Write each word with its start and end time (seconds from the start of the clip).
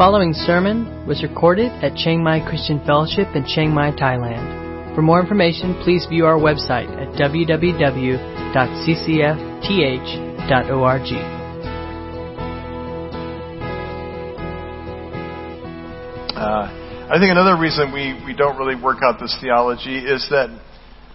following 0.00 0.32
sermon 0.32 1.06
was 1.06 1.22
recorded 1.22 1.70
at 1.84 1.94
Chiang 1.94 2.24
Mai 2.24 2.40
Christian 2.48 2.80
Fellowship 2.86 3.36
in 3.36 3.44
Chiang 3.44 3.74
Mai, 3.74 3.90
Thailand. 3.90 4.94
For 4.94 5.02
more 5.02 5.20
information, 5.20 5.78
please 5.84 6.06
view 6.08 6.24
our 6.24 6.38
website 6.38 6.88
at 6.96 7.08
www.ccfth.org. 7.20 8.16
Uh, 16.34 16.64
I 17.12 17.18
think 17.20 17.30
another 17.30 17.60
reason 17.60 17.92
we, 17.92 18.24
we 18.24 18.34
don't 18.34 18.56
really 18.56 18.82
work 18.82 19.00
out 19.02 19.20
this 19.20 19.36
theology 19.38 19.98
is 19.98 20.26
that 20.30 20.48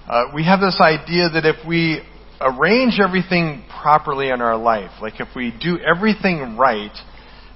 uh, 0.07 0.25
we 0.31 0.43
have 0.45 0.59
this 0.59 0.79
idea 0.79 1.29
that 1.29 1.43
if 1.43 1.55
we 1.67 2.03
arrange 2.39 2.99
everything 3.03 3.65
properly 3.81 4.29
in 4.29 4.41
our 4.41 4.55
life, 4.55 4.91
like 5.01 5.19
if 5.19 5.29
we 5.35 5.51
do 5.59 5.79
everything 5.79 6.55
right, 6.55 6.95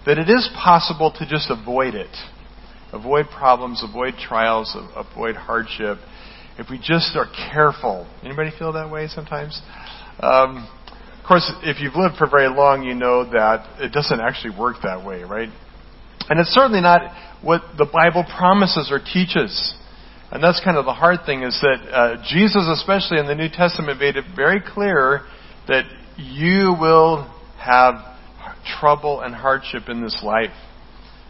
that 0.06 0.18
it 0.18 0.30
is 0.30 0.50
possible 0.56 1.12
to 1.20 1.28
just 1.28 1.50
avoid 1.50 1.96
it. 1.96 2.16
Avoid 2.92 3.28
problems, 3.28 3.84
avoid 3.88 4.16
trials, 4.16 4.76
avoid 4.96 5.36
hardship. 5.36 5.98
If 6.58 6.70
we 6.70 6.78
just 6.78 7.16
are 7.16 7.28
careful. 7.52 8.08
Anybody 8.24 8.52
feel 8.58 8.74
that 8.74 8.90
way 8.90 9.08
sometimes? 9.08 9.62
Um, 10.20 10.68
of 11.18 11.26
course, 11.28 11.52
if 11.62 11.80
you've 11.80 11.96
lived 11.96 12.16
for 12.18 12.28
very 12.28 12.50
long, 12.50 12.84
you 12.84 12.96
know 12.96 13.24
that 13.32 13.82
it 13.82 13.94
doesn't 13.94 14.20
actually 14.20 14.58
work 14.58 14.78
that 14.84 15.06
way, 15.06 15.24
right? 15.24 15.50
And 16.30 16.40
it's 16.40 16.50
certainly 16.50 16.82
not 16.82 17.02
what 17.44 17.62
the 17.78 17.86
Bible 17.86 18.26
promises 18.38 18.90
or 18.92 19.00
teaches. 19.00 19.76
And 20.32 20.44
that's 20.44 20.62
kind 20.64 20.78
of 20.78 20.86
the 20.86 20.94
hard 20.94 21.20
thing 21.26 21.44
is 21.44 21.60
that 21.62 21.78
uh, 21.90 22.24
Jesus, 22.28 22.68
especially 22.68 23.20
in 23.20 23.28
the 23.28 23.36
New 23.36 23.50
Testament, 23.50 24.00
made 24.00 24.16
it 24.16 24.26
very 24.36 24.62
clear 24.62 25.22
that 25.68 25.86
you 26.18 26.76
will 26.80 27.24
have 27.58 28.09
trouble 28.80 29.22
and 29.22 29.34
hardship 29.34 29.90
in 29.90 30.02
this 30.02 30.22
life. 30.24 30.56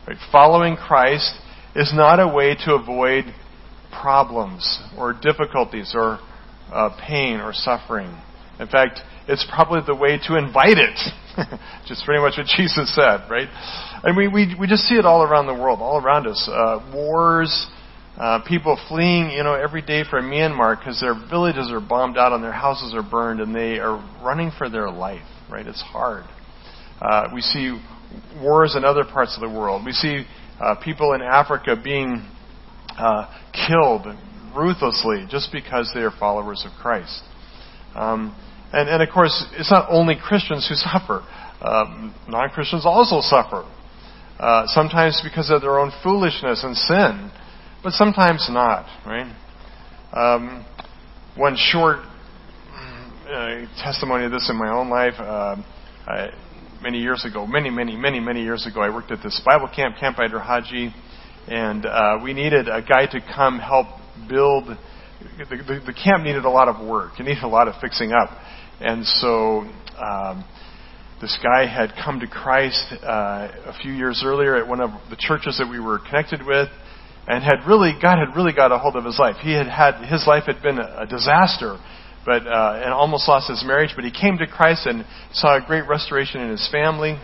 Right? 0.08 0.18
Following 0.32 0.76
Christ 0.76 1.34
is 1.76 1.92
not 1.94 2.20
a 2.20 2.28
way 2.28 2.56
to 2.66 2.74
avoid 2.74 3.26
problems 3.92 4.82
or 4.98 5.14
difficulties 5.14 5.94
or 5.96 6.20
uh, 6.72 6.90
pain 7.08 7.40
or 7.40 7.54
suffering. 7.54 8.16
In 8.60 8.68
fact, 8.68 9.00
it's 9.28 9.46
probably 9.52 9.82
the 9.86 9.96
way 9.96 10.20
to 10.28 10.38
invite 10.38 10.78
it. 10.78 10.98
just 11.88 12.04
pretty 12.06 12.22
much 12.22 12.34
what 12.38 12.48
Jesus 12.48 12.94
said, 12.96 13.30
right? 13.30 13.48
And 14.04 14.18
we, 14.18 14.28
we, 14.28 14.56
we 14.60 14.68
just 14.68 14.84
see 14.84 14.96
it 14.96 15.06
all 15.06 15.24
around 15.24 15.48
the 15.48 15.54
world, 15.54 15.80
all 15.80 16.04
around 16.04 16.28
us. 16.28 16.50
Uh, 16.52 16.92
wars, 16.94 17.68
uh, 18.18 18.42
people 18.48 18.80
fleeing, 18.90 19.32
you 19.32 19.44
know, 19.44 19.54
every 19.54 19.82
day 19.82 20.04
from 20.10 20.30
Myanmar 20.30 20.78
because 20.78 21.00
their 21.00 21.14
villages 21.30 21.72
are 21.72 21.80
bombed 21.80 22.18
out 22.18 22.34
and 22.34 22.44
their 22.44 22.52
houses 22.52 22.94
are 22.94 23.08
burned 23.08 23.40
and 23.40 23.56
they 23.56 23.80
are 23.80 23.98
running 24.24 24.52
for 24.58 24.70
their 24.70 24.90
life, 24.90 25.26
right? 25.50 25.66
It's 25.66 25.82
hard. 25.82 26.26
Uh, 27.02 27.30
we 27.34 27.42
see 27.42 27.80
wars 28.42 28.76
in 28.76 28.84
other 28.84 29.04
parts 29.04 29.36
of 29.36 29.42
the 29.42 29.50
world. 29.50 29.86
We 29.86 29.92
see 29.92 30.26
uh, 30.60 30.76
people 30.84 31.14
in 31.14 31.22
Africa 31.22 31.76
being 31.82 32.26
uh, 32.98 33.32
killed 33.68 34.06
ruthlessly 34.56 35.26
just 35.30 35.52
because 35.52 35.92
they 35.94 36.02
are 36.02 36.12
followers 36.12 36.66
of 36.66 36.72
Christ. 36.82 37.22
Um, 37.96 38.36
and, 38.72 38.90
and, 38.90 39.02
of 39.02 39.10
course, 39.10 39.46
it's 39.54 39.72
not 39.72 39.88
only 39.90 40.16
Christians 40.22 40.68
who 40.68 40.76
suffer. 40.76 41.26
Um, 41.62 42.14
non 42.28 42.50
Christians 42.50 42.86
also 42.86 43.22
suffer. 43.22 43.70
Uh, 44.40 44.64
sometimes 44.68 45.22
because 45.24 45.50
of 45.50 45.62
their 45.62 45.80
own 45.80 45.92
foolishness 46.02 46.64
and 46.64 46.76
sin, 46.76 47.32
but 47.84 47.92
sometimes 47.92 48.48
not, 48.50 48.86
right? 49.06 49.36
Um, 50.14 50.66
one 51.36 51.58
short 51.58 52.00
uh, 53.30 53.66
testimony 53.84 54.26
of 54.26 54.32
this 54.32 54.50
in 54.50 54.58
my 54.58 54.70
own 54.70 54.90
life. 54.90 55.14
Uh, 55.18 55.58
I, 56.08 56.30
many 56.82 57.00
years 57.00 57.26
ago, 57.26 57.46
many, 57.46 57.70
many, 57.70 57.96
many, 57.96 58.20
many 58.20 58.44
years 58.44 58.66
ago, 58.66 58.82
I 58.82 58.94
worked 58.94 59.12
at 59.12 59.22
this 59.22 59.42
Bible 59.46 59.70
camp, 59.74 59.98
Camp 60.00 60.16
Hyder 60.16 60.40
Haji, 60.40 60.94
and 61.48 61.86
uh, 61.86 62.18
we 62.24 62.34
needed 62.34 62.68
a 62.68 62.82
guy 62.82 63.06
to 63.08 63.20
come 63.36 63.60
help 63.60 63.88
build. 64.30 64.66
The, 65.38 65.46
the, 65.46 65.82
the, 65.88 65.94
camp 65.94 66.24
needed 66.24 66.46
a 66.46 66.50
lot 66.50 66.68
of 66.68 66.86
work. 66.86 67.20
It 67.20 67.24
needed 67.24 67.44
a 67.44 67.48
lot 67.48 67.68
of 67.68 67.76
fixing 67.82 68.12
up, 68.14 68.30
and 68.80 69.06
so 69.06 69.66
um, 70.00 70.46
this 71.22 71.38
guy 71.44 71.66
had 71.66 71.94
come 72.04 72.22
to 72.22 72.28
Christ 72.28 72.94
uh, 73.04 73.50
a 73.66 73.74
few 73.82 73.92
years 73.92 74.22
earlier 74.26 74.56
at 74.56 74.68
one 74.68 74.80
of 74.80 74.92
the 75.10 75.18
churches 75.18 75.58
that 75.58 75.70
we 75.70 75.80
were 75.80 76.00
connected 76.00 76.46
with, 76.46 76.70
and 77.28 77.44
had 77.44 77.68
really 77.68 77.92
God 78.02 78.20
had 78.20 78.36
really 78.36 78.54
got 78.54 78.72
a 78.72 78.78
hold 78.78 78.96
of 78.96 79.04
his 79.04 79.20
life. 79.20 79.36
He 79.42 79.54
had 79.54 79.68
had 79.68 80.06
his 80.06 80.26
life 80.26 80.44
had 80.46 80.62
been 80.62 80.80
a, 80.80 81.04
a 81.04 81.06
disaster 81.06 81.78
but 82.26 82.46
uh, 82.46 82.82
and 82.84 82.94
almost 82.94 83.28
lost 83.28 83.50
his 83.50 83.64
marriage. 83.66 83.92
But 83.96 84.06
he 84.06 84.12
came 84.12 84.38
to 84.38 84.48
Christ 84.48 84.86
and 84.86 85.06
saw 85.34 85.58
a 85.58 85.66
great 85.66 85.88
restoration 85.88 86.42
in 86.42 86.50
his 86.50 86.68
family, 86.72 87.20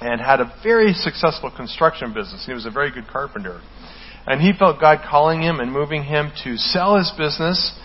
and 0.00 0.20
had 0.20 0.40
a 0.40 0.52
very 0.62 0.92
successful 0.92 1.50
construction 1.54 2.14
business. 2.14 2.44
He 2.46 2.52
was 2.52 2.66
a 2.66 2.70
very 2.70 2.90
good 2.90 3.06
carpenter, 3.06 3.60
and 4.26 4.40
he 4.40 4.52
felt 4.58 4.80
God 4.80 5.00
calling 5.08 5.42
him 5.42 5.60
and 5.60 5.72
moving 5.72 6.04
him 6.04 6.32
to 6.44 6.56
sell 6.56 6.96
his 6.96 7.12
business 7.16 7.78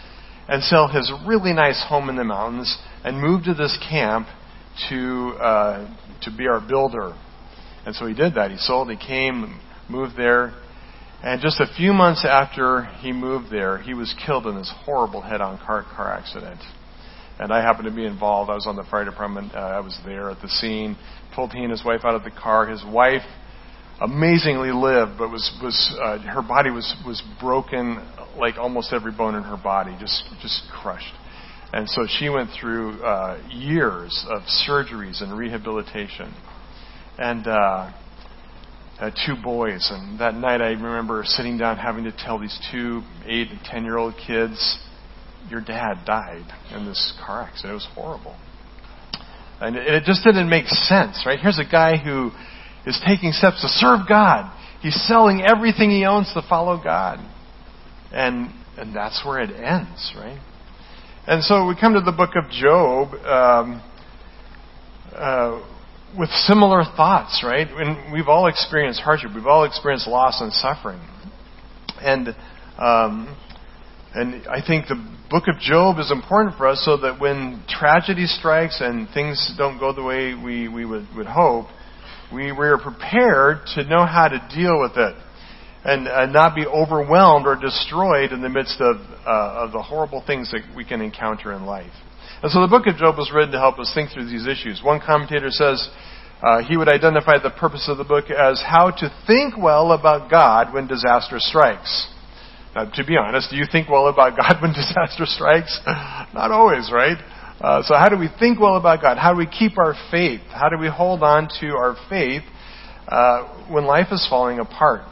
and 0.47 0.63
sell 0.63 0.87
his 0.87 1.11
really 1.25 1.53
nice 1.53 1.83
home 1.87 2.09
in 2.09 2.15
the 2.15 2.23
mountains 2.23 2.77
and 3.03 3.19
move 3.19 3.45
to 3.45 3.53
this 3.53 3.77
camp 3.89 4.27
to 4.89 5.35
uh, 5.39 5.97
to 6.21 6.31
be 6.35 6.47
our 6.47 6.59
builder. 6.59 7.13
And 7.85 7.95
so 7.95 8.05
he 8.05 8.13
did 8.13 8.35
that. 8.35 8.51
He 8.51 8.57
sold. 8.57 8.89
He 8.89 8.97
came, 8.97 9.59
moved 9.89 10.15
there, 10.15 10.53
and 11.23 11.41
just 11.41 11.59
a 11.59 11.67
few 11.77 11.93
months 11.93 12.25
after 12.25 12.83
he 12.99 13.11
moved 13.11 13.51
there, 13.51 13.77
he 13.77 13.93
was 13.93 14.13
killed 14.25 14.45
in 14.45 14.55
this 14.55 14.71
horrible 14.83 15.21
head-on 15.21 15.57
car 15.57 15.83
car 15.95 16.11
accident. 16.11 16.59
And 17.39 17.51
I 17.51 17.61
happened 17.61 17.85
to 17.85 17.95
be 17.95 18.05
involved. 18.05 18.51
I 18.51 18.55
was 18.55 18.67
on 18.67 18.75
the 18.75 18.83
fire 18.83 19.05
department. 19.05 19.55
Uh, 19.55 19.59
I 19.59 19.79
was 19.79 19.97
there 20.05 20.29
at 20.29 20.41
the 20.41 20.49
scene. 20.49 20.97
Pulled 21.33 21.51
he 21.51 21.63
and 21.63 21.71
his 21.71 21.83
wife 21.83 22.01
out 22.03 22.13
of 22.13 22.23
the 22.23 22.31
car. 22.31 22.67
His 22.67 22.83
wife 22.85 23.23
amazingly 23.99 24.71
lived, 24.71 25.13
but 25.17 25.29
was 25.29 25.51
was 25.61 25.97
uh, 26.01 26.19
her 26.19 26.41
body 26.41 26.69
was 26.69 26.93
was 27.05 27.23
broken, 27.39 28.05
like 28.37 28.57
almost 28.57 28.93
every 28.93 29.11
bone 29.11 29.35
in 29.35 29.43
her 29.43 29.57
body, 29.57 29.95
just 29.99 30.23
just 30.41 30.61
crushed. 30.71 31.13
And 31.71 31.89
so 31.89 32.05
she 32.07 32.29
went 32.29 32.51
through 32.59 33.01
uh, 33.01 33.41
years 33.49 34.25
of 34.29 34.43
surgeries 34.67 35.23
and 35.23 35.35
rehabilitation. 35.35 36.33
And 37.17 37.47
uh, 37.47 37.91
uh, 39.03 39.11
two 39.25 39.35
boys. 39.41 39.89
And 39.91 40.19
that 40.19 40.35
night 40.35 40.61
I 40.61 40.69
remember 40.69 41.23
sitting 41.25 41.57
down 41.57 41.77
having 41.77 42.05
to 42.05 42.11
tell 42.11 42.39
these 42.39 42.57
two 42.71 43.01
eight 43.25 43.49
and 43.49 43.59
ten 43.65 43.83
year 43.83 43.97
old 43.97 44.15
kids, 44.15 44.79
Your 45.49 45.61
dad 45.61 46.05
died 46.05 46.45
in 46.73 46.85
this 46.85 47.13
car 47.25 47.41
accident. 47.43 47.71
It 47.71 47.73
was 47.73 47.87
horrible. 47.93 48.35
And 49.59 49.75
it, 49.75 49.87
it 49.87 50.03
just 50.05 50.23
didn't 50.23 50.49
make 50.49 50.67
sense, 50.67 51.23
right? 51.25 51.37
Here's 51.39 51.59
a 51.59 51.69
guy 51.69 51.97
who 51.97 52.31
is 52.85 52.99
taking 53.05 53.31
steps 53.33 53.61
to 53.61 53.67
serve 53.67 54.07
God. 54.07 54.51
He's 54.81 54.95
selling 55.07 55.41
everything 55.41 55.89
he 55.89 56.05
owns 56.05 56.31
to 56.33 56.41
follow 56.47 56.81
God. 56.81 57.19
And, 58.11 58.51
and 58.77 58.95
that's 58.95 59.21
where 59.25 59.41
it 59.41 59.51
ends, 59.51 60.13
right? 60.15 60.39
And 61.27 61.43
so 61.43 61.67
we 61.67 61.75
come 61.79 61.93
to 61.93 62.01
the 62.01 62.11
book 62.11 62.31
of 62.35 62.49
Job. 62.51 63.13
Um, 63.25 63.81
uh, 65.13 65.72
with 66.17 66.29
similar 66.47 66.83
thoughts, 66.83 67.43
right? 67.45 67.67
And 67.67 68.13
we've 68.13 68.27
all 68.27 68.47
experienced 68.47 69.01
hardship. 69.01 69.31
We've 69.33 69.47
all 69.47 69.63
experienced 69.65 70.07
loss 70.07 70.41
and 70.41 70.53
suffering. 70.53 71.01
And 72.01 72.35
um, 72.77 73.37
and 74.15 74.47
I 74.47 74.65
think 74.65 74.87
the 74.87 74.95
book 75.29 75.45
of 75.47 75.59
Job 75.59 75.97
is 75.97 76.11
important 76.11 76.55
for 76.55 76.67
us 76.67 76.83
so 76.85 76.97
that 76.97 77.19
when 77.19 77.63
tragedy 77.67 78.27
strikes 78.27 78.79
and 78.79 79.09
things 79.09 79.55
don't 79.57 79.79
go 79.79 79.91
the 79.91 80.03
way 80.03 80.35
we, 80.35 80.67
we 80.67 80.85
would, 80.85 81.07
would 81.15 81.25
hope, 81.25 81.65
we, 82.31 82.51
we 82.51 82.67
are 82.67 82.77
prepared 82.77 83.65
to 83.73 83.83
know 83.85 84.05
how 84.05 84.27
to 84.27 84.37
deal 84.53 84.79
with 84.79 84.97
it 84.97 85.15
and, 85.83 86.31
not 86.31 86.55
be 86.55 86.65
overwhelmed 86.65 87.47
or 87.47 87.55
destroyed 87.59 88.31
in 88.31 88.41
the 88.41 88.49
midst 88.49 88.79
of, 88.79 88.97
uh, 89.25 89.65
of 89.65 89.71
the 89.71 89.81
horrible 89.81 90.23
things 90.25 90.51
that 90.51 90.61
we 90.75 90.85
can 90.85 91.01
encounter 91.01 91.51
in 91.51 91.65
life. 91.65 91.91
And 92.43 92.51
so 92.51 92.59
the 92.59 92.67
book 92.67 92.87
of 92.87 92.97
Job 92.97 93.15
was 93.17 93.31
written 93.33 93.53
to 93.53 93.57
help 93.57 93.79
us 93.79 93.89
think 93.95 94.11
through 94.11 94.27
these 94.27 94.45
issues. 94.45 94.83
One 94.83 94.99
commentator 94.99 95.47
says 95.49 95.87
uh, 96.43 96.61
he 96.61 96.75
would 96.75 96.89
identify 96.89 97.39
the 97.41 97.51
purpose 97.51 97.87
of 97.87 97.97
the 97.97 98.03
book 98.03 98.25
as 98.29 98.61
how 98.61 98.91
to 98.91 99.07
think 99.25 99.55
well 99.57 99.93
about 99.93 100.29
God 100.29 100.73
when 100.73 100.85
disaster 100.85 101.39
strikes. 101.39 102.11
Now, 102.75 102.91
to 102.91 103.05
be 103.05 103.15
honest, 103.15 103.49
do 103.49 103.55
you 103.55 103.63
think 103.71 103.87
well 103.87 104.09
about 104.09 104.35
God 104.35 104.57
when 104.61 104.73
disaster 104.73 105.23
strikes? 105.25 105.79
Not 106.35 106.51
always, 106.51 106.91
right? 106.91 107.15
Uh, 107.61 107.81
so 107.81 107.95
how 107.95 108.09
do 108.09 108.17
we 108.17 108.27
think 108.39 108.59
well 108.59 108.75
about 108.75 108.99
God? 109.01 109.17
How 109.17 109.31
do 109.31 109.37
we 109.37 109.47
keep 109.47 109.77
our 109.77 109.95
faith? 110.11 110.41
How 110.51 110.67
do 110.67 110.77
we 110.77 110.89
hold 110.89 111.23
on 111.23 111.47
to 111.61 111.67
our 111.77 111.95
faith 112.09 112.43
uh, 113.07 113.67
when 113.71 113.85
life 113.85 114.07
is 114.11 114.27
falling 114.29 114.59
apart? 114.59 115.07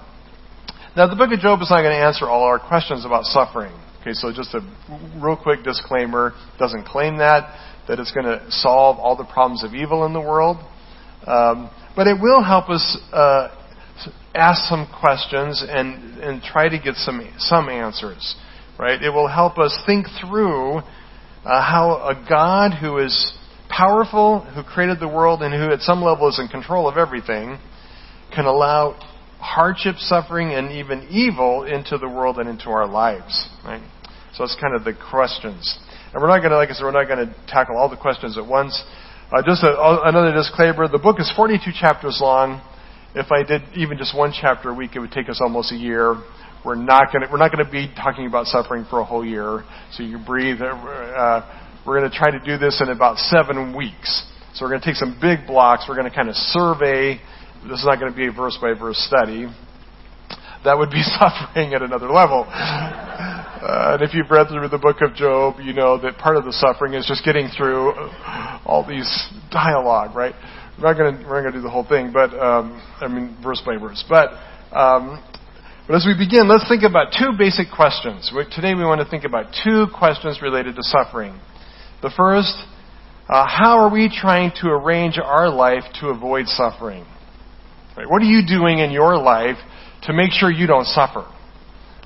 Now, 0.97 1.07
the 1.07 1.15
book 1.15 1.31
of 1.31 1.39
Job 1.39 1.61
is 1.61 1.69
not 1.69 1.79
going 1.79 1.95
to 1.95 2.05
answer 2.05 2.27
all 2.27 2.43
our 2.43 2.59
questions 2.59 3.05
about 3.05 3.23
suffering. 3.23 3.71
Okay, 4.01 4.13
so 4.13 4.33
just 4.33 4.55
a 4.55 4.61
real 5.21 5.37
quick 5.37 5.63
disclaimer 5.63 6.33
doesn't 6.57 6.85
claim 6.85 7.19
that, 7.19 7.55
that 7.87 7.99
it's 7.99 8.11
going 8.11 8.25
to 8.25 8.43
solve 8.49 8.97
all 8.97 9.15
the 9.15 9.25
problems 9.25 9.63
of 9.63 9.75
evil 9.75 10.07
in 10.07 10.13
the 10.13 10.19
world. 10.19 10.57
Um, 11.27 11.69
but 11.95 12.07
it 12.07 12.19
will 12.19 12.43
help 12.43 12.69
us 12.69 12.97
uh, 13.13 13.49
ask 14.33 14.67
some 14.67 14.87
questions 14.99 15.63
and, 15.67 16.17
and 16.17 16.41
try 16.41 16.67
to 16.67 16.79
get 16.79 16.95
some, 16.95 17.21
some 17.37 17.69
answers, 17.69 18.35
right? 18.79 18.99
It 18.99 19.11
will 19.11 19.27
help 19.27 19.59
us 19.59 19.79
think 19.85 20.07
through 20.19 20.77
uh, 20.77 20.83
how 21.43 22.01
a 22.09 22.25
God 22.27 22.71
who 22.73 22.97
is 22.97 23.37
powerful, 23.69 24.39
who 24.39 24.63
created 24.63 24.99
the 24.99 25.07
world, 25.07 25.43
and 25.43 25.53
who 25.53 25.71
at 25.71 25.81
some 25.81 26.01
level 26.01 26.27
is 26.27 26.39
in 26.39 26.47
control 26.47 26.89
of 26.89 26.97
everything, 26.97 27.59
can 28.33 28.45
allow 28.45 28.97
hardship, 29.41 29.95
suffering, 29.97 30.53
and 30.53 30.71
even 30.71 31.07
evil 31.09 31.63
into 31.63 31.97
the 31.97 32.07
world 32.07 32.37
and 32.37 32.47
into 32.47 32.69
our 32.69 32.87
lives. 32.87 33.49
Right? 33.65 33.81
So 34.33 34.43
that's 34.43 34.55
kind 34.61 34.75
of 34.75 34.85
the 34.85 34.93
questions. 34.93 35.77
And 36.13 36.21
we're 36.21 36.29
not 36.29 36.39
going 36.39 36.51
to, 36.51 36.57
like 36.57 36.69
I 36.69 36.73
said, 36.73 36.83
we're 36.83 36.91
not 36.91 37.07
going 37.07 37.27
to 37.27 37.35
tackle 37.47 37.77
all 37.77 37.89
the 37.89 37.97
questions 37.97 38.37
at 38.37 38.45
once. 38.45 38.81
Uh, 39.31 39.41
just 39.45 39.63
a, 39.63 40.01
another 40.03 40.33
disclaimer: 40.33 40.87
the 40.87 40.99
book 40.99 41.19
is 41.19 41.31
42 41.35 41.71
chapters 41.79 42.19
long. 42.21 42.61
If 43.13 43.31
I 43.31 43.43
did 43.43 43.61
even 43.75 43.97
just 43.97 44.15
one 44.15 44.31
chapter 44.31 44.69
a 44.69 44.73
week, 44.73 44.91
it 44.95 44.99
would 44.99 45.11
take 45.11 45.27
us 45.27 45.39
almost 45.41 45.71
a 45.71 45.75
year. 45.75 46.15
We're 46.63 46.75
not 46.75 47.11
going 47.11 47.25
to 47.25 47.31
we're 47.31 47.39
not 47.39 47.51
going 47.51 47.65
to 47.65 47.71
be 47.71 47.91
talking 47.95 48.27
about 48.27 48.45
suffering 48.47 48.85
for 48.89 48.99
a 48.99 49.05
whole 49.05 49.25
year. 49.25 49.63
So 49.93 50.03
you 50.03 50.19
breathe. 50.23 50.61
Uh, 50.61 51.41
we're 51.85 51.99
going 51.99 52.09
to 52.09 52.15
try 52.15 52.29
to 52.29 52.39
do 52.39 52.57
this 52.57 52.81
in 52.81 52.89
about 52.89 53.17
seven 53.17 53.75
weeks. 53.75 54.27
So 54.53 54.65
we're 54.65 54.71
going 54.71 54.81
to 54.81 54.85
take 54.85 54.95
some 54.95 55.17
big 55.19 55.47
blocks. 55.47 55.85
We're 55.87 55.95
going 55.95 56.09
to 56.09 56.15
kind 56.15 56.29
of 56.29 56.35
survey. 56.35 57.19
This 57.63 57.79
is 57.79 57.85
not 57.85 57.99
going 57.99 58.11
to 58.11 58.17
be 58.17 58.27
a 58.27 58.31
verse 58.31 58.57
by 58.61 58.73
verse 58.73 58.97
study. 58.97 59.47
That 60.63 60.77
would 60.77 60.89
be 60.89 61.01
suffering 61.19 61.73
at 61.73 61.81
another 61.81 62.09
level. 62.09 62.45
Uh, 62.49 63.93
and 63.93 64.01
if 64.01 64.13
you've 64.13 64.29
read 64.31 64.47
through 64.47 64.67
the 64.67 64.79
book 64.79 64.97
of 65.01 65.13
Job, 65.13 65.55
you 65.61 65.73
know 65.73 66.01
that 66.01 66.17
part 66.17 66.37
of 66.37 66.45
the 66.45 66.53
suffering 66.53 66.95
is 66.95 67.05
just 67.05 67.23
getting 67.23 67.49
through 67.55 67.93
all 68.65 68.85
these 68.87 69.09
dialogue, 69.51 70.15
right? 70.15 70.33
We're 70.81 70.93
not 70.93 70.97
going 70.97 71.43
to 71.45 71.51
do 71.51 71.61
the 71.61 71.69
whole 71.69 71.85
thing, 71.85 72.11
but 72.11 72.33
um, 72.33 72.81
I 72.99 73.07
mean 73.07 73.37
verse 73.43 73.61
by 73.63 73.77
verse. 73.77 74.03
But 74.09 74.31
um, 74.75 75.23
but 75.87 75.95
as 75.95 76.05
we 76.05 76.17
begin, 76.17 76.47
let's 76.47 76.67
think 76.67 76.81
about 76.81 77.13
two 77.13 77.37
basic 77.37 77.67
questions. 77.69 78.31
Today 78.55 78.73
we 78.73 78.83
want 78.83 79.01
to 79.01 79.09
think 79.09 79.25
about 79.25 79.53
two 79.63 79.85
questions 79.93 80.41
related 80.41 80.75
to 80.77 80.83
suffering. 80.83 81.39
The 82.01 82.11
first, 82.17 82.55
uh, 83.29 83.45
how 83.45 83.77
are 83.77 83.91
we 83.91 84.09
trying 84.09 84.51
to 84.61 84.69
arrange 84.69 85.19
our 85.21 85.49
life 85.49 85.83
to 85.99 86.07
avoid 86.07 86.47
suffering? 86.47 87.05
What 88.07 88.21
are 88.21 88.25
you 88.25 88.45
doing 88.45 88.79
in 88.79 88.91
your 88.91 89.17
life 89.17 89.57
to 90.03 90.13
make 90.13 90.31
sure 90.31 90.51
you 90.51 90.67
don't 90.67 90.85
suffer? 90.85 91.25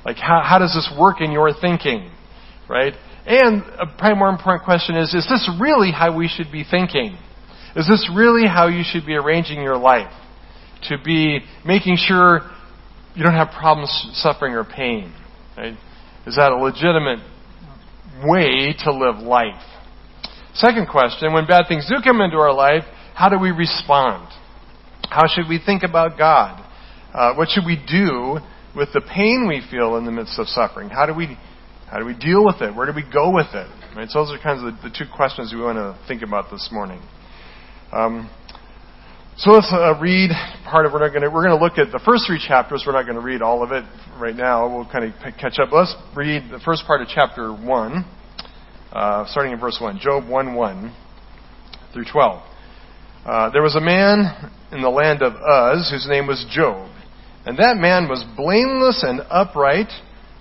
Like, 0.06 0.18
how, 0.18 0.42
how 0.45 0.59
does 0.59 0.74
this 0.74 0.92
work 1.00 1.21
in 1.21 1.31
your 1.31 1.51
thinking? 1.53 2.12
Right? 2.69 2.94
And 3.25 3.63
a 3.80 3.86
probably 3.97 4.19
more 4.19 4.30
important 4.30 4.65
question 4.65 4.95
is, 4.95 5.13
is 5.13 5.27
this 5.27 5.50
really 5.59 5.92
how 5.92 6.15
we 6.15 6.27
should 6.27 6.51
be 6.51 6.63
thinking? 6.63 7.18
Is 7.75 7.88
this 7.88 8.09
really 8.15 8.47
how 8.47 8.68
you 8.68 8.83
should 8.86 9.06
be 9.06 9.15
arranging 9.15 9.62
your 9.62 9.77
life? 9.77 10.12
To 10.89 10.97
be 11.03 11.39
making 11.65 11.97
sure 11.97 12.42
you 13.15 13.24
don't 13.24 13.33
have 13.33 13.50
problems, 13.57 14.12
suffering, 14.13 14.53
or 14.53 14.63
pain? 14.63 15.13
Right? 15.57 15.77
Is 16.27 16.36
that 16.36 16.51
a 16.51 16.56
legitimate 16.56 17.19
way 18.24 18.75
to 18.83 18.94
live 18.94 19.18
life? 19.18 19.62
Second 20.53 20.88
question, 20.88 21.33
when 21.33 21.45
bad 21.47 21.65
things 21.68 21.88
do 21.89 21.95
come 22.03 22.21
into 22.21 22.38
our 22.38 22.53
life, 22.53 22.83
how 23.13 23.30
do 23.30 23.39
we 23.39 23.51
respond? 23.51 24.27
How 25.09 25.27
should 25.27 25.47
we 25.47 25.59
think 25.63 25.83
about 25.83 26.18
God? 26.18 26.62
Uh, 27.13 27.33
what 27.36 27.50
should 27.50 27.65
we 27.65 27.77
do 27.88 28.39
with 28.75 28.89
the 28.94 29.01
pain 29.01 29.47
we 29.47 29.62
feel 29.71 29.95
in 29.95 30.06
the 30.06 30.12
midst 30.12 30.38
of 30.38 30.47
suffering? 30.47 30.89
How 30.89 31.06
do 31.06 31.13
we 31.13 31.38
how 31.89 32.00
do 32.00 32.06
we 32.06 32.13
deal 32.13 32.44
with 32.44 32.62
it? 32.62 32.75
Where 32.75 32.86
do 32.86 32.94
we 32.95 33.03
go 33.03 33.31
with 33.31 33.47
it? 33.53 33.69
Right. 33.95 34.09
So 34.09 34.19
those 34.19 34.33
are 34.33 34.42
kinds 34.44 34.63
of 34.63 34.75
the, 34.75 34.89
the 34.89 34.95
two 34.97 35.06
questions 35.15 35.53
we 35.53 35.62
want 35.62 35.77
to 35.77 35.97
think 36.07 36.24
about 36.24 36.51
this 36.51 36.68
morning. 36.71 37.01
Um, 37.94 38.30
so 39.38 39.51
let's 39.51 39.71
uh, 39.71 40.00
read 40.01 40.31
part 40.65 40.86
of. 40.86 40.92
We're 40.92 41.00
not 41.00 41.09
going 41.09 41.21
to. 41.21 41.30
We're 41.30 41.47
going 41.47 41.57
to 41.57 41.63
look 41.63 41.77
at 41.77 41.92
the 41.92 42.01
first 42.03 42.24
three 42.27 42.44
chapters. 42.45 42.83
We're 42.86 42.94
not 42.94 43.03
going 43.03 43.15
to 43.15 43.24
read 43.24 43.42
all 43.42 43.63
of 43.63 43.71
it 43.71 43.86
right 44.19 44.36
now. 44.36 44.68
We'll 44.68 44.89
kind 44.92 45.06
of 45.06 45.13
catch 45.39 45.59
up. 45.59 45.71
Let's 45.71 45.95
read 46.15 46.51
the 46.51 46.59
first 46.65 46.83
part 46.86 47.01
of 47.01 47.07
chapter 47.07 47.53
one, 47.53 48.03
uh, 48.92 49.25
starting 49.27 49.53
in 49.53 49.59
verse 49.59 49.77
one. 49.80 50.00
Job 50.00 50.27
one 50.27 50.56
one 50.56 50.94
through 51.94 52.06
twelve. 52.12 52.44
Uh, 53.25 53.50
there 53.50 53.63
was 53.63 53.75
a 53.75 53.81
man 53.81 54.51
in 54.72 54.83
the 54.83 54.89
land 54.89 55.24
of 55.24 55.33
Uz 55.33 55.89
whose 55.89 56.07
name 56.07 56.27
was 56.27 56.45
Job, 56.51 56.92
and 57.44 57.57
that 57.57 57.75
man 57.75 58.07
was 58.07 58.24
blameless 58.38 59.04
and 59.04 59.22
upright, 59.31 59.89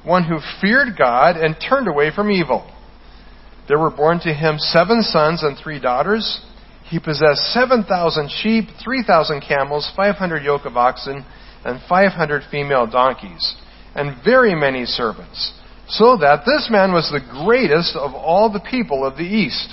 one 0.05 0.25
who 0.25 0.39
feared 0.61 0.99
God 0.99 1.37
and 1.37 1.57
turned 1.57 1.89
away 1.89 2.11
from 2.15 2.31
evil. 2.31 2.71
There 3.69 3.79
were 3.79 3.91
born 3.91 4.21
to 4.21 4.35
him 4.35 4.59
seven 4.59 5.01
sons 5.01 5.43
and 5.43 5.57
three 5.57 5.81
daughters. 5.81 6.43
He 6.85 6.99
possessed 7.01 7.55
7,000 7.55 8.31
sheep, 8.43 8.65
3,000 8.85 9.41
camels, 9.41 9.91
500 9.97 10.43
yoke 10.43 10.67
of 10.67 10.77
oxen, 10.77 11.25
and 11.65 11.81
500 11.89 12.43
female 12.51 12.87
donkeys, 12.87 13.57
and 13.95 14.23
very 14.23 14.55
many 14.55 14.85
servants, 14.85 15.55
so 15.89 16.19
that 16.19 16.45
this 16.45 16.69
man 16.71 16.93
was 16.93 17.11
the 17.11 17.45
greatest 17.45 17.97
of 17.97 18.13
all 18.13 18.53
the 18.53 18.61
people 18.71 19.07
of 19.07 19.17
the 19.17 19.23
East. 19.23 19.73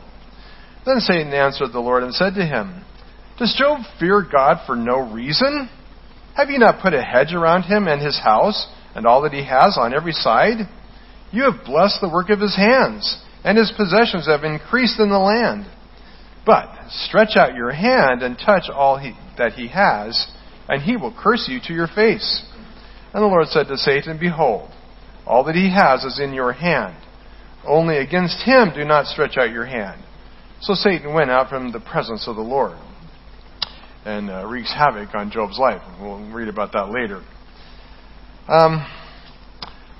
Then 0.85 0.99
Satan 0.99 1.33
answered 1.33 1.71
the 1.73 1.79
Lord 1.79 2.03
and 2.03 2.13
said 2.13 2.33
to 2.35 2.45
him, 2.45 2.83
Does 3.37 3.55
Job 3.57 3.81
fear 3.99 4.25
God 4.29 4.65
for 4.65 4.75
no 4.75 5.11
reason? 5.11 5.69
Have 6.35 6.49
you 6.49 6.57
not 6.57 6.81
put 6.81 6.93
a 6.93 7.01
hedge 7.01 7.33
around 7.33 7.63
him 7.63 7.87
and 7.87 8.01
his 8.01 8.19
house 8.19 8.67
and 8.95 9.05
all 9.05 9.21
that 9.21 9.33
he 9.33 9.45
has 9.45 9.77
on 9.79 9.93
every 9.93 10.13
side? 10.13 10.67
You 11.31 11.43
have 11.43 11.65
blessed 11.65 12.01
the 12.01 12.09
work 12.09 12.29
of 12.29 12.39
his 12.39 12.55
hands, 12.55 13.23
and 13.43 13.57
his 13.57 13.71
possessions 13.75 14.27
have 14.27 14.43
increased 14.43 14.99
in 14.99 15.09
the 15.09 15.19
land. 15.19 15.65
But 16.45 16.69
stretch 16.89 17.37
out 17.37 17.55
your 17.55 17.71
hand 17.71 18.23
and 18.23 18.37
touch 18.37 18.63
all 18.73 18.97
he, 18.97 19.13
that 19.37 19.53
he 19.53 19.67
has, 19.67 20.27
and 20.67 20.81
he 20.81 20.97
will 20.97 21.15
curse 21.17 21.47
you 21.47 21.59
to 21.67 21.73
your 21.73 21.87
face. 21.87 22.43
And 23.13 23.21
the 23.21 23.27
Lord 23.27 23.47
said 23.47 23.67
to 23.67 23.77
Satan, 23.77 24.17
Behold, 24.19 24.69
all 25.25 25.43
that 25.43 25.55
he 25.55 25.69
has 25.69 26.03
is 26.03 26.19
in 26.19 26.33
your 26.33 26.53
hand. 26.53 26.95
Only 27.65 27.97
against 27.97 28.41
him 28.43 28.71
do 28.73 28.83
not 28.83 29.05
stretch 29.05 29.37
out 29.37 29.51
your 29.51 29.65
hand. 29.65 30.01
So 30.61 30.75
Satan 30.75 31.15
went 31.15 31.31
out 31.31 31.49
from 31.49 31.71
the 31.71 31.79
presence 31.79 32.27
of 32.27 32.35
the 32.35 32.43
Lord 32.43 32.77
and 34.05 34.29
uh, 34.29 34.45
wreaks 34.45 34.71
havoc 34.71 35.15
on 35.15 35.31
Job's 35.31 35.57
life. 35.57 35.81
We'll 35.99 36.31
read 36.31 36.49
about 36.49 36.73
that 36.73 36.91
later. 36.91 37.23
Um, 38.47 38.85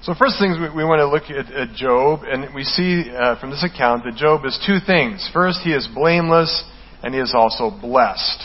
so, 0.04 0.14
first 0.14 0.36
things 0.40 0.58
we, 0.60 0.70
we 0.70 0.84
want 0.84 1.00
to 1.00 1.08
look 1.08 1.32
at, 1.32 1.52
at, 1.52 1.76
Job, 1.76 2.20
and 2.24 2.54
we 2.54 2.64
see 2.64 3.10
uh, 3.10 3.40
from 3.40 3.50
this 3.50 3.64
account 3.64 4.04
that 4.04 4.16
Job 4.16 4.46
is 4.46 4.60
two 4.66 4.78
things. 4.86 5.28
First, 5.34 5.62
he 5.64 5.72
is 5.72 5.88
blameless, 5.96 6.64
and 7.02 7.16
he 7.16 7.20
is 7.20 7.34
also 7.36 7.72
blessed. 7.72 8.44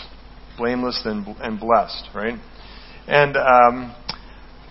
Blameless 0.57 1.03
and, 1.05 1.27
and 1.41 1.61
blessed, 1.61 2.09
right? 2.15 2.39
And 3.07 3.37
um, 3.37 3.95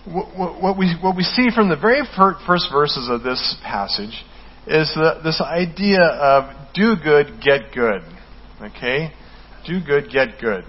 what, 0.04 0.60
what, 0.60 0.76
we, 0.76 0.96
what 1.00 1.16
we 1.16 1.22
see 1.22 1.50
from 1.54 1.68
the 1.68 1.76
very 1.76 2.02
first 2.16 2.66
verses 2.72 3.08
of 3.08 3.22
this 3.22 3.56
passage 3.62 4.24
is 4.66 4.90
the, 4.96 5.20
this 5.22 5.40
idea 5.40 6.02
of 6.02 6.65
do 6.76 6.94
good, 7.02 7.40
get 7.42 7.72
good. 7.74 8.02
Okay? 8.60 9.10
Do 9.66 9.80
good, 9.84 10.10
get 10.12 10.38
good. 10.40 10.64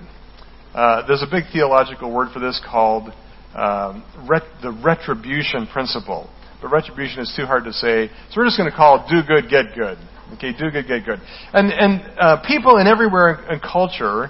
Uh, 0.74 1.06
there's 1.06 1.22
a 1.22 1.30
big 1.30 1.44
theological 1.52 2.12
word 2.12 2.30
for 2.34 2.40
this 2.40 2.62
called 2.66 3.12
um, 3.54 4.04
ret- 4.28 4.44
the 4.62 4.72
retribution 4.84 5.68
principle. 5.68 6.30
But 6.62 6.70
retribution 6.70 7.20
is 7.20 7.34
too 7.36 7.46
hard 7.46 7.66
to 7.66 7.74
say, 7.74 8.10
so 8.30 8.38
we're 8.38 8.46
just 8.46 8.58
going 8.58 8.70
to 8.70 8.76
call 8.76 9.04
it 9.04 9.10
do 9.10 9.22
good, 9.28 9.50
get 9.50 9.76
good. 9.76 9.98
Okay, 10.36 10.52
do 10.52 10.72
good, 10.72 10.88
get 10.88 11.06
good. 11.06 11.20
And, 11.54 11.72
and 11.72 12.20
uh, 12.20 12.44
people 12.48 12.78
in 12.78 12.88
everywhere 12.88 13.46
in 13.52 13.60
culture, 13.60 14.30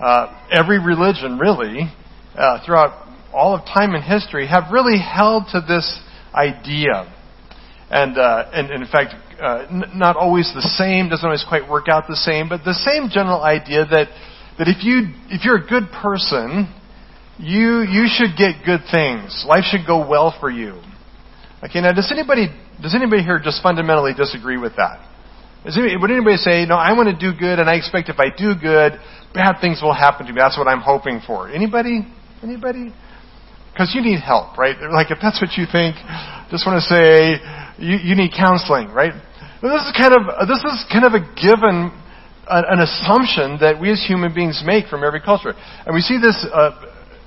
uh, 0.00 0.44
every 0.50 0.78
religion 0.78 1.38
really, 1.38 1.88
uh, 2.34 2.64
throughout 2.64 3.08
all 3.32 3.54
of 3.54 3.64
time 3.64 3.94
and 3.94 4.04
history, 4.04 4.46
have 4.46 4.72
really 4.72 4.98
held 4.98 5.44
to 5.52 5.60
this 5.60 6.00
idea. 6.34 7.12
And, 7.92 8.16
uh, 8.16 8.48
and, 8.54 8.70
and 8.70 8.82
in 8.82 8.88
fact, 8.88 9.12
uh, 9.38 9.66
n- 9.68 9.92
not 9.94 10.16
always 10.16 10.50
the 10.54 10.64
same, 10.80 11.10
doesn't 11.10 11.24
always 11.24 11.44
quite 11.46 11.68
work 11.68 11.88
out 11.88 12.08
the 12.08 12.16
same, 12.16 12.48
but 12.48 12.64
the 12.64 12.72
same 12.72 13.12
general 13.12 13.42
idea 13.42 13.84
that, 13.84 14.08
that 14.56 14.66
if, 14.66 14.82
you, 14.82 15.12
if 15.28 15.44
you're 15.44 15.60
a 15.60 15.66
good 15.68 15.92
person, 15.92 16.72
you, 17.36 17.84
you 17.84 18.08
should 18.08 18.32
get 18.32 18.64
good 18.64 18.80
things. 18.88 19.44
Life 19.46 19.68
should 19.68 19.84
go 19.86 20.08
well 20.08 20.32
for 20.40 20.48
you. 20.48 20.80
Okay, 21.62 21.84
now 21.84 21.92
does 21.92 22.08
anybody, 22.10 22.48
does 22.80 22.96
anybody 22.96 23.22
here 23.22 23.38
just 23.38 23.62
fundamentally 23.62 24.14
disagree 24.14 24.56
with 24.56 24.72
that? 24.80 25.04
Anybody, 25.68 25.96
would 26.00 26.10
anybody 26.10 26.36
say, 26.40 26.64
no, 26.64 26.74
I 26.80 26.96
want 26.96 27.12
to 27.12 27.18
do 27.18 27.36
good 27.38 27.60
and 27.60 27.68
I 27.68 27.76
expect 27.76 28.08
if 28.08 28.16
I 28.18 28.32
do 28.32 28.56
good, 28.56 28.96
bad 29.36 29.60
things 29.60 29.80
will 29.84 29.92
happen 29.92 30.24
to 30.26 30.32
me. 30.32 30.40
That's 30.40 30.56
what 30.56 30.66
I'm 30.66 30.80
hoping 30.80 31.20
for. 31.26 31.52
Anybody? 31.52 32.08
Anybody? 32.42 32.88
Because 33.70 33.92
you 33.94 34.00
need 34.00 34.20
help, 34.20 34.56
right? 34.56 34.80
Like 34.80 35.12
if 35.12 35.18
that's 35.20 35.40
what 35.44 35.60
you 35.60 35.68
think, 35.70 35.96
just 36.48 36.64
want 36.64 36.80
to 36.80 36.86
say 36.88 37.36
you, 37.82 37.98
you 37.98 38.14
need 38.14 38.30
counseling, 38.30 38.88
right? 38.94 39.12
This 39.60 39.82
is 39.82 39.92
kind 39.98 40.14
of 40.14 40.48
this 40.48 40.62
is 40.62 40.86
kind 40.90 41.04
of 41.04 41.14
a 41.14 41.22
given, 41.34 41.90
an 42.46 42.78
assumption 42.80 43.58
that 43.58 43.78
we 43.80 43.90
as 43.90 44.02
human 44.06 44.34
beings 44.34 44.62
make 44.64 44.86
from 44.86 45.02
every 45.04 45.20
culture, 45.20 45.52
and 45.86 45.94
we 45.94 46.00
see 46.00 46.18
this 46.18 46.46
uh, 46.46 46.70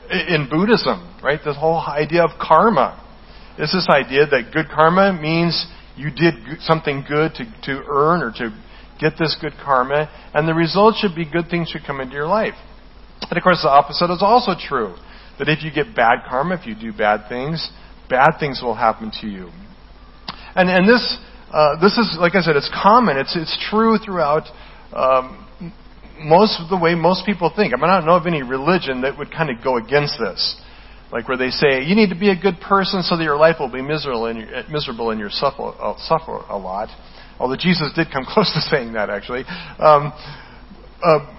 in 0.09 0.47
Buddhism, 0.49 1.03
right? 1.23 1.39
This 1.43 1.55
whole 1.57 1.79
idea 1.79 2.23
of 2.23 2.31
karma 2.39 3.01
is 3.57 3.71
this 3.71 3.87
idea 3.89 4.25
that 4.27 4.51
good 4.53 4.67
karma 4.67 5.13
means 5.13 5.65
you 5.95 6.11
did 6.11 6.33
something 6.59 7.05
good 7.07 7.33
to, 7.35 7.45
to 7.63 7.83
earn 7.87 8.21
or 8.21 8.31
to 8.31 8.51
get 8.99 9.13
this 9.19 9.35
good 9.39 9.53
karma, 9.63 10.09
and 10.33 10.47
the 10.47 10.53
result 10.53 10.95
should 10.99 11.15
be 11.15 11.29
good 11.29 11.49
things 11.49 11.69
should 11.69 11.83
come 11.85 11.99
into 11.99 12.15
your 12.15 12.27
life. 12.27 12.55
And 13.29 13.37
of 13.37 13.43
course, 13.43 13.61
the 13.63 13.69
opposite 13.69 14.11
is 14.11 14.21
also 14.21 14.53
true. 14.59 14.95
That 15.39 15.49
if 15.49 15.63
you 15.63 15.71
get 15.71 15.95
bad 15.95 16.23
karma, 16.29 16.55
if 16.55 16.65
you 16.65 16.75
do 16.75 16.95
bad 16.95 17.27
things, 17.27 17.69
bad 18.09 18.39
things 18.39 18.61
will 18.63 18.75
happen 18.75 19.11
to 19.21 19.27
you. 19.27 19.49
And, 20.55 20.69
and 20.69 20.87
this, 20.87 21.17
uh, 21.51 21.79
this 21.81 21.97
is, 21.97 22.17
like 22.19 22.35
I 22.35 22.41
said, 22.41 22.55
it's 22.55 22.71
common. 22.73 23.17
It's, 23.17 23.35
it's 23.35 23.57
true 23.69 23.97
throughout 23.97 24.47
um, 24.93 25.45
most 26.19 26.59
of 26.61 26.69
the 26.69 26.77
way 26.77 26.95
most 26.95 27.25
people 27.25 27.51
think. 27.53 27.73
I 27.73 27.77
mean, 27.77 27.89
I 27.89 27.97
don't 27.97 28.05
know 28.05 28.15
of 28.15 28.27
any 28.27 28.41
religion 28.41 29.01
that 29.01 29.17
would 29.17 29.31
kind 29.31 29.49
of 29.49 29.63
go 29.63 29.77
against 29.77 30.17
this. 30.19 30.61
Like 31.11 31.27
where 31.27 31.37
they 31.37 31.49
say, 31.49 31.83
you 31.83 31.95
need 31.95 32.09
to 32.09 32.19
be 32.19 32.29
a 32.29 32.35
good 32.35 32.59
person 32.59 33.03
so 33.03 33.15
that 33.17 33.23
your 33.23 33.37
life 33.37 33.57
will 33.59 33.71
be 33.71 33.81
miserable 33.81 34.25
and, 34.25 34.39
you're, 34.39 34.63
miserable 34.69 35.11
and 35.11 35.19
you'll 35.19 35.29
suffer, 35.29 35.71
uh, 35.79 35.95
suffer 35.99 36.37
a 36.49 36.57
lot. 36.57 36.89
Although 37.39 37.57
Jesus 37.57 37.91
did 37.95 38.07
come 38.11 38.25
close 38.27 38.51
to 38.53 38.61
saying 38.61 38.93
that, 38.93 39.09
actually. 39.09 39.43
Um, 39.79 40.13
uh, 41.03 41.31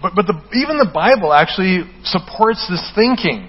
but 0.00 0.12
but 0.14 0.26
the, 0.26 0.34
even 0.54 0.78
the 0.78 0.90
Bible 0.92 1.32
actually 1.32 1.82
supports 2.04 2.66
this 2.68 2.82
thinking, 2.94 3.48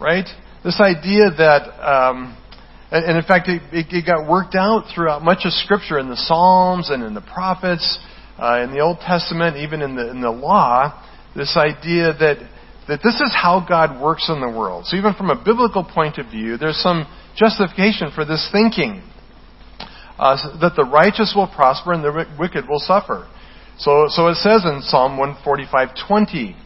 right? 0.00 0.26
This 0.64 0.80
idea 0.80 1.30
that, 1.38 1.70
um, 1.80 2.36
and, 2.90 3.04
and, 3.04 3.18
in 3.18 3.24
fact, 3.24 3.48
it, 3.48 3.60
it, 3.70 3.86
it, 3.90 4.06
got 4.06 4.28
worked 4.28 4.54
out 4.54 4.84
throughout 4.94 5.22
much 5.22 5.40
of 5.44 5.52
Scripture 5.52 5.98
in 5.98 6.08
the 6.08 6.16
Psalms 6.16 6.88
and 6.88 7.02
in 7.02 7.12
the 7.12 7.20
prophets, 7.20 7.98
uh, 8.38 8.62
in 8.62 8.72
the 8.72 8.80
Old 8.80 8.98
Testament, 9.00 9.58
even 9.58 9.82
in 9.82 9.94
the 9.94 10.10
in 10.10 10.20
the 10.22 10.30
Law. 10.30 11.04
This 11.36 11.56
idea 11.56 12.14
that 12.14 12.38
that 12.88 13.00
this 13.04 13.20
is 13.20 13.30
how 13.36 13.64
God 13.68 14.00
works 14.00 14.30
in 14.30 14.40
the 14.40 14.48
world. 14.48 14.86
So 14.86 14.96
even 14.96 15.12
from 15.12 15.28
a 15.28 15.36
biblical 15.36 15.84
point 15.84 16.16
of 16.16 16.30
view, 16.30 16.56
there's 16.56 16.80
some 16.80 17.06
justification 17.36 18.10
for 18.14 18.24
this 18.24 18.48
thinking. 18.50 19.02
Uh, 20.18 20.58
that 20.60 20.74
the 20.74 20.84
righteous 20.84 21.32
will 21.36 21.46
prosper 21.46 21.92
and 21.92 22.02
the 22.02 22.26
wicked 22.40 22.66
will 22.68 22.80
suffer. 22.80 23.28
So, 23.78 24.06
so 24.08 24.26
it 24.26 24.34
says 24.36 24.64
in 24.64 24.82
Psalm 24.82 25.16
145:20, 25.16 26.56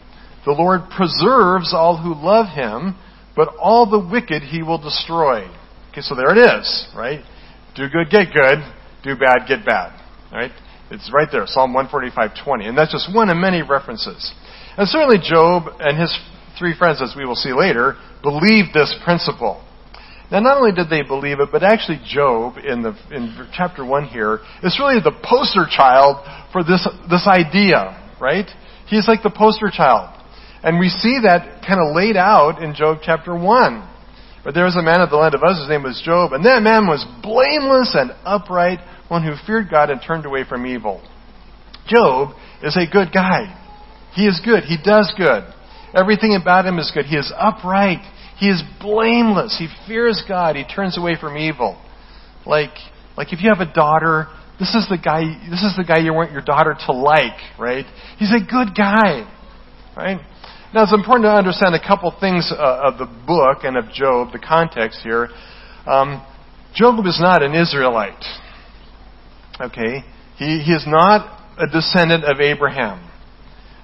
"The 0.45 0.51
Lord 0.51 0.89
preserves 0.89 1.73
all 1.73 1.97
who 1.97 2.15
love 2.15 2.47
Him, 2.47 2.95
but 3.35 3.49
all 3.61 3.85
the 3.85 3.99
wicked 3.99 4.41
He 4.41 4.63
will 4.63 4.79
destroy." 4.79 5.47
Okay, 5.93 6.01
so 6.01 6.15
there 6.15 6.33
it 6.33 6.41
is, 6.41 6.87
right? 6.97 7.21
Do 7.75 7.87
good, 7.87 8.09
get 8.09 8.33
good. 8.33 8.65
Do 9.03 9.15
bad, 9.15 9.45
get 9.47 9.63
bad. 9.63 9.93
Right? 10.31 10.49
It's 10.89 11.11
right 11.13 11.27
there, 11.31 11.45
Psalm 11.45 11.71
145:20, 11.71 12.67
and 12.67 12.75
that's 12.75 12.91
just 12.91 13.13
one 13.13 13.29
of 13.29 13.37
many 13.37 13.61
references. 13.61 14.33
And 14.75 14.89
certainly 14.89 15.19
Job 15.21 15.69
and 15.79 15.99
his 15.99 16.09
three 16.57 16.75
friends, 16.75 16.99
as 16.99 17.13
we 17.15 17.25
will 17.25 17.35
see 17.35 17.53
later, 17.53 17.95
believed 18.23 18.73
this 18.73 18.95
principle. 19.03 19.63
Now, 20.31 20.39
not 20.39 20.57
only 20.57 20.71
did 20.71 20.89
they 20.89 21.03
believe 21.03 21.39
it, 21.39 21.49
but 21.51 21.61
actually 21.61 22.01
Job, 22.03 22.57
in, 22.57 22.81
the, 22.81 22.97
in 23.11 23.47
chapter 23.53 23.85
1 23.85 24.05
here, 24.05 24.39
is 24.63 24.79
really 24.79 24.99
the 24.99 25.13
poster 25.23 25.67
child 25.69 26.25
for 26.51 26.63
this, 26.63 26.87
this 27.07 27.27
idea, 27.27 28.01
right? 28.19 28.49
He's 28.87 29.07
like 29.07 29.21
the 29.21 29.29
poster 29.29 29.69
child. 29.69 30.09
And 30.63 30.79
we 30.79 30.89
see 30.89 31.19
that 31.21 31.61
kind 31.67 31.79
of 31.79 31.95
laid 31.95 32.17
out 32.17 32.63
in 32.63 32.73
Job 32.73 32.99
chapter 33.03 33.35
1. 33.35 33.89
But 34.43 34.53
there 34.53 34.65
was 34.65 34.75
a 34.75 34.81
man 34.81 34.99
of 34.99 35.09
the 35.09 35.15
land 35.15 35.35
of 35.35 35.41
Uz, 35.41 35.59
his 35.59 35.69
name 35.69 35.83
was 35.83 36.01
Job, 36.03 36.33
and 36.33 36.43
that 36.45 36.61
man 36.61 36.85
was 36.87 37.05
blameless 37.21 37.95
and 37.95 38.11
upright, 38.25 38.79
one 39.07 39.23
who 39.23 39.35
feared 39.47 39.69
God 39.69 39.89
and 39.89 40.01
turned 40.05 40.25
away 40.25 40.43
from 40.47 40.65
evil. 40.65 41.01
Job 41.87 42.35
is 42.61 42.75
a 42.75 42.91
good 42.91 43.13
guy. 43.13 43.59
He 44.13 44.25
is 44.25 44.41
good. 44.43 44.63
He 44.63 44.77
does 44.83 45.13
good. 45.17 45.43
Everything 45.95 46.37
about 46.39 46.65
him 46.65 46.77
is 46.77 46.91
good. 46.93 47.05
He 47.05 47.15
is 47.15 47.31
upright. 47.37 47.99
He 48.37 48.49
is 48.49 48.61
blameless. 48.81 49.55
He 49.57 49.67
fears 49.87 50.23
God. 50.27 50.55
He 50.55 50.65
turns 50.65 50.97
away 50.97 51.15
from 51.19 51.37
evil. 51.37 51.79
Like, 52.45 52.75
like 53.15 53.31
if 53.31 53.41
you 53.41 53.49
have 53.53 53.65
a 53.65 53.71
daughter, 53.71 54.27
this 54.59 54.75
is 54.75 54.87
the 54.89 54.97
guy, 54.97 55.21
this 55.49 55.63
is 55.63 55.75
the 55.77 55.85
guy 55.87 55.99
you 55.99 56.13
want 56.13 56.31
your 56.31 56.41
daughter 56.41 56.75
to 56.87 56.91
like, 56.91 57.39
right? 57.59 57.85
He's 58.17 58.31
a 58.31 58.39
good 58.39 58.75
guy, 58.75 59.29
right? 59.95 60.19
Now 60.73 60.81
it's 60.81 60.93
important 60.93 61.25
to 61.25 61.31
understand 61.31 61.75
a 61.75 61.87
couple 61.87 62.11
things 62.19 62.51
uh, 62.51 62.89
of 62.89 62.97
the 62.97 63.05
book 63.05 63.59
and 63.63 63.77
of 63.77 63.93
Job, 63.93 64.31
the 64.31 64.39
context 64.39 65.01
here. 65.03 65.29
Um, 65.85 66.25
Job 66.73 67.05
is 67.05 67.19
not 67.21 67.43
an 67.43 67.53
Israelite. 67.53 68.25
Okay? 69.61 70.01
He, 70.37 70.63
he 70.65 70.71
is 70.71 70.85
not 70.87 71.45
a 71.59 71.67
descendant 71.67 72.23
of 72.23 72.39
Abraham. 72.39 73.07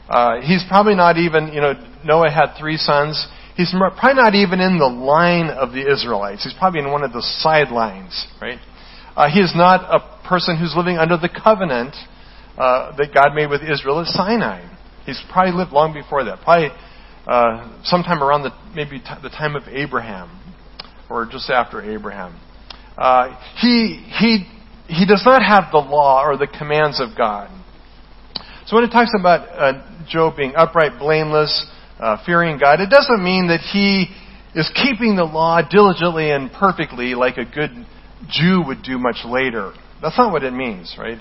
Uh, 0.09 0.41
he's 0.41 0.63
probably 0.67 0.95
not 0.95 1.17
even, 1.17 1.53
you 1.53 1.61
know, 1.61 1.73
Noah 2.03 2.31
had 2.31 2.57
three 2.59 2.77
sons. 2.77 3.27
He's 3.55 3.69
probably 3.71 4.15
not 4.15 4.33
even 4.33 4.59
in 4.59 4.79
the 4.79 4.87
line 4.87 5.49
of 5.51 5.71
the 5.71 5.85
Israelites. 5.85 6.43
He's 6.43 6.55
probably 6.57 6.79
in 6.79 6.91
one 6.91 7.03
of 7.03 7.13
the 7.13 7.21
sidelines, 7.21 8.25
right? 8.41 8.57
Uh, 9.15 9.29
he 9.29 9.41
is 9.41 9.53
not 9.55 9.85
a 9.93 10.27
person 10.27 10.57
who's 10.57 10.73
living 10.75 10.97
under 10.97 11.17
the 11.17 11.29
covenant 11.29 11.93
uh, 12.57 12.95
that 12.97 13.13
God 13.13 13.35
made 13.35 13.51
with 13.51 13.61
Israel 13.61 14.01
at 14.01 14.07
Sinai. 14.07 14.78
He's 15.09 15.21
probably 15.31 15.53
lived 15.53 15.71
long 15.71 15.93
before 15.93 16.23
that, 16.25 16.41
probably 16.41 16.69
uh, 17.27 17.81
sometime 17.83 18.23
around 18.23 18.43
the 18.43 18.51
maybe 18.73 18.99
t- 18.99 19.21
the 19.21 19.29
time 19.29 19.55
of 19.55 19.63
Abraham, 19.67 20.29
or 21.09 21.25
just 21.25 21.49
after 21.49 21.81
Abraham. 21.81 22.39
Uh, 22.97 23.39
he 23.57 24.05
he 24.19 24.45
he 24.87 25.05
does 25.05 25.23
not 25.25 25.41
have 25.41 25.71
the 25.71 25.77
law 25.77 26.23
or 26.23 26.37
the 26.37 26.47
commands 26.47 26.99
of 27.01 27.17
God. 27.17 27.49
So 28.65 28.75
when 28.75 28.85
it 28.85 28.91
talks 28.91 29.11
about 29.19 29.49
uh, 29.49 30.05
Job 30.07 30.37
being 30.37 30.53
upright, 30.55 30.99
blameless, 30.99 31.65
uh, 31.99 32.17
fearing 32.25 32.59
God, 32.59 32.79
it 32.79 32.89
doesn't 32.89 33.23
mean 33.23 33.47
that 33.47 33.61
he 33.61 34.07
is 34.53 34.71
keeping 34.75 35.15
the 35.15 35.23
law 35.23 35.61
diligently 35.67 36.31
and 36.31 36.51
perfectly 36.51 37.15
like 37.15 37.37
a 37.37 37.45
good 37.45 37.71
Jew 38.29 38.63
would 38.67 38.83
do 38.83 38.97
much 38.97 39.17
later. 39.25 39.73
That's 40.01 40.17
not 40.17 40.31
what 40.31 40.43
it 40.43 40.53
means, 40.53 40.95
right? 40.97 41.19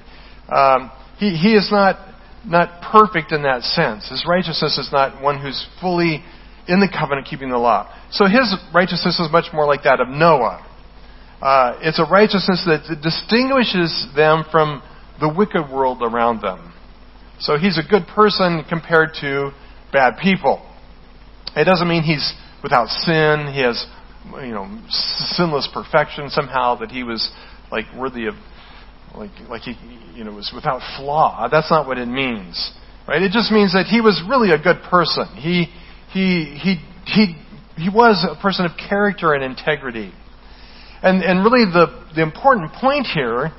Um, 0.48 0.90
he, 1.18 1.36
he 1.36 1.54
is 1.54 1.68
not, 1.70 1.96
not 2.44 2.82
perfect 2.82 3.32
in 3.32 3.42
that 3.42 3.62
sense. 3.62 4.08
His 4.08 4.24
righteousness 4.28 4.78
is 4.78 4.90
not 4.92 5.22
one 5.22 5.40
who's 5.40 5.66
fully 5.80 6.22
in 6.66 6.80
the 6.80 6.88
covenant 6.88 7.26
keeping 7.26 7.50
the 7.50 7.58
law. 7.58 7.92
So 8.10 8.26
his 8.26 8.54
righteousness 8.74 9.18
is 9.18 9.28
much 9.32 9.46
more 9.52 9.66
like 9.66 9.82
that 9.84 10.00
of 10.00 10.08
Noah. 10.08 10.64
Uh, 11.40 11.78
it's 11.80 11.98
a 11.98 12.04
righteousness 12.10 12.66
that 12.66 13.00
distinguishes 13.02 14.06
them 14.14 14.44
from 14.50 14.82
the 15.20 15.32
wicked 15.32 15.70
world 15.72 16.02
around 16.02 16.42
them. 16.42 16.72
So 17.40 17.56
he's 17.56 17.78
a 17.78 17.88
good 17.88 18.06
person 18.08 18.64
compared 18.68 19.10
to 19.20 19.52
bad 19.92 20.18
people. 20.20 20.64
It 21.56 21.64
doesn't 21.64 21.88
mean 21.88 22.02
he's 22.02 22.34
without 22.62 22.88
sin. 22.88 23.52
He 23.52 23.60
has, 23.60 23.86
you 24.42 24.52
know, 24.52 24.66
sinless 24.88 25.68
perfection 25.72 26.28
somehow 26.30 26.76
that 26.80 26.90
he 26.90 27.04
was 27.04 27.30
like 27.70 27.86
worthy 27.96 28.26
of, 28.26 28.34
like 29.18 29.30
like 29.48 29.62
he, 29.62 29.74
you 30.14 30.24
know, 30.24 30.32
was 30.32 30.50
without 30.54 30.80
flaw. 30.96 31.48
That's 31.50 31.70
not 31.70 31.86
what 31.86 31.98
it 31.98 32.06
means, 32.06 32.72
right? 33.06 33.20
It 33.20 33.32
just 33.32 33.50
means 33.50 33.72
that 33.72 33.86
he 33.86 34.00
was 34.00 34.22
really 34.28 34.52
a 34.52 34.58
good 34.58 34.82
person. 34.88 35.26
He 35.36 35.66
he 36.12 36.56
he 36.56 36.76
he 37.04 37.36
he 37.76 37.88
was 37.90 38.24
a 38.24 38.40
person 38.40 38.64
of 38.64 38.72
character 38.88 39.34
and 39.34 39.44
integrity. 39.44 40.12
And 41.02 41.22
and 41.22 41.44
really 41.44 41.64
the 41.64 42.06
the 42.14 42.22
important 42.22 42.72
point 42.74 43.06
here 43.06 43.52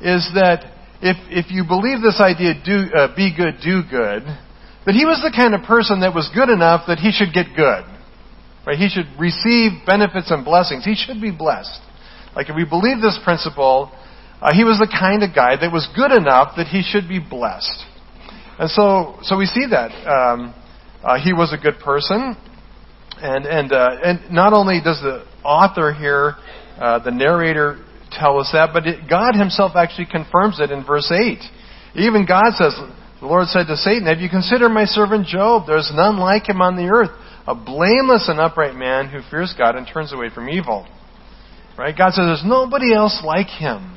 is 0.00 0.28
that 0.34 0.64
if 1.00 1.16
if 1.28 1.50
you 1.50 1.64
believe 1.66 2.02
this 2.02 2.20
idea, 2.20 2.54
do 2.64 2.92
uh, 2.94 3.14
be 3.16 3.34
good, 3.34 3.56
do 3.64 3.82
good 3.88 4.22
that 4.86 4.94
he 4.94 5.04
was 5.04 5.18
the 5.18 5.34
kind 5.34 5.52
of 5.52 5.66
person 5.66 6.00
that 6.00 6.14
was 6.14 6.30
good 6.32 6.48
enough 6.48 6.86
that 6.86 7.02
he 7.02 7.10
should 7.10 7.34
get 7.34 7.50
good. 7.58 7.82
Right? 8.64 8.78
He 8.78 8.88
should 8.88 9.10
receive 9.18 9.82
benefits 9.84 10.30
and 10.30 10.44
blessings. 10.44 10.86
He 10.86 10.94
should 10.94 11.20
be 11.20 11.34
blessed. 11.34 11.82
Like 12.34 12.48
if 12.48 12.54
we 12.54 12.64
believe 12.64 13.02
this 13.02 13.18
principle, 13.22 13.90
uh, 14.40 14.52
he 14.52 14.64
was 14.64 14.78
the 14.78 14.88
kind 14.88 15.22
of 15.22 15.34
guy 15.34 15.56
that 15.56 15.72
was 15.72 15.88
good 15.96 16.12
enough 16.12 16.56
that 16.56 16.66
he 16.66 16.82
should 16.82 17.08
be 17.08 17.18
blessed. 17.18 17.84
And 18.58 18.70
so, 18.70 19.18
so 19.22 19.36
we 19.36 19.46
see 19.46 19.66
that 19.70 19.92
um, 20.06 20.54
uh, 21.02 21.18
he 21.18 21.32
was 21.32 21.52
a 21.52 21.60
good 21.60 21.78
person, 21.80 22.36
and 23.16 23.46
and 23.46 23.72
uh, 23.72 23.96
and 24.02 24.32
not 24.32 24.52
only 24.52 24.80
does 24.82 25.00
the 25.00 25.24
author 25.44 25.92
here, 25.92 26.36
uh, 26.80 26.98
the 27.04 27.10
narrator, 27.10 27.84
tell 28.12 28.38
us 28.40 28.50
that, 28.52 28.70
but 28.72 28.86
it, 28.86 29.08
God 29.08 29.34
Himself 29.34 29.72
actually 29.76 30.08
confirms 30.10 30.60
it 30.60 30.70
in 30.70 30.84
verse 30.84 31.10
eight. 31.12 31.40
Even 31.94 32.26
God 32.26 32.52
says, 32.56 32.76
the 33.20 33.26
Lord 33.26 33.48
said 33.48 33.66
to 33.68 33.76
Satan, 33.76 34.06
Have 34.06 34.20
you 34.20 34.28
considered 34.28 34.68
my 34.68 34.84
servant 34.84 35.26
Job? 35.26 35.64
There 35.66 35.78
is 35.78 35.90
none 35.94 36.18
like 36.18 36.48
him 36.48 36.60
on 36.60 36.76
the 36.76 36.92
earth, 36.92 37.10
a 37.46 37.54
blameless 37.54 38.28
and 38.28 38.38
upright 38.38 38.74
man 38.74 39.08
who 39.08 39.20
fears 39.30 39.54
God 39.56 39.76
and 39.76 39.86
turns 39.86 40.12
away 40.12 40.28
from 40.28 40.50
evil. 40.50 40.86
Right? 41.78 41.96
God 41.96 42.12
says 42.12 42.24
there's 42.26 42.44
nobody 42.44 42.92
else 42.94 43.22
like 43.24 43.48
him 43.48 43.95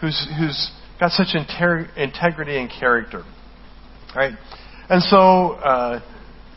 who's, 0.00 0.28
who's 0.38 0.70
got 1.00 1.12
such 1.12 1.34
integrity 1.34 2.56
and 2.58 2.70
character. 2.70 3.22
Right? 4.14 4.34
And 4.88 5.02
so, 5.02 5.52
uh, 5.52 6.00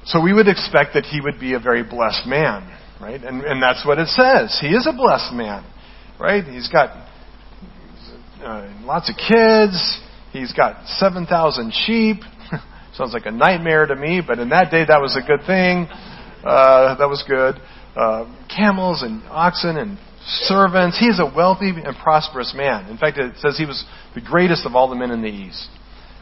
so 0.05 0.21
we 0.21 0.33
would 0.33 0.47
expect 0.47 0.93
that 0.93 1.05
he 1.05 1.21
would 1.21 1.39
be 1.39 1.53
a 1.53 1.59
very 1.59 1.83
blessed 1.83 2.27
man. 2.27 2.73
Right? 3.01 3.21
And, 3.21 3.43
and 3.43 3.61
that's 3.61 3.85
what 3.85 3.99
it 3.99 4.07
says. 4.07 4.57
He 4.59 4.67
is 4.67 4.87
a 4.87 4.93
blessed 4.93 5.33
man. 5.33 5.65
Right? 6.19 6.43
He's 6.43 6.67
got 6.69 7.07
uh, 8.43 8.71
lots 8.83 9.09
of 9.09 9.15
kids. 9.17 9.99
He's 10.31 10.53
got 10.53 10.87
7,000 10.87 11.73
sheep. 11.85 12.17
Sounds 12.93 13.13
like 13.13 13.25
a 13.25 13.31
nightmare 13.31 13.85
to 13.85 13.95
me, 13.95 14.21
but 14.25 14.39
in 14.39 14.49
that 14.49 14.71
day 14.71 14.83
that 14.85 15.01
was 15.01 15.15
a 15.15 15.25
good 15.25 15.45
thing. 15.45 15.87
Uh, 16.43 16.95
that 16.97 17.07
was 17.07 17.23
good. 17.27 17.55
Uh, 17.95 18.25
camels 18.55 19.03
and 19.03 19.23
oxen 19.29 19.77
and 19.77 19.97
servants. 20.27 20.99
He 20.99 21.07
is 21.07 21.19
a 21.19 21.31
wealthy 21.33 21.69
and 21.69 21.95
prosperous 22.03 22.53
man. 22.55 22.89
In 22.89 22.97
fact, 22.97 23.17
it 23.17 23.35
says 23.37 23.57
he 23.57 23.65
was 23.65 23.83
the 24.13 24.21
greatest 24.21 24.65
of 24.65 24.75
all 24.75 24.89
the 24.89 24.95
men 24.95 25.11
in 25.11 25.21
the 25.21 25.29
East. 25.29 25.69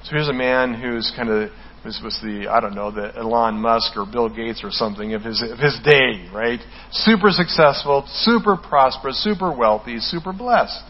So 0.03 0.11
here's 0.11 0.29
a 0.29 0.33
man 0.33 0.73
who's 0.73 1.11
kind 1.15 1.29
of 1.29 1.49
was, 1.83 1.99
was 2.03 2.19
the 2.21 2.47
I 2.49 2.59
don't 2.59 2.75
know 2.75 2.91
the 2.91 3.15
Elon 3.15 3.55
Musk 3.55 3.95
or 3.95 4.05
Bill 4.11 4.29
Gates 4.29 4.61
or 4.63 4.71
something 4.71 5.13
of 5.13 5.21
his 5.21 5.41
of 5.41 5.59
his 5.59 5.79
day, 5.83 6.27
right? 6.33 6.59
Super 6.91 7.29
successful, 7.29 8.05
super 8.07 8.57
prosperous, 8.57 9.23
super 9.23 9.55
wealthy, 9.55 9.99
super 9.99 10.33
blessed, 10.33 10.83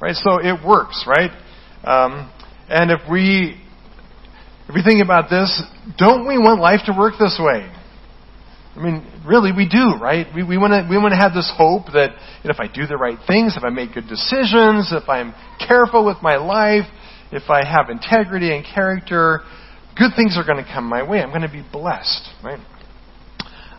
right? 0.00 0.14
So 0.16 0.38
it 0.38 0.64
works, 0.66 1.04
right? 1.06 1.30
Um, 1.84 2.30
and 2.68 2.90
if 2.90 3.00
we 3.10 3.60
if 4.68 4.74
we 4.74 4.82
think 4.82 5.02
about 5.02 5.28
this, 5.28 5.62
don't 5.98 6.26
we 6.26 6.38
want 6.38 6.60
life 6.60 6.80
to 6.86 6.92
work 6.96 7.14
this 7.18 7.38
way? 7.42 7.70
I 8.74 8.80
mean, 8.80 9.04
really, 9.26 9.52
we 9.52 9.68
do, 9.68 10.00
right? 10.00 10.26
We, 10.34 10.56
want 10.56 10.72
to 10.72 10.86
we 10.88 10.96
want 10.96 11.12
to 11.12 11.20
have 11.20 11.34
this 11.34 11.52
hope 11.54 11.92
that 11.92 12.16
you 12.42 12.48
know, 12.48 12.54
if 12.54 12.60
I 12.60 12.72
do 12.72 12.86
the 12.86 12.96
right 12.96 13.18
things, 13.26 13.54
if 13.56 13.64
I 13.64 13.68
make 13.68 13.92
good 13.92 14.08
decisions, 14.08 14.92
if 14.92 15.08
I'm 15.10 15.34
careful 15.60 16.06
with 16.06 16.16
my 16.22 16.36
life, 16.36 16.88
if 17.32 17.50
I 17.50 17.66
have 17.66 17.90
integrity 17.90 18.54
and 18.54 18.64
character, 18.64 19.40
good 19.98 20.12
things 20.16 20.38
are 20.38 20.44
going 20.44 20.64
to 20.64 20.70
come 20.70 20.84
my 20.88 21.02
way. 21.02 21.20
I'm 21.20 21.28
going 21.28 21.42
to 21.42 21.52
be 21.52 21.64
blessed, 21.70 22.26
right? 22.42 22.60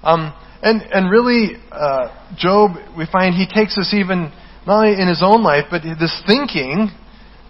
Um, 0.03 0.31
and 0.61 0.83
and 0.83 1.09
really, 1.09 1.57
uh, 1.71 2.35
Job, 2.37 2.77
we 2.95 3.07
find 3.11 3.33
he 3.33 3.47
takes 3.47 3.75
this 3.75 3.95
even 3.95 4.31
not 4.67 4.85
only 4.85 5.01
in 5.01 5.07
his 5.07 5.23
own 5.25 5.41
life, 5.41 5.65
but 5.71 5.81
this 5.81 6.21
thinking, 6.27 6.91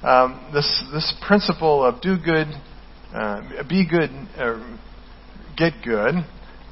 um, 0.01 0.49
this 0.53 0.81
this 0.93 1.13
principle 1.27 1.83
of 1.83 2.01
do 2.01 2.15
good, 2.17 2.47
uh, 3.13 3.41
be 3.67 3.85
good, 3.85 4.11
uh, 4.37 4.77
get 5.57 5.73
good 5.83 6.23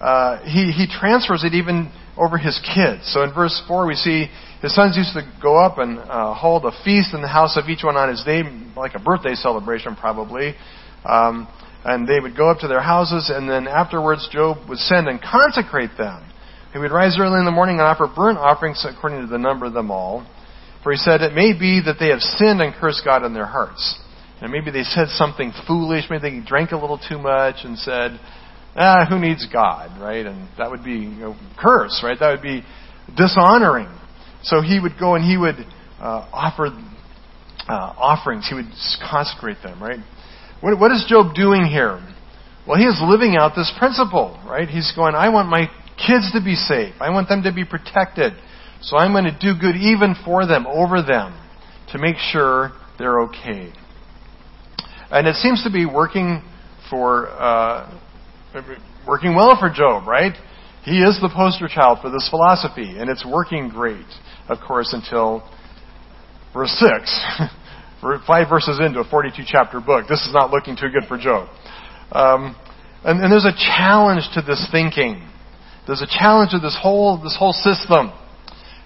uh, 0.01 0.43
he, 0.43 0.72
he 0.72 0.88
transfers 0.89 1.43
it 1.43 1.53
even 1.53 1.91
over 2.17 2.38
his 2.38 2.60
kids. 2.75 3.12
So 3.13 3.22
in 3.24 3.34
verse 3.34 3.62
4, 3.67 3.86
we 3.86 3.93
see 3.93 4.27
his 4.62 4.74
sons 4.74 4.98
used 4.98 5.13
to 5.13 5.22
go 5.41 5.63
up 5.63 5.77
and 5.77 6.00
uh, 6.00 6.34
hold 6.34 6.65
a 6.65 6.72
feast 6.84 7.13
in 7.13 7.22
the 7.22 7.27
house 7.27 7.55
of 7.55 7.70
each 7.70 7.84
one 7.84 7.96
on 7.96 8.10
his 8.10 8.24
day, 8.24 8.41
like 8.75 8.96
a 8.96 9.00
birthday 9.00 9.36
celebration 9.36 9.96
probably. 9.96 10.55
Um, 11.05 11.48
and 11.84 12.08
they 12.08 12.20
would 12.20 12.36
go 12.36 12.50
up 12.50 12.60
to 12.60 12.67
their 12.67 12.81
houses, 12.81 13.31
and 13.34 13.50
then 13.50 13.67
afterwards 13.67 14.27
Job 14.31 14.70
would 14.70 14.77
send 14.77 15.08
and 15.08 15.22
consecrate 15.22 15.91
them. 15.98 16.24
He 16.74 16.79
would 16.79 16.91
rise 16.91 17.17
early 17.20 17.39
in 17.39 17.46
the 17.46 17.51
morning 17.51 17.77
and 17.77 17.86
offer 17.86 18.08
burnt 18.08 18.38
offerings 18.38 18.86
according 18.88 19.22
to 19.22 19.27
the 19.27 19.38
number 19.38 19.65
of 19.65 19.74
them 19.74 19.91
all. 19.91 20.25
For 20.84 20.91
he 20.91 20.98
said, 20.98 21.22
It 21.22 21.34
may 21.34 21.53
be 21.53 21.81
that 21.86 21.98
they 22.00 22.10
have 22.10 22.22
sinned 22.22 22.62
and 22.62 22.74
cursed 22.74 23.01
God 23.03 23.24
in 23.24 23.34
their 23.34 23.46
hearts. 23.46 24.00
And 24.41 24.51
maybe 24.51 24.72
they 24.72 24.84
said 24.84 25.10
something 25.10 25.53
foolish, 25.67 26.05
maybe 26.10 26.39
they 26.39 26.46
drank 26.46 26.72
a 26.72 26.77
little 26.77 26.98
too 26.98 27.20
much 27.20 27.58
and 27.63 27.77
said, 27.77 28.20
ah, 28.75 29.05
who 29.07 29.19
needs 29.19 29.47
God, 29.51 29.99
right? 30.01 30.25
And 30.25 30.49
that 30.57 30.69
would 30.69 30.84
be 30.84 31.05
know, 31.05 31.36
curse, 31.60 32.01
right? 32.03 32.17
That 32.19 32.31
would 32.31 32.41
be 32.41 32.63
dishonoring. 33.15 33.89
So 34.43 34.62
he 34.62 34.79
would 34.79 34.93
go 34.99 35.15
and 35.15 35.23
he 35.23 35.38
would 35.38 35.55
uh, 35.99 36.27
offer 36.31 36.67
uh, 37.67 37.93
offerings. 37.97 38.47
He 38.47 38.55
would 38.55 38.71
consecrate 39.10 39.57
them, 39.63 39.81
right? 39.81 39.99
What, 40.62 40.79
what 40.79 40.91
is 40.91 41.05
Job 41.07 41.36
doing 41.36 41.65
here? 41.65 41.99
Well, 42.67 42.77
he 42.77 42.86
is 42.86 42.99
living 43.03 43.36
out 43.36 43.53
this 43.55 43.71
principle, 43.77 44.39
right? 44.47 44.67
He's 44.67 44.91
going, 44.95 45.15
I 45.15 45.29
want 45.29 45.49
my 45.49 45.67
kids 45.97 46.31
to 46.34 46.43
be 46.43 46.55
safe. 46.55 46.93
I 46.99 47.10
want 47.10 47.27
them 47.27 47.43
to 47.43 47.53
be 47.53 47.65
protected. 47.65 48.34
So 48.81 48.97
I'm 48.97 49.12
going 49.13 49.25
to 49.25 49.38
do 49.39 49.60
good 49.60 49.75
even 49.75 50.15
for 50.25 50.45
them, 50.45 50.65
over 50.67 51.01
them, 51.01 51.38
to 51.91 51.99
make 51.99 52.17
sure 52.17 52.71
they're 52.97 53.21
okay. 53.21 53.71
And 55.10 55.27
it 55.27 55.36
seems 55.36 55.63
to 55.63 55.71
be 55.71 55.86
working 55.86 56.41
for 56.89 57.29
uh, 57.29 57.99
working 59.07 59.35
well 59.35 59.57
for 59.59 59.69
Job, 59.69 60.07
right? 60.07 60.33
He 60.83 60.99
is 60.99 61.19
the 61.21 61.29
poster 61.33 61.67
child 61.67 61.99
for 62.01 62.09
this 62.09 62.27
philosophy, 62.29 62.97
and 62.97 63.09
it's 63.09 63.25
working 63.25 63.69
great, 63.69 64.05
of 64.49 64.57
course, 64.65 64.93
until 64.93 65.47
verse 66.53 66.71
6. 66.79 67.25
Five 68.25 68.49
verses 68.49 68.79
into 68.83 68.99
a 68.99 69.03
42 69.03 69.43
chapter 69.45 69.79
book. 69.79 70.07
This 70.09 70.21
is 70.21 70.33
not 70.33 70.49
looking 70.49 70.75
too 70.75 70.89
good 70.89 71.07
for 71.07 71.19
Job. 71.19 71.49
Um, 72.11 72.55
and, 73.03 73.21
and 73.21 73.31
there's 73.31 73.45
a 73.45 73.53
challenge 73.53 74.23
to 74.33 74.41
this 74.41 74.67
thinking. 74.71 75.27
There's 75.85 76.01
a 76.01 76.09
challenge 76.09 76.51
to 76.51 76.59
this 76.59 76.77
whole, 76.81 77.21
this 77.21 77.35
whole 77.37 77.53
system. 77.53 78.11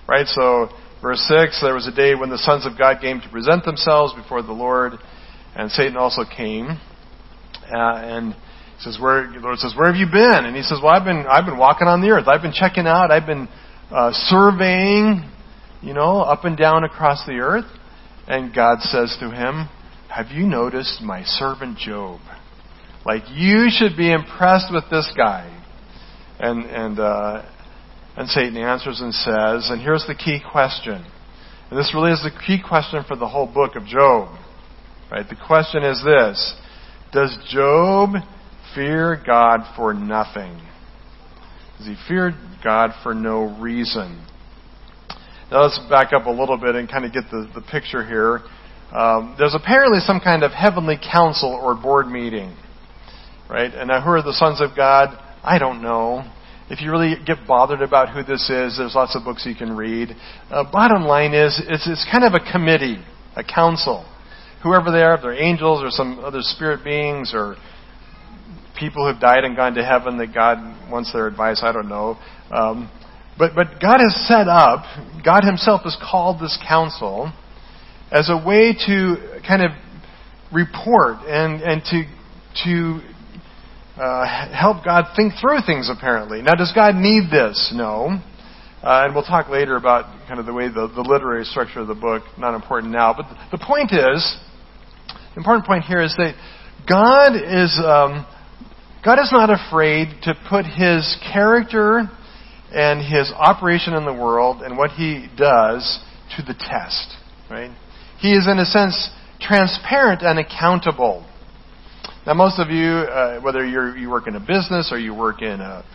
Right? 0.08 0.28
So, 0.28 0.70
verse 1.02 1.26
6, 1.30 1.62
there 1.62 1.74
was 1.74 1.88
a 1.88 1.96
day 1.96 2.14
when 2.14 2.30
the 2.30 2.38
sons 2.38 2.66
of 2.66 2.78
God 2.78 3.00
came 3.00 3.22
to 3.22 3.30
present 3.30 3.64
themselves 3.64 4.14
before 4.14 4.42
the 4.42 4.52
Lord, 4.52 4.94
and 5.56 5.72
Satan 5.72 5.96
also 5.96 6.24
came. 6.26 6.78
Uh, 7.72 7.96
and 8.04 8.36
he 8.78 8.84
says, 8.84 8.98
where, 9.00 9.32
the 9.32 9.40
Lord 9.40 9.58
says, 9.60 9.74
where 9.78 9.88
have 9.88 9.96
you 9.96 10.08
been? 10.08 10.46
And 10.46 10.56
he 10.56 10.62
says, 10.62 10.80
well, 10.84 10.94
I've 10.94 11.06
been, 11.06 11.26
I've 11.28 11.46
been 11.46 11.58
walking 11.58 11.88
on 11.88 12.02
the 12.02 12.10
earth. 12.10 12.28
I've 12.28 12.42
been 12.42 12.54
checking 12.54 12.88
out. 12.88 13.10
I've 13.10 13.26
been 13.26 13.48
uh, 13.90 14.12
surveying, 14.14 15.30
you 15.82 15.94
know, 15.94 16.20
up 16.20 16.44
and 16.44 16.58
down 16.58 16.84
across 16.84 17.26
the 17.26 17.40
earth. 17.40 17.66
And 18.28 18.54
God 18.54 18.82
says 18.82 19.16
to 19.22 19.30
him, 19.32 19.70
have 20.10 20.28
you 20.32 20.46
noticed 20.46 21.02
my 21.02 21.24
servant 21.24 21.78
Job? 21.78 22.20
Like, 23.06 23.24
you 23.32 23.68
should 23.70 23.96
be 23.96 24.12
impressed 24.12 24.74
with 24.74 24.84
this 24.90 25.12
guy. 25.16 25.52
And, 26.40 26.66
and, 26.66 27.00
uh, 27.00 27.46
and 28.18 28.28
Satan 28.28 28.58
answers 28.58 29.00
and 29.00 29.14
says, 29.14 29.70
and 29.70 29.82
here's 29.82 30.06
the 30.08 30.16
key 30.16 30.42
question. 30.52 31.06
And 31.70 31.80
this 31.80 31.94
really 31.94 32.12
is 32.12 32.24
the 32.24 32.32
key 32.46 32.60
question 32.68 33.04
for 33.08 33.16
the 33.16 33.28
whole 33.28 33.48
book 33.48 33.76
of 33.76 33.86
Job. 33.86 34.38
Right? 35.12 35.26
The 35.28 35.38
question 35.48 35.84
is 35.84 36.04
this. 36.04 36.56
Does 37.14 37.38
Job 37.50 38.16
fear 38.76 39.22
God 39.26 39.62
for 39.76 39.94
nothing? 39.94 40.62
Does 41.78 41.88
he 41.88 41.96
fear 42.08 42.34
God 42.64 42.92
for 43.02 43.14
no 43.14 43.58
reason? 43.60 44.24
Now 45.52 45.64
let's 45.64 45.80
back 45.90 46.14
up 46.14 46.26
a 46.26 46.32
little 46.32 46.58
bit 46.58 46.76
and 46.76 46.90
kind 46.90 47.06
of 47.06 47.14
get 47.14 47.24
the, 47.32 47.50
the 47.56 47.62
picture 47.62 48.06
here. 48.06 48.42
Um, 48.92 49.36
there's 49.38 49.56
apparently 49.56 50.00
some 50.00 50.20
kind 50.20 50.44
of 50.44 50.52
heavenly 50.52 50.98
council 50.98 51.50
or 51.50 51.76
board 51.76 52.08
meeting, 52.08 52.56
right? 53.50 53.74
And 53.74 53.88
now 53.88 54.02
who 54.02 54.12
are 54.12 54.22
the 54.22 54.34
sons 54.34 54.62
of 54.62 54.76
God? 54.76 55.18
I 55.44 55.60
don't 55.60 55.82
know. 55.82 56.24
If 56.70 56.82
you 56.82 56.92
really 56.92 57.16
get 57.26 57.38
bothered 57.48 57.82
about 57.82 58.10
who 58.10 58.24
this 58.24 58.50
is, 58.50 58.78
there's 58.78 58.96
lots 58.96 59.16
of 59.16 59.24
books 59.24 59.46
you 59.46 59.54
can 59.54 59.76
read. 59.76 60.10
Uh, 60.50 60.64
bottom 60.72 61.04
line 61.04 61.34
is, 61.34 61.62
it's, 61.68 61.88
it's 61.88 62.08
kind 62.12 62.24
of 62.24 62.34
a 62.34 62.52
committee, 62.52 62.98
a 63.36 63.44
council. 63.44 64.04
Whoever 64.64 64.92
they 64.92 65.04
are, 65.04 65.16
if 65.16 65.22
they're 65.22 65.40
angels 65.40 65.84
or 65.84 65.92
some 65.92 66.20
other 66.20 66.40
spirit 66.42 66.84
beings 66.84 67.34
or 67.36 67.56
people 68.78 69.10
who've 69.10 69.22
died 69.22 69.44
and 69.44 69.56
gone 69.56 69.74
to 69.76 69.84
heaven 69.84 70.18
that 70.18 70.34
God 70.34 70.58
wants 70.92 71.12
their 71.14 71.28
advice. 71.28 71.62
I 71.64 71.72
don't 71.72 71.90
know. 71.90 72.18
Um, 72.52 72.90
but, 73.38 73.52
but 73.56 73.82
God 73.82 74.00
has 74.00 74.16
set 74.28 74.48
up, 74.48 74.86
God 75.24 75.44
Himself 75.44 75.82
has 75.84 75.98
called 76.00 76.40
this 76.40 76.58
council 76.68 77.32
as 78.12 78.30
a 78.30 78.38
way 78.38 78.74
to 78.88 79.42
kind 79.46 79.62
of 79.64 79.72
report 80.54 81.18
and, 81.28 81.62
and 81.62 81.82
to, 81.84 82.04
to 82.64 83.02
uh, 84.02 84.56
help 84.56 84.86
God 84.86 85.06
think 85.16 85.34
through 85.42 85.60
things, 85.66 85.90
apparently. 85.90 86.42
Now, 86.42 86.54
does 86.54 86.72
God 86.74 86.96
need 86.96 87.30
this? 87.32 87.74
No. 87.76 88.20
Uh, 88.84 89.04
and 89.04 89.16
we'll 89.16 89.24
talk 89.24 89.50
later 89.50 89.76
about 89.76 90.06
kind 90.28 90.40
of 90.40 90.46
the 90.46 90.54
way 90.54 90.68
the, 90.68 90.88
the 90.94 91.02
literary 91.02 91.44
structure 91.44 91.80
of 91.80 91.88
the 91.88 91.96
book, 91.96 92.24
not 92.38 92.54
important 92.54 92.94
now. 92.94 93.14
But 93.14 93.26
the 93.52 93.58
point 93.58 93.92
is, 93.92 94.38
the 95.34 95.40
important 95.40 95.66
point 95.66 95.84
here 95.86 96.02
is 96.02 96.16
that 96.18 96.36
God 96.88 97.36
is 97.36 97.82
um, 97.84 98.26
God 99.06 99.20
is 99.20 99.32
not 99.32 99.52
afraid 99.52 100.08
to 100.24 100.34
put 100.50 100.66
his 100.66 101.16
character 101.32 102.10
and 102.74 103.00
his 103.00 103.32
operation 103.32 103.94
in 103.94 104.04
the 104.04 104.14
world 104.14 104.64
and 104.64 104.80
what 104.80 104.90
he 104.90 105.28
does 105.38 106.00
to 106.36 106.42
the 106.42 106.56
test. 106.56 107.16
Right? 107.48 107.70
He 108.18 108.34
is, 108.34 108.48
in 108.48 108.58
a 108.58 108.66
sense, 108.66 109.12
transparent 109.40 110.24
and 110.24 110.40
accountable. 110.40 111.24
Now, 112.26 112.34
most 112.34 112.58
of 112.58 112.70
you, 112.70 112.88
uh, 112.88 113.42
whether 113.42 113.64
you 113.64 114.10
work 114.10 114.26
in 114.26 114.36
a 114.36 114.40
business 114.40 114.90
or 114.92 114.98
you 114.98 115.14
work 115.14 115.44
in 115.44 115.62
a 115.62 115.86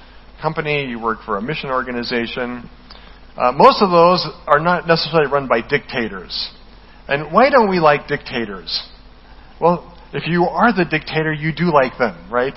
company, 0.41 0.85
you 0.85 1.01
work 1.03 1.19
for 1.27 1.37
a 1.37 1.43
mission 1.43 1.71
organization, 1.71 2.71
uh, 3.37 3.51
most 3.51 3.83
of 3.83 3.91
those 3.91 4.25
are 4.47 4.61
not 4.61 4.87
necessarily 4.87 5.29
run 5.29 5.49
by 5.49 5.61
dictators. 5.61 6.53
And 7.09 7.33
why 7.33 7.51
don't 7.51 7.69
we 7.69 7.81
like 7.81 8.07
dictators? 8.07 8.89
Well, 9.61 9.99
if 10.13 10.29
you 10.29 10.45
are 10.45 10.73
the 10.73 10.85
dictator, 10.85 11.33
you 11.33 11.53
do 11.53 11.73
like 11.73 11.99
them, 11.99 12.31
right? 12.31 12.55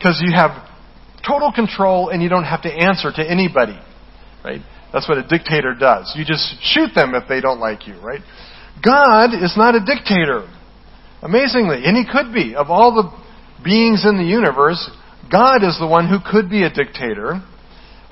Because 0.00 0.18
you 0.24 0.32
have 0.32 0.66
total 1.28 1.52
control 1.52 2.08
and 2.08 2.22
you 2.22 2.30
don't 2.30 2.48
have 2.48 2.62
to 2.62 2.72
answer 2.72 3.12
to 3.12 3.20
anybody. 3.22 3.78
Right? 4.42 4.62
That's 4.94 5.06
what 5.06 5.18
a 5.18 5.28
dictator 5.28 5.74
does. 5.78 6.14
You 6.16 6.24
just 6.24 6.56
shoot 6.62 6.94
them 6.94 7.14
if 7.14 7.28
they 7.28 7.42
don't 7.42 7.60
like 7.60 7.86
you, 7.86 8.00
right? 8.00 8.22
God 8.82 9.34
is 9.34 9.52
not 9.58 9.74
a 9.74 9.80
dictator. 9.84 10.48
Amazingly. 11.20 11.82
And 11.84 11.96
he 11.96 12.04
could 12.10 12.32
be. 12.32 12.54
Of 12.56 12.70
all 12.70 12.94
the 12.94 13.12
beings 13.62 14.06
in 14.08 14.16
the 14.16 14.24
universe, 14.24 14.90
God 15.30 15.62
is 15.62 15.76
the 15.78 15.86
one 15.86 16.08
who 16.08 16.16
could 16.18 16.48
be 16.48 16.64
a 16.64 16.72
dictator 16.72 17.44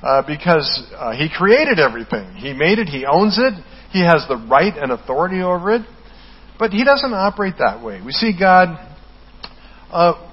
uh, 0.03 0.23
because 0.27 0.87
uh, 0.95 1.13
he 1.13 1.29
created 1.35 1.81
everything. 1.81 2.35
He 2.35 2.53
made 2.53 2.79
it, 2.79 2.87
he 2.87 3.07
owns 3.07 3.39
it, 3.39 3.55
he 3.91 4.05
has 4.05 4.27
the 4.29 4.37
right 4.37 4.77
and 4.77 4.93
authority 4.93 5.41
over 5.41 5.75
it. 5.75 5.83
But 6.59 6.73
he 6.73 6.85
doesn't 6.85 7.13
operate 7.15 7.55
that 7.59 7.83
way. 7.83 8.01
We 8.05 8.13
see 8.13 8.37
God 8.39 8.79
uh, 9.91 10.28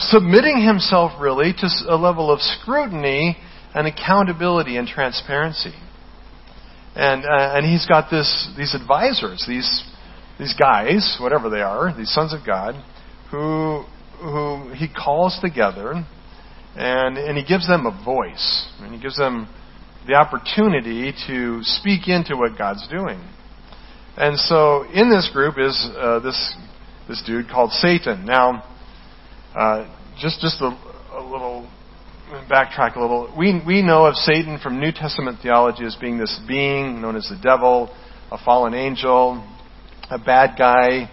submitting 0.00 0.64
himself 0.66 1.12
really 1.20 1.52
to 1.52 1.68
a 1.88 1.96
level 1.96 2.32
of 2.32 2.40
scrutiny 2.40 3.36
and 3.74 3.86
accountability 3.86 4.76
and 4.76 4.88
transparency. 4.88 5.74
And, 6.94 7.24
uh, 7.24 7.54
and 7.54 7.64
he's 7.64 7.86
got 7.86 8.10
this, 8.10 8.48
these 8.56 8.74
advisors, 8.74 9.44
these, 9.46 9.84
these 10.38 10.54
guys, 10.58 11.18
whatever 11.20 11.48
they 11.48 11.60
are, 11.60 11.94
these 11.96 12.12
sons 12.12 12.32
of 12.32 12.40
God, 12.44 12.74
who, 13.30 13.84
who 14.20 14.72
he 14.74 14.88
calls 14.88 15.38
together 15.40 16.04
and, 16.76 17.16
and 17.16 17.36
he 17.36 17.44
gives 17.44 17.66
them 17.68 17.86
a 17.86 18.04
voice. 18.04 18.68
And 18.80 18.94
he 18.94 19.00
gives 19.00 19.16
them 19.16 19.48
the 20.06 20.14
opportunity 20.14 21.12
to 21.26 21.60
speak 21.62 22.08
into 22.08 22.36
what 22.36 22.56
God's 22.58 22.86
doing. 22.88 23.22
And 24.16 24.38
so 24.38 24.84
in 24.92 25.10
this 25.10 25.30
group 25.32 25.56
is 25.58 25.88
uh, 25.96 26.20
this, 26.20 26.56
this 27.08 27.22
dude 27.26 27.48
called 27.48 27.70
Satan. 27.72 28.24
Now, 28.24 28.64
uh, 29.54 29.86
just, 30.20 30.40
just 30.40 30.60
a, 30.60 30.66
a 31.12 31.22
little 31.22 31.68
backtrack 32.50 32.96
a 32.96 33.00
little. 33.00 33.32
We, 33.36 33.60
we 33.66 33.82
know 33.82 34.06
of 34.06 34.14
Satan 34.14 34.58
from 34.62 34.80
New 34.80 34.92
Testament 34.92 35.38
theology 35.42 35.84
as 35.84 35.96
being 36.00 36.18
this 36.18 36.40
being 36.46 37.00
known 37.00 37.16
as 37.16 37.28
the 37.28 37.38
devil, 37.42 37.94
a 38.30 38.38
fallen 38.44 38.74
angel, 38.74 39.44
a 40.10 40.18
bad 40.18 40.56
guy, 40.56 41.10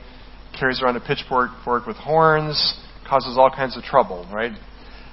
carries 0.59 0.81
around 0.81 0.95
a 0.95 0.99
pitchfork 0.99 1.51
fork 1.63 1.85
with 1.87 1.97
horns, 1.97 2.79
causes 3.07 3.37
all 3.37 3.49
kinds 3.49 3.77
of 3.77 3.83
trouble, 3.83 4.27
right? 4.31 4.51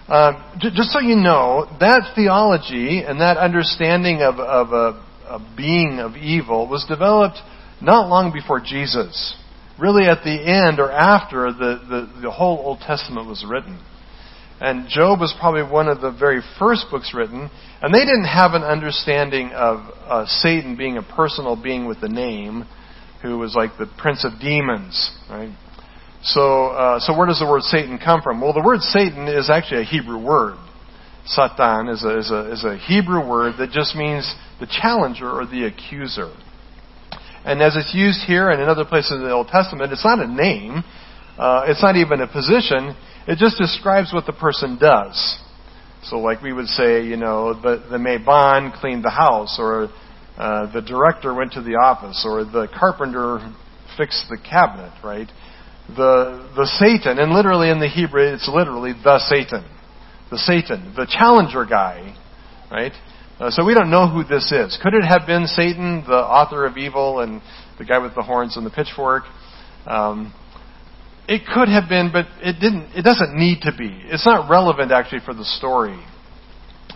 Uh, 0.09 0.33
j- 0.59 0.71
just 0.75 0.91
so 0.91 1.01
you 1.01 1.17
know, 1.17 1.67
that 1.81 2.13
theology 2.15 3.03
and 3.07 3.21
that 3.21 3.39
understanding 3.39 4.21
of, 4.21 4.39
of 4.39 4.73
a, 4.73 5.03
a 5.29 5.55
being 5.57 5.99
of 6.01 6.17
evil 6.17 6.69
was 6.69 6.85
developed 6.89 7.39
not 7.81 8.09
long 8.09 8.33
before 8.33 8.61
Jesus. 8.61 9.37
Really 9.79 10.05
at 10.07 10.23
the 10.23 10.31
end 10.31 10.79
or 10.79 10.91
after 10.91 11.53
the, 11.53 11.81
the, 11.89 12.21
the 12.23 12.31
whole 12.31 12.59
Old 12.59 12.81
Testament 12.81 13.27
was 13.29 13.45
written. 13.49 13.83
And 14.61 14.89
Job 14.89 15.19
was 15.19 15.35
probably 15.41 15.63
one 15.63 15.89
of 15.89 16.01
the 16.01 16.13
very 16.13 16.41
first 16.59 16.87
books 16.91 17.13
written, 17.13 17.51
and 17.83 17.93
they 17.93 18.01
didn't 18.01 18.27
have 18.27 18.53
an 18.53 18.63
understanding 18.63 19.51
of 19.51 19.81
uh, 20.07 20.27
Satan 20.27 20.77
being 20.77 20.97
a 20.97 21.03
personal 21.03 21.61
being 21.61 21.87
with 21.87 21.99
a 22.03 22.09
name, 22.09 22.65
who 23.21 23.39
was 23.39 23.55
like 23.57 23.71
the 23.79 23.91
prince 23.99 24.25
of 24.25 24.39
demons, 24.41 25.11
right? 25.29 25.51
So, 26.23 26.67
uh, 26.69 27.01
so 27.01 27.17
where 27.17 27.27
does 27.27 27.41
the 27.41 27.47
word 27.47 27.63
Satan 27.63 27.99
come 27.99 28.23
from? 28.23 28.41
Well, 28.41 28.53
the 28.53 28.63
word 28.63 28.81
Satan 28.81 29.27
is 29.29 29.51
actually 29.51 29.83
a 29.83 29.85
Hebrew 29.85 30.23
word. 30.23 30.57
Satan 31.27 31.89
is 31.89 32.05
a, 32.05 32.19
is 32.19 32.31
a, 32.31 32.53
is 32.53 32.65
a 32.65 32.77
Hebrew 32.77 33.29
word 33.29 33.55
that 33.59 33.71
just 33.71 33.97
means 33.97 34.33
the 34.61 34.67
challenger 34.67 35.29
or 35.29 35.47
the 35.47 35.67
accuser. 35.67 36.33
And 37.45 37.61
as 37.61 37.77
it's 37.77 37.95
used 37.95 38.21
here 38.27 38.51
and 38.51 38.61
in 38.63 38.69
other 38.69 38.85
places 38.85 39.13
in 39.13 39.23
the 39.23 39.31
Old 39.31 39.49
Testament, 39.49 39.93
it's 39.93 40.05
not 40.05 40.19
a 40.19 40.27
name. 40.27 40.83
Uh, 41.39 41.65
it's 41.67 41.83
not 41.83 41.97
even 41.97 42.21
a 42.21 42.27
position. 42.27 42.97
It 43.27 43.39
just 43.39 43.59
describes 43.59 44.13
what 44.13 44.27
the 44.27 44.33
person 44.33 44.79
does. 44.81 45.39
So, 46.05 46.19
like 46.19 46.43
we 46.43 46.53
would 46.53 46.67
say, 46.69 47.05
you 47.05 47.17
know, 47.17 47.55
the, 47.55 47.83
the 47.91 47.97
Maban 47.97 48.79
cleaned 48.79 49.05
the 49.05 49.11
house, 49.11 49.57
or 49.59 49.89
uh, 50.37 50.73
the 50.73 50.83
director 50.83 51.35
went 51.35 51.53
to 51.53 51.63
the 51.63 51.77
office, 51.77 52.25
or 52.29 52.45
the 52.45 52.69
carpenter 52.79 53.39
fixed 53.97 54.27
the 54.29 54.37
cabinet, 54.39 54.93
right? 55.03 55.29
The, 55.89 56.51
the 56.57 56.67
Satan, 56.79 57.19
and 57.19 57.33
literally 57.33 57.71
in 57.71 57.81
the 57.81 57.89
Hebrew, 57.89 58.23
it's 58.23 58.49
literally 58.53 58.93
the 58.93 59.19
Satan. 59.19 59.65
The 60.31 60.39
Satan, 60.39 60.95
the 60.97 61.07
challenger 61.07 61.65
guy, 61.65 62.17
right? 62.71 62.93
Uh, 63.39 63.51
so 63.51 63.65
we 63.65 63.75
don't 63.75 63.91
know 63.91 64.09
who 64.09 64.23
this 64.23 64.53
is. 64.53 64.79
Could 64.81 64.95
it 64.95 65.03
have 65.03 65.27
been 65.27 65.47
Satan, 65.47 66.05
the 66.07 66.15
author 66.15 66.67
of 66.67 66.77
evil, 66.77 67.19
and 67.19 67.43
the 67.79 67.85
guy 67.85 67.99
with 67.99 68.15
the 68.15 68.23
horns 68.23 68.57
and 68.57 68.65
the 68.65 68.71
pitchfork? 68.71 69.25
Um, 69.87 70.33
it 71.27 71.43
could 71.53 71.69
have 71.69 71.89
been, 71.89 72.11
but 72.13 72.27
it 72.41 72.61
didn't. 72.61 72.95
It 72.95 73.03
doesn't 73.03 73.35
need 73.35 73.63
to 73.63 73.73
be. 73.77 73.91
It's 74.07 74.25
not 74.25 74.49
relevant 74.49 74.93
actually 74.93 75.21
for 75.25 75.35
the 75.35 75.45
story. 75.45 75.99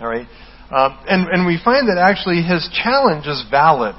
All 0.01 0.07
right, 0.07 0.29
um, 0.71 0.99
and 1.09 1.27
and 1.29 1.47
we 1.47 1.59
find 1.65 1.89
that 1.89 1.99
actually 1.99 2.43
his 2.43 2.69
challenge 2.73 3.27
is 3.27 3.45
valid. 3.51 3.97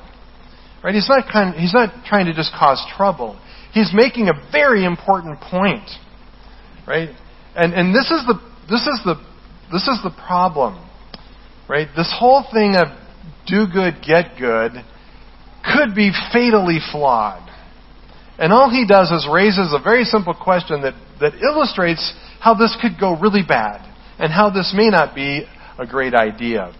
Right? 0.81 0.95
He's 0.95 1.09
not 1.09 1.25
kind. 1.29 1.55
He's 1.55 1.73
not 1.73 2.05
trying 2.05 2.27
to 2.27 2.33
just 2.33 2.53
cause 2.57 2.81
trouble. 2.95 3.37
He's 3.73 3.91
making 3.93 4.29
a 4.29 4.33
very 4.49 4.85
important 4.85 5.41
point. 5.41 5.89
Right? 6.87 7.09
And 7.55 7.73
and 7.73 7.93
this 7.93 8.11
is 8.11 8.23
the 8.25 8.39
this 8.69 8.81
is 8.81 9.01
the 9.03 9.15
this 9.73 9.87
is 9.89 9.99
the 10.03 10.11
problem. 10.25 10.88
Right? 11.69 11.87
This 11.95 12.11
whole 12.17 12.43
thing 12.51 12.75
of 12.75 12.87
do 13.45 13.67
good, 13.71 14.01
get 14.05 14.37
good 14.39 14.71
could 15.63 15.95
be 15.95 16.11
fatally 16.33 16.79
flawed. 16.91 17.47
And 18.39 18.51
all 18.51 18.69
he 18.69 18.87
does 18.87 19.11
is 19.11 19.27
raises 19.31 19.73
a 19.73 19.83
very 19.83 20.03
simple 20.03 20.33
question 20.33 20.81
that, 20.81 20.95
that 21.19 21.35
illustrates 21.35 22.13
how 22.39 22.55
this 22.55 22.75
could 22.81 22.99
go 22.99 23.19
really 23.19 23.43
bad 23.47 23.85
and 24.17 24.31
how 24.31 24.49
this 24.49 24.73
may 24.75 24.89
not 24.89 25.13
be 25.13 25.45
a 25.77 25.85
great 25.85 26.13
idea. 26.13 26.73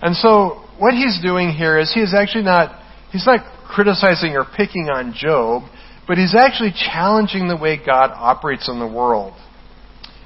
And 0.00 0.14
so 0.14 0.62
what 0.78 0.94
he's 0.94 1.20
doing 1.22 1.50
here 1.50 1.78
is 1.78 1.92
he 1.92 2.00
is 2.00 2.14
actually 2.14 2.44
not 2.44 2.78
he's 3.10 3.26
not 3.26 3.40
criticizing 3.66 4.36
or 4.36 4.44
picking 4.44 4.88
on 4.88 5.14
Job, 5.16 5.62
but 6.06 6.18
he's 6.18 6.34
actually 6.34 6.72
challenging 6.72 7.48
the 7.48 7.56
way 7.56 7.78
God 7.84 8.10
operates 8.14 8.68
in 8.68 8.78
the 8.78 8.86
world. 8.86 9.32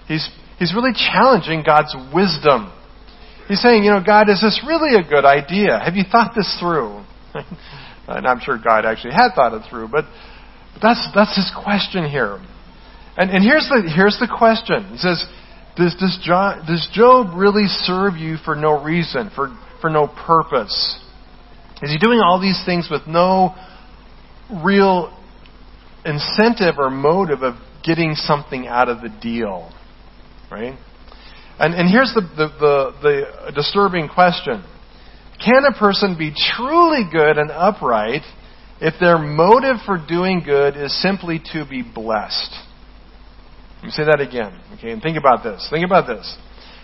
He's 0.08 0.28
he's 0.58 0.74
really 0.74 0.92
challenging 0.92 1.62
God's 1.64 1.94
wisdom. 2.12 2.72
He's 3.50 3.60
saying, 3.60 3.82
you 3.82 3.90
know, 3.90 3.98
God, 3.98 4.30
is 4.30 4.40
this 4.40 4.62
really 4.64 4.94
a 4.94 5.02
good 5.02 5.24
idea? 5.24 5.76
Have 5.76 5.96
you 5.96 6.04
thought 6.06 6.34
this 6.36 6.46
through? 6.60 7.02
and 8.06 8.26
I'm 8.26 8.38
sure 8.38 8.56
God 8.62 8.86
actually 8.86 9.12
had 9.12 9.34
thought 9.34 9.52
it 9.54 9.68
through, 9.68 9.88
but 9.88 10.04
but 10.80 10.82
that's, 10.82 11.08
that's 11.14 11.36
his 11.36 11.52
question 11.64 12.08
here. 12.08 12.38
And, 13.16 13.30
and 13.30 13.44
here's, 13.44 13.68
the, 13.68 13.90
here's 13.94 14.18
the 14.18 14.28
question. 14.28 14.90
He 14.92 14.98
says, 14.98 15.24
does, 15.76 15.94
does, 15.98 16.18
Job, 16.22 16.66
does 16.66 16.88
Job 16.92 17.36
really 17.36 17.66
serve 17.66 18.16
you 18.16 18.36
for 18.44 18.54
no 18.54 18.82
reason, 18.82 19.30
for, 19.34 19.56
for 19.80 19.90
no 19.90 20.06
purpose? 20.06 20.98
Is 21.82 21.90
he 21.90 21.98
doing 21.98 22.20
all 22.20 22.40
these 22.40 22.62
things 22.64 22.88
with 22.90 23.06
no 23.06 23.54
real 24.64 25.16
incentive 26.04 26.76
or 26.78 26.90
motive 26.90 27.42
of 27.42 27.54
getting 27.82 28.14
something 28.14 28.66
out 28.66 28.88
of 28.88 29.00
the 29.00 29.08
deal? 29.20 29.72
Right? 30.50 30.78
And, 31.60 31.74
and 31.74 31.90
here's 31.90 32.12
the, 32.14 32.22
the, 32.22 32.48
the, 32.58 32.92
the 33.02 33.52
disturbing 33.52 34.08
question. 34.08 34.64
Can 35.44 35.64
a 35.64 35.78
person 35.78 36.16
be 36.18 36.34
truly 36.56 37.04
good 37.10 37.38
and 37.38 37.50
upright 37.50 38.22
if 38.80 38.94
their 38.98 39.18
motive 39.18 39.76
for 39.84 39.98
doing 39.98 40.42
good 40.44 40.76
is 40.76 41.00
simply 41.02 41.40
to 41.52 41.66
be 41.68 41.82
blessed. 41.82 42.54
Let 43.76 43.84
me 43.84 43.90
say 43.90 44.04
that 44.04 44.20
again, 44.20 44.58
okay? 44.74 44.90
And 44.90 45.02
think 45.02 45.18
about 45.18 45.42
this. 45.42 45.66
Think 45.70 45.84
about 45.84 46.06
this. 46.06 46.36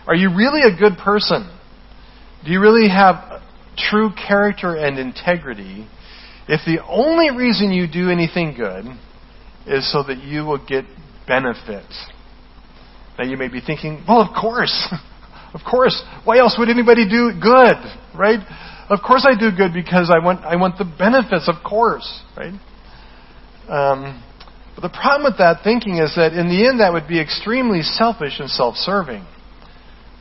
Are 0.06 0.14
you 0.14 0.34
really 0.34 0.60
a 0.60 0.78
good 0.78 0.98
person? 0.98 1.50
Do 2.44 2.52
you 2.52 2.60
really 2.60 2.88
have 2.88 3.42
true 3.76 4.10
character 4.10 4.76
and 4.76 4.98
integrity 4.98 5.88
if 6.48 6.60
the 6.64 6.84
only 6.86 7.30
reason 7.30 7.72
you 7.72 7.86
do 7.90 8.10
anything 8.10 8.54
good 8.56 8.84
is 9.66 9.90
so 9.90 10.02
that 10.02 10.22
you 10.22 10.44
will 10.44 10.64
get 10.64 10.84
benefit? 11.26 11.86
Now 13.18 13.24
you 13.24 13.37
may 13.37 13.48
be 13.48 13.61
thinking, 13.61 14.05
well, 14.07 14.20
of 14.20 14.35
course. 14.35 14.74
of 15.55 15.61
course. 15.68 16.02
Why 16.24 16.38
else 16.38 16.57
would 16.59 16.68
anybody 16.68 17.09
do 17.09 17.33
good, 17.40 17.76
right? 18.14 18.40
Of 18.88 19.00
course 19.07 19.26
I 19.29 19.38
do 19.38 19.50
good 19.57 19.72
because 19.72 20.12
I 20.14 20.24
want, 20.24 20.44
I 20.44 20.57
want 20.57 20.79
the 20.79 20.85
benefits, 20.85 21.48
of 21.48 21.57
course, 21.64 22.07
right? 22.37 22.55
Um, 23.68 24.22
but 24.74 24.83
the 24.83 24.90
problem 24.90 25.24
with 25.24 25.38
that 25.38 25.64
thinking 25.64 25.98
is 25.98 26.14
that 26.16 26.35
in 26.35 26.48
the 26.48 26.68
end 26.68 26.81
that 26.81 26.92
would 26.92 27.09
be 27.09 27.20
extremely 27.20 27.83
selfish 27.83 28.38
and 28.38 28.48
self-serving, 28.48 29.26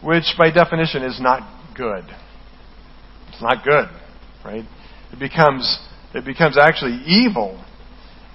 which 0.02 0.34
by 0.38 0.50
definition 0.50 1.04
is 1.04 1.20
not 1.20 1.44
good. 1.76 2.06
It's 3.30 3.42
not 3.42 3.64
good, 3.64 3.90
right? 4.44 4.64
It 5.12 5.20
becomes, 5.20 5.78
it 6.14 6.26
becomes 6.26 6.58
actually 6.58 7.04
evil. 7.06 7.64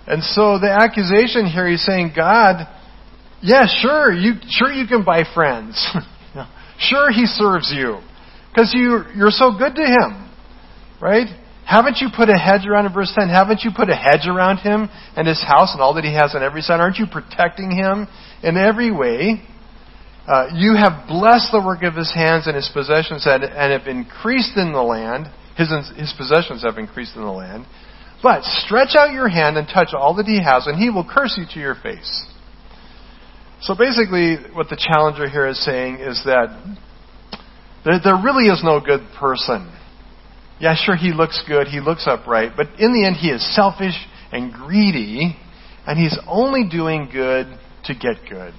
And 0.06 0.22
so 0.22 0.58
the 0.58 0.70
accusation 0.70 1.46
here, 1.46 1.68
he's 1.68 1.84
saying, 1.84 2.12
God, 2.14 2.68
yeah, 3.42 3.66
sure, 3.66 4.12
you, 4.12 4.34
sure 4.48 4.70
you 4.70 4.86
can 4.86 5.04
buy 5.04 5.22
friends. 5.34 5.74
sure 6.78 7.10
he 7.10 7.26
serves 7.26 7.72
you. 7.74 7.98
Because 8.52 8.72
you, 8.74 9.04
you're 9.16 9.30
so 9.30 9.52
good 9.56 9.74
to 9.76 9.82
him. 9.82 10.28
Right? 11.00 11.28
Haven't 11.64 11.98
you 12.00 12.08
put 12.14 12.28
a 12.28 12.36
hedge 12.36 12.66
around 12.66 12.86
him? 12.86 12.92
Verse 12.92 13.12
10, 13.16 13.28
haven't 13.28 13.62
you 13.62 13.70
put 13.74 13.88
a 13.88 13.94
hedge 13.94 14.26
around 14.26 14.58
him 14.58 14.90
and 15.16 15.26
his 15.26 15.40
house 15.40 15.72
and 15.72 15.80
all 15.80 15.94
that 15.94 16.04
he 16.04 16.12
has 16.12 16.34
on 16.34 16.42
every 16.42 16.60
side? 16.60 16.80
Aren't 16.80 16.96
you 16.96 17.06
protecting 17.10 17.70
him 17.70 18.08
in 18.42 18.56
every 18.56 18.90
way? 18.90 19.42
Uh, 20.26 20.48
you 20.54 20.76
have 20.76 21.08
blessed 21.08 21.50
the 21.52 21.62
work 21.64 21.82
of 21.82 21.94
his 21.94 22.12
hands, 22.12 22.46
and 22.46 22.54
his 22.54 22.70
possessions 22.72 23.24
had, 23.24 23.42
and 23.42 23.72
have 23.72 23.88
increased 23.88 24.56
in 24.56 24.72
the 24.72 24.82
land. 24.82 25.26
His, 25.56 25.70
his 25.96 26.14
possessions 26.16 26.62
have 26.62 26.78
increased 26.78 27.16
in 27.16 27.22
the 27.22 27.30
land. 27.32 27.66
But 28.22 28.44
stretch 28.44 28.94
out 28.96 29.12
your 29.12 29.28
hand 29.28 29.56
and 29.56 29.66
touch 29.66 29.90
all 29.92 30.14
that 30.16 30.26
he 30.26 30.42
has, 30.42 30.66
and 30.66 30.78
he 30.78 30.90
will 30.90 31.08
curse 31.08 31.34
you 31.38 31.46
to 31.54 31.58
your 31.58 31.74
face. 31.74 32.26
So 33.62 33.74
basically, 33.74 34.36
what 34.54 34.68
the 34.68 34.76
challenger 34.76 35.28
here 35.28 35.46
is 35.46 35.62
saying 35.64 35.96
is 35.96 36.22
that 36.24 36.48
there, 37.84 38.00
there 38.02 38.16
really 38.22 38.46
is 38.46 38.62
no 38.64 38.80
good 38.80 39.06
person. 39.18 39.70
Yeah, 40.58 40.74
sure, 40.76 40.96
he 40.96 41.12
looks 41.12 41.42
good, 41.46 41.66
he 41.66 41.80
looks 41.80 42.06
upright, 42.06 42.52
but 42.56 42.68
in 42.78 42.92
the 42.92 43.04
end, 43.06 43.16
he 43.16 43.28
is 43.28 43.42
selfish 43.54 43.94
and 44.32 44.52
greedy, 44.52 45.36
and 45.86 45.98
he's 45.98 46.18
only 46.26 46.68
doing 46.68 47.08
good 47.12 47.46
to 47.84 47.94
get 47.94 48.16
good. 48.28 48.54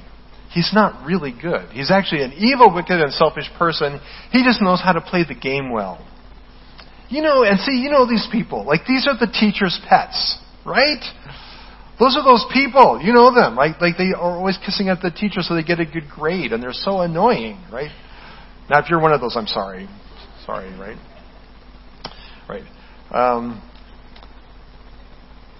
He's 0.52 0.72
not 0.74 1.06
really 1.06 1.32
good. 1.32 1.70
He's 1.72 1.92
actually 1.92 2.24
an 2.24 2.34
evil, 2.34 2.74
wicked, 2.74 3.00
and 3.00 3.14
selfish 3.14 3.50
person. 3.58 4.02
He 4.32 4.44
just 4.44 4.62
knows 4.62 4.82
how 4.84 4.92
to 4.94 5.02
play 5.02 5.24
the 5.28 5.36
game 5.36 5.72
well. 5.72 6.06
You 7.10 7.22
know, 7.22 7.44
and 7.44 7.60
see, 7.60 7.78
you 7.78 7.90
know 7.90 8.08
these 8.08 8.28
people. 8.32 8.66
Like, 8.66 8.82
these 8.86 9.08
are 9.08 9.18
the 9.18 9.32
teacher's 9.32 9.80
pets, 9.88 10.38
right? 10.66 11.02
Those 12.02 12.18
are 12.18 12.24
those 12.24 12.44
people. 12.52 13.00
You 13.00 13.14
know 13.14 13.32
them. 13.32 13.56
Like, 13.56 13.80
like 13.80 13.96
they 13.96 14.10
are 14.18 14.36
always 14.36 14.58
kissing 14.66 14.90
at 14.90 15.04
the 15.04 15.12
teacher 15.12 15.42
so 15.44 15.54
they 15.54 15.62
get 15.62 15.80
a 15.80 15.86
good 15.86 16.10
grade, 16.10 16.52
and 16.52 16.62
they're 16.62 16.74
so 16.74 17.02
annoying, 17.02 17.64
right? 17.72 17.92
Now, 18.72 18.80
if 18.80 18.90
you're 18.90 19.00
one 19.00 19.14
of 19.14 19.22
those, 19.22 19.36
I'm 19.38 19.46
sorry. 19.46 19.88
Sorry, 20.48 20.74
right? 20.80 20.98
Right. 22.50 22.64
Um, 23.12 23.62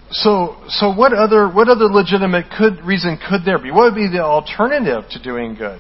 so, 0.10 0.58
so 0.70 0.92
what 0.92 1.14
other 1.14 1.48
what 1.48 1.70
other 1.70 1.86
legitimate 1.86 2.46
could, 2.58 2.84
reason 2.84 3.20
could 3.30 3.42
there 3.46 3.60
be? 3.60 3.70
What 3.70 3.94
would 3.94 3.96
be 3.96 4.10
the 4.10 4.24
alternative 4.24 5.04
to 5.12 5.22
doing 5.22 5.54
good? 5.54 5.80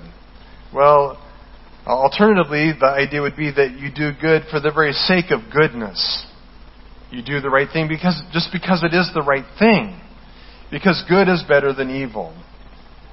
Well, 0.71 1.17
alternatively, 1.87 2.73
the 2.79 2.85
idea 2.85 3.23
would 3.23 3.35
be 3.35 3.51
that 3.51 3.79
you 3.79 3.89
do 3.89 4.11
good 4.21 4.43
for 4.51 4.59
the 4.59 4.71
very 4.71 4.93
sake 4.93 5.31
of 5.31 5.51
goodness. 5.51 6.27
You 7.09 7.23
do 7.23 7.41
the 7.41 7.49
right 7.49 7.67
thing 7.73 7.87
because 7.87 8.21
just 8.31 8.49
because 8.53 8.83
it 8.83 8.93
is 8.93 9.09
the 9.15 9.23
right 9.23 9.45
thing, 9.57 10.00
because 10.71 11.03
good 11.07 11.27
is 11.27 11.43
better 11.47 11.73
than 11.73 11.89
evil, 11.89 12.33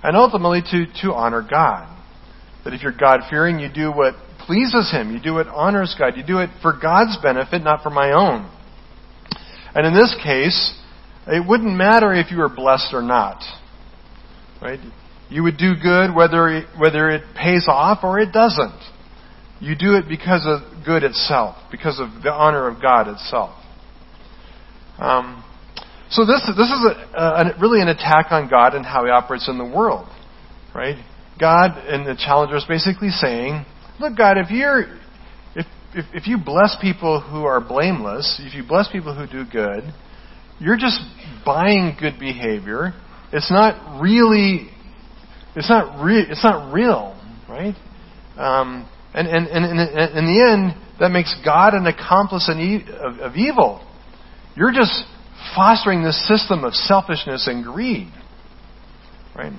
and 0.03 0.17
ultimately 0.17 0.63
to 0.63 0.87
to 1.03 1.13
honor 1.13 1.47
God. 1.49 1.95
That 2.65 2.75
if 2.75 2.83
you're 2.83 2.93
God 2.93 3.21
fearing, 3.29 3.59
you 3.59 3.69
do 3.73 3.91
what 3.91 4.15
pleases 4.47 4.91
Him, 4.91 5.13
you 5.13 5.21
do 5.21 5.35
what 5.35 5.49
honors 5.49 5.95
God, 5.99 6.17
you 6.17 6.25
do 6.25 6.39
it 6.39 6.51
for 6.63 6.79
God's 6.81 7.17
benefit, 7.23 7.63
not 7.63 7.83
for 7.83 7.91
my 7.91 8.13
own. 8.13 8.51
And 9.75 9.87
in 9.87 9.95
this 9.95 10.15
case, 10.23 10.75
it 11.27 11.47
wouldn't 11.47 11.77
matter 11.77 12.15
if 12.15 12.31
you 12.31 12.39
were 12.39 12.49
blessed 12.49 12.89
or 12.93 13.03
not. 13.03 13.43
Right? 14.63 14.81
You 15.29 15.43
would 15.43 15.59
do 15.59 15.75
good 15.81 16.15
whether 16.15 16.49
it, 16.49 16.67
whether 16.79 17.11
it 17.11 17.23
pays 17.37 17.67
off 17.69 17.99
or 18.03 18.19
it 18.19 18.33
doesn't. 18.33 18.81
You 19.61 19.75
do 19.77 19.95
it 19.95 20.09
because 20.09 20.47
of 20.47 20.85
good 20.85 21.03
itself, 21.03 21.57
because 21.71 22.01
of 22.01 22.23
the 22.23 22.33
honor 22.33 22.69
of 22.69 22.81
God 22.81 23.09
itself. 23.09 23.55
Um, 24.99 25.45
so 26.11 26.25
this 26.25 26.43
this 26.47 26.71
is 26.71 26.85
a, 27.15 27.19
a, 27.19 27.55
really 27.61 27.81
an 27.81 27.89
attack 27.89 28.27
on 28.31 28.49
God 28.49 28.75
and 28.75 28.85
how 28.85 29.05
He 29.05 29.11
operates 29.11 29.49
in 29.49 29.59
the 29.59 29.65
world, 29.65 30.09
right? 30.75 30.97
God 31.39 31.79
and 31.87 32.07
the 32.07 32.17
challenger 32.17 32.57
is 32.57 32.65
basically 32.69 33.11
saying, 33.11 33.65
"Look, 34.01 34.17
God, 34.17 34.39
if 34.39 34.51
you're 34.51 34.99
if, 35.55 35.67
if 35.95 36.07
if 36.15 36.27
you 36.27 36.39
bless 36.39 36.77
people 36.81 37.21
who 37.21 37.45
are 37.45 37.61
blameless, 37.61 38.41
if 38.45 38.55
you 38.55 38.65
bless 38.67 38.89
people 38.91 39.15
who 39.15 39.27
do 39.27 39.49
good, 39.51 39.85
you're 40.61 40.77
just 40.77 41.01
buying 41.45 41.97
good 41.99 42.19
behavior. 42.19 42.93
It's 43.33 43.51
not 43.51 44.01
really, 44.01 44.69
it's 45.55 45.69
not 45.69 46.09
it's 46.09 46.43
not 46.43 46.73
real, 46.73 47.21
right? 47.49 47.75
Um, 48.37 48.89
and, 49.15 49.27
and, 49.27 49.47
and, 49.47 49.65
and, 49.67 50.19
in 50.19 50.27
the 50.27 50.51
end, 50.51 50.75
that 51.01 51.11
makes 51.11 51.35
God 51.45 51.75
an 51.75 51.87
accomplice 51.87 52.49
of, 52.49 53.19
of 53.19 53.37
evil. 53.37 53.85
You're 54.57 54.73
just 54.73 55.05
fostering 55.55 56.03
this 56.03 56.27
system 56.27 56.65
of 56.65 56.75
selfishness 56.75 57.47
and 57.47 57.65
greed, 57.65 58.13
right? 59.37 59.53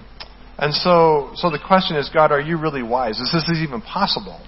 And 0.57 0.73
so, 0.73 1.31
so 1.35 1.49
the 1.49 1.59
question 1.65 1.95
is, 1.95 2.09
God, 2.13 2.31
are 2.31 2.41
you 2.41 2.59
really 2.59 2.83
wise? 2.83 3.19
Is 3.19 3.31
this 3.31 3.49
even 3.63 3.81
possible? 3.81 4.41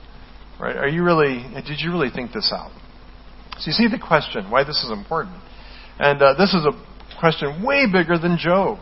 Right? 0.60 0.75
Are 0.75 0.88
you 0.88 1.04
really? 1.04 1.43
Did 1.65 1.80
you 1.80 1.91
really 1.91 2.10
think 2.13 2.34
this 2.34 2.51
out? 2.54 2.71
So 3.58 3.67
you 3.67 3.71
see 3.71 3.88
the 3.88 3.99
question 3.99 4.51
why 4.51 4.63
this 4.63 4.84
is 4.84 4.91
important. 4.91 5.38
And 5.99 6.21
uh, 6.21 6.34
this 6.38 6.54
is 6.54 6.65
a 6.65 6.71
question 7.19 7.63
way 7.63 7.86
bigger 7.86 8.17
than 8.17 8.38
Job, 8.38 8.80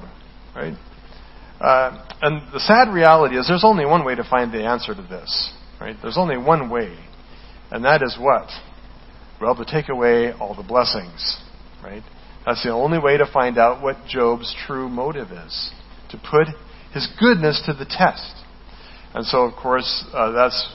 right? 0.56 0.74
Uh, 1.60 2.06
and 2.22 2.41
the 2.54 2.60
sad 2.60 2.93
reality 2.93 3.38
is 3.38 3.48
there's 3.48 3.65
only 3.65 3.86
one 3.86 4.06
way 4.06 4.15
to 4.15 4.24
find 4.24 4.54
the 4.54 4.63
answer 4.63 4.95
to 4.95 5.02
this, 5.02 5.54
right? 5.80 5.95
There's 6.02 6.17
only 6.17 6.38
one 6.38 6.69
way, 6.69 6.98
and 7.72 7.84
that 7.84 8.02
is 8.02 8.17
what? 8.19 8.48
Well, 9.41 9.56
to 9.56 9.65
take 9.65 9.89
away 9.89 10.32
all 10.32 10.56
the 10.56 10.63
blessings, 10.63 11.41
right? 11.84 12.04
That's 12.45 12.63
the 12.63 12.71
only 12.71 12.99
way 12.99 13.17
to 13.17 13.25
find 13.32 13.58
out 13.58 13.82
what 13.82 13.97
Job's 14.08 14.56
true 14.65 14.89
motive 14.89 15.32
is, 15.32 15.71
to 16.12 16.17
put 16.17 16.47
his 16.93 17.08
goodness 17.19 17.62
to 17.65 17.73
the 17.73 17.86
test. 17.86 18.34
And 19.13 19.25
so, 19.25 19.41
of 19.41 19.56
course, 19.56 20.06
uh, 20.13 20.32
that's 20.32 20.73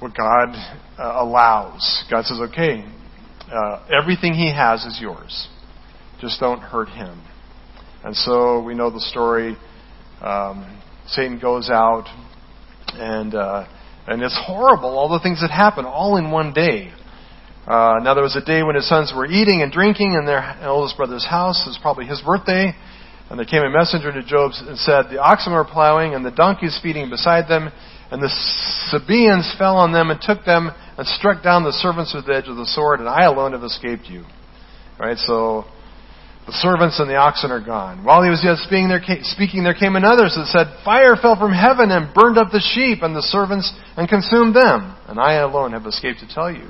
what 0.00 0.16
God 0.16 0.54
uh, 0.98 1.22
allows. 1.24 2.04
God 2.10 2.24
says, 2.24 2.40
okay, 2.50 2.84
uh, 3.52 3.86
everything 4.02 4.34
he 4.34 4.52
has 4.52 4.84
is 4.84 4.98
yours. 5.00 5.48
Just 6.20 6.40
don't 6.40 6.60
hurt 6.60 6.88
him. 6.88 7.22
And 8.04 8.16
so 8.16 8.62
we 8.62 8.74
know 8.74 8.90
the 8.90 9.00
story. 9.00 9.56
Um, 10.20 10.80
Satan 11.06 11.38
goes 11.38 11.70
out, 11.70 12.04
and 12.94 13.34
uh, 13.34 13.66
and 14.06 14.22
it's 14.22 14.38
horrible. 14.46 14.98
All 14.98 15.08
the 15.08 15.20
things 15.20 15.40
that 15.40 15.50
happen, 15.50 15.84
all 15.84 16.16
in 16.16 16.30
one 16.30 16.52
day. 16.52 16.92
Uh, 17.66 18.00
now 18.02 18.14
there 18.14 18.24
was 18.24 18.34
a 18.34 18.44
day 18.44 18.62
when 18.62 18.74
his 18.74 18.88
sons 18.88 19.12
were 19.14 19.26
eating 19.26 19.62
and 19.62 19.70
drinking 19.70 20.14
in 20.14 20.26
their 20.26 20.42
eldest 20.62 20.96
brother's 20.96 21.24
house. 21.24 21.62
It 21.64 21.70
was 21.70 21.78
probably 21.80 22.06
his 22.06 22.20
birthday. 22.20 22.74
And 23.30 23.38
there 23.38 23.46
came 23.46 23.62
a 23.62 23.70
messenger 23.70 24.12
to 24.12 24.22
Job 24.22 24.50
and 24.66 24.76
said, 24.76 25.06
The 25.08 25.22
oxen 25.22 25.52
were 25.52 25.64
plowing 25.64 26.14
and 26.14 26.26
the 26.26 26.30
donkeys 26.30 26.78
feeding 26.82 27.08
beside 27.08 27.48
them, 27.48 27.70
and 28.10 28.20
the 28.20 28.28
Sabaeans 28.90 29.54
fell 29.56 29.76
on 29.76 29.92
them 29.92 30.10
and 30.10 30.20
took 30.20 30.44
them 30.44 30.70
and 30.98 31.06
struck 31.06 31.42
down 31.42 31.62
the 31.62 31.72
servants 31.72 32.12
with 32.12 32.26
the 32.26 32.34
edge 32.34 32.48
of 32.48 32.56
the 32.56 32.66
sword, 32.66 33.00
and 33.00 33.08
I 33.08 33.24
alone 33.24 33.52
have 33.52 33.64
escaped 33.64 34.04
you. 34.04 34.24
Right, 34.98 35.16
so 35.16 35.64
the 36.44 36.52
servants 36.52 37.00
and 37.00 37.08
the 37.08 37.16
oxen 37.16 37.50
are 37.50 37.64
gone. 37.64 38.04
While 38.04 38.22
he 38.22 38.28
was 38.28 38.42
yet 38.44 38.58
speaking 38.58 38.88
there, 38.88 39.00
came, 39.00 39.22
speaking, 39.22 39.62
there 39.62 39.72
came 39.78 39.96
another 39.96 40.28
that 40.28 40.50
said, 40.52 40.84
Fire 40.84 41.16
fell 41.16 41.38
from 41.38 41.52
heaven 41.52 41.90
and 41.90 42.12
burned 42.12 42.36
up 42.36 42.50
the 42.52 42.60
sheep 42.60 43.00
and 43.00 43.16
the 43.16 43.22
servants 43.22 43.72
and 43.96 44.10
consumed 44.10 44.54
them. 44.54 44.92
And 45.08 45.18
I 45.18 45.40
alone 45.40 45.72
have 45.72 45.86
escaped 45.86 46.20
to 46.20 46.28
tell 46.28 46.52
you. 46.52 46.68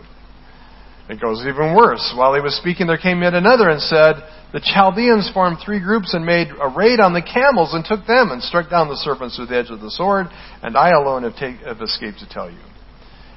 It 1.09 1.21
goes 1.21 1.41
even 1.41 1.75
worse. 1.75 2.15
While 2.17 2.35
he 2.35 2.41
was 2.41 2.57
speaking, 2.57 2.87
there 2.87 2.99
came 2.99 3.23
yet 3.23 3.35
another 3.35 3.69
and 3.69 3.81
said, 3.83 4.23
The 4.53 4.62
Chaldeans 4.62 5.31
formed 5.35 5.59
three 5.65 5.81
groups 5.81 6.15
and 6.15 6.25
made 6.25 6.49
a 6.49 6.69
raid 6.69 7.01
on 7.01 7.12
the 7.12 7.23
camels 7.23 7.75
and 7.75 7.85
took 7.85 8.07
them 8.07 8.31
and 8.31 8.43
struck 8.43 8.71
down 8.71 8.88
the 8.88 8.97
serpents 8.97 9.38
with 9.38 9.49
the 9.49 9.57
edge 9.57 9.71
of 9.71 9.81
the 9.81 9.91
sword. 9.91 10.27
And 10.62 10.77
I 10.77 10.91
alone 10.91 11.25
have, 11.25 11.35
take, 11.35 11.57
have 11.67 11.83
escaped 11.83 12.21
to 12.21 12.29
tell 12.29 12.51
you. 12.51 12.61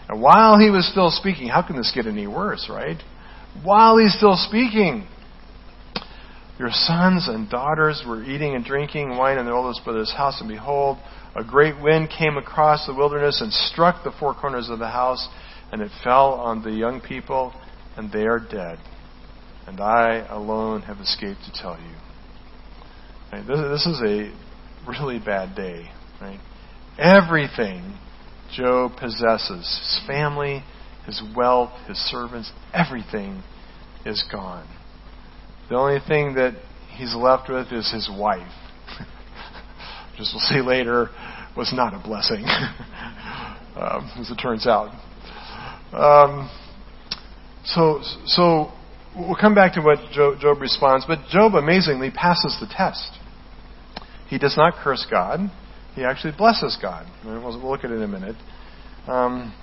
And 0.08 0.21
while 0.21 0.60
he 0.60 0.69
was 0.69 0.88
still 0.91 1.10
speaking, 1.10 1.47
how 1.47 1.65
can 1.65 1.75
this 1.75 1.91
get 1.93 2.06
any 2.06 2.28
worse, 2.28 2.67
right? 2.69 3.01
While 3.63 3.97
he's 3.97 4.13
still 4.15 4.36
speaking, 4.36 5.08
your 6.60 6.69
sons 6.71 7.28
and 7.28 7.49
daughters 7.49 8.04
were 8.08 8.23
eating 8.23 8.56
and 8.56 8.63
drinking 8.63 9.17
wine 9.17 9.38
in 9.38 9.45
their 9.45 9.56
oldest 9.56 9.84
brother's 9.84 10.13
house, 10.13 10.39
and 10.39 10.47
behold, 10.47 10.97
a 11.36 11.43
great 11.43 11.82
wind 11.82 12.10
came 12.17 12.38
across 12.38 12.86
the 12.86 12.93
wilderness 12.93 13.41
and 13.41 13.51
struck 13.51 14.04
the 14.04 14.12
four 14.19 14.34
corners 14.34 14.69
of 14.69 14.80
the 14.80 14.88
house, 14.88 15.28
and 15.71 15.82
it 15.82 15.91
fell 16.04 16.34
on 16.34 16.63
the 16.63 16.71
young 16.71 17.01
people, 17.01 17.54
and 17.97 18.12
they 18.12 18.25
are 18.25 18.39
dead. 18.39 18.80
And 19.67 19.80
I 19.80 20.25
alone 20.30 20.82
have 20.84 20.99
escaped 20.99 21.41
to 21.45 21.62
tell 21.62 21.78
you. 21.80 21.95
Right? 23.32 23.47
This, 23.47 23.58
this 23.58 23.86
is 23.86 24.01
a 24.06 24.32
really 24.88 25.19
bad 25.19 25.56
day. 25.56 25.89
Right? 26.21 26.39
Everything 26.97 27.97
Job 28.54 28.91
possesses, 28.97 29.60
his 29.60 30.01
family, 30.08 30.63
his 31.06 31.21
wealth, 31.36 31.71
his 31.88 31.97
servants, 31.97 32.51
everything 32.73 33.43
is 34.06 34.23
gone. 34.32 34.67
The 35.69 35.75
only 35.75 35.99
thing 36.08 36.36
that 36.36 36.54
he's 36.95 37.15
left 37.15 37.49
with 37.49 37.71
is 37.71 37.91
his 37.91 38.10
wife. 38.10 38.47
Just 40.17 40.34
we'll 40.34 40.41
see 40.41 40.62
later, 40.62 41.10
was 41.58 41.73
not 41.73 41.93
a 41.93 41.99
blessing, 41.99 42.43
um, 43.75 44.12
as 44.19 44.30
it 44.30 44.36
turns 44.36 44.67
out. 44.67 44.93
Um, 45.93 46.50
so, 47.63 48.00
so 48.26 48.71
we'll 49.15 49.38
come 49.39 49.56
back 49.56 49.74
to 49.74 49.82
what 49.82 50.00
Job, 50.12 50.39
Job 50.39 50.62
responds, 50.62 51.06
but 51.08 51.19
Job 51.30 51.56
amazingly 51.56 52.12
passes 52.12 52.58
the 52.60 52.67
test. 52.67 53.12
He 54.28 54.38
does 54.38 54.56
not 54.58 54.74
curse 54.84 55.06
God. 55.10 55.39
He 55.95 56.04
actually 56.04 56.34
blesses 56.38 56.78
God. 56.82 57.06
We'll, 57.24 57.58
look 57.60 57.84
at 57.84 57.91
it 57.91 57.95
in 57.95 58.04
a 58.04 58.08
minute. 58.08 58.36
Um, 59.08 59.54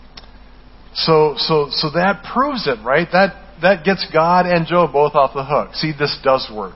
so, 0.94 1.34
so, 1.36 1.68
so 1.70 1.90
that 1.90 2.24
proves 2.32 2.66
it, 2.66 2.82
right? 2.84 3.06
That 3.12 3.42
that 3.62 3.84
gets 3.84 4.06
God 4.12 4.44
and 4.46 4.66
Job 4.66 4.92
both 4.92 5.14
off 5.14 5.32
the 5.34 5.44
hook. 5.44 5.74
See, 5.74 5.92
this 5.96 6.18
does 6.22 6.50
work. 6.54 6.74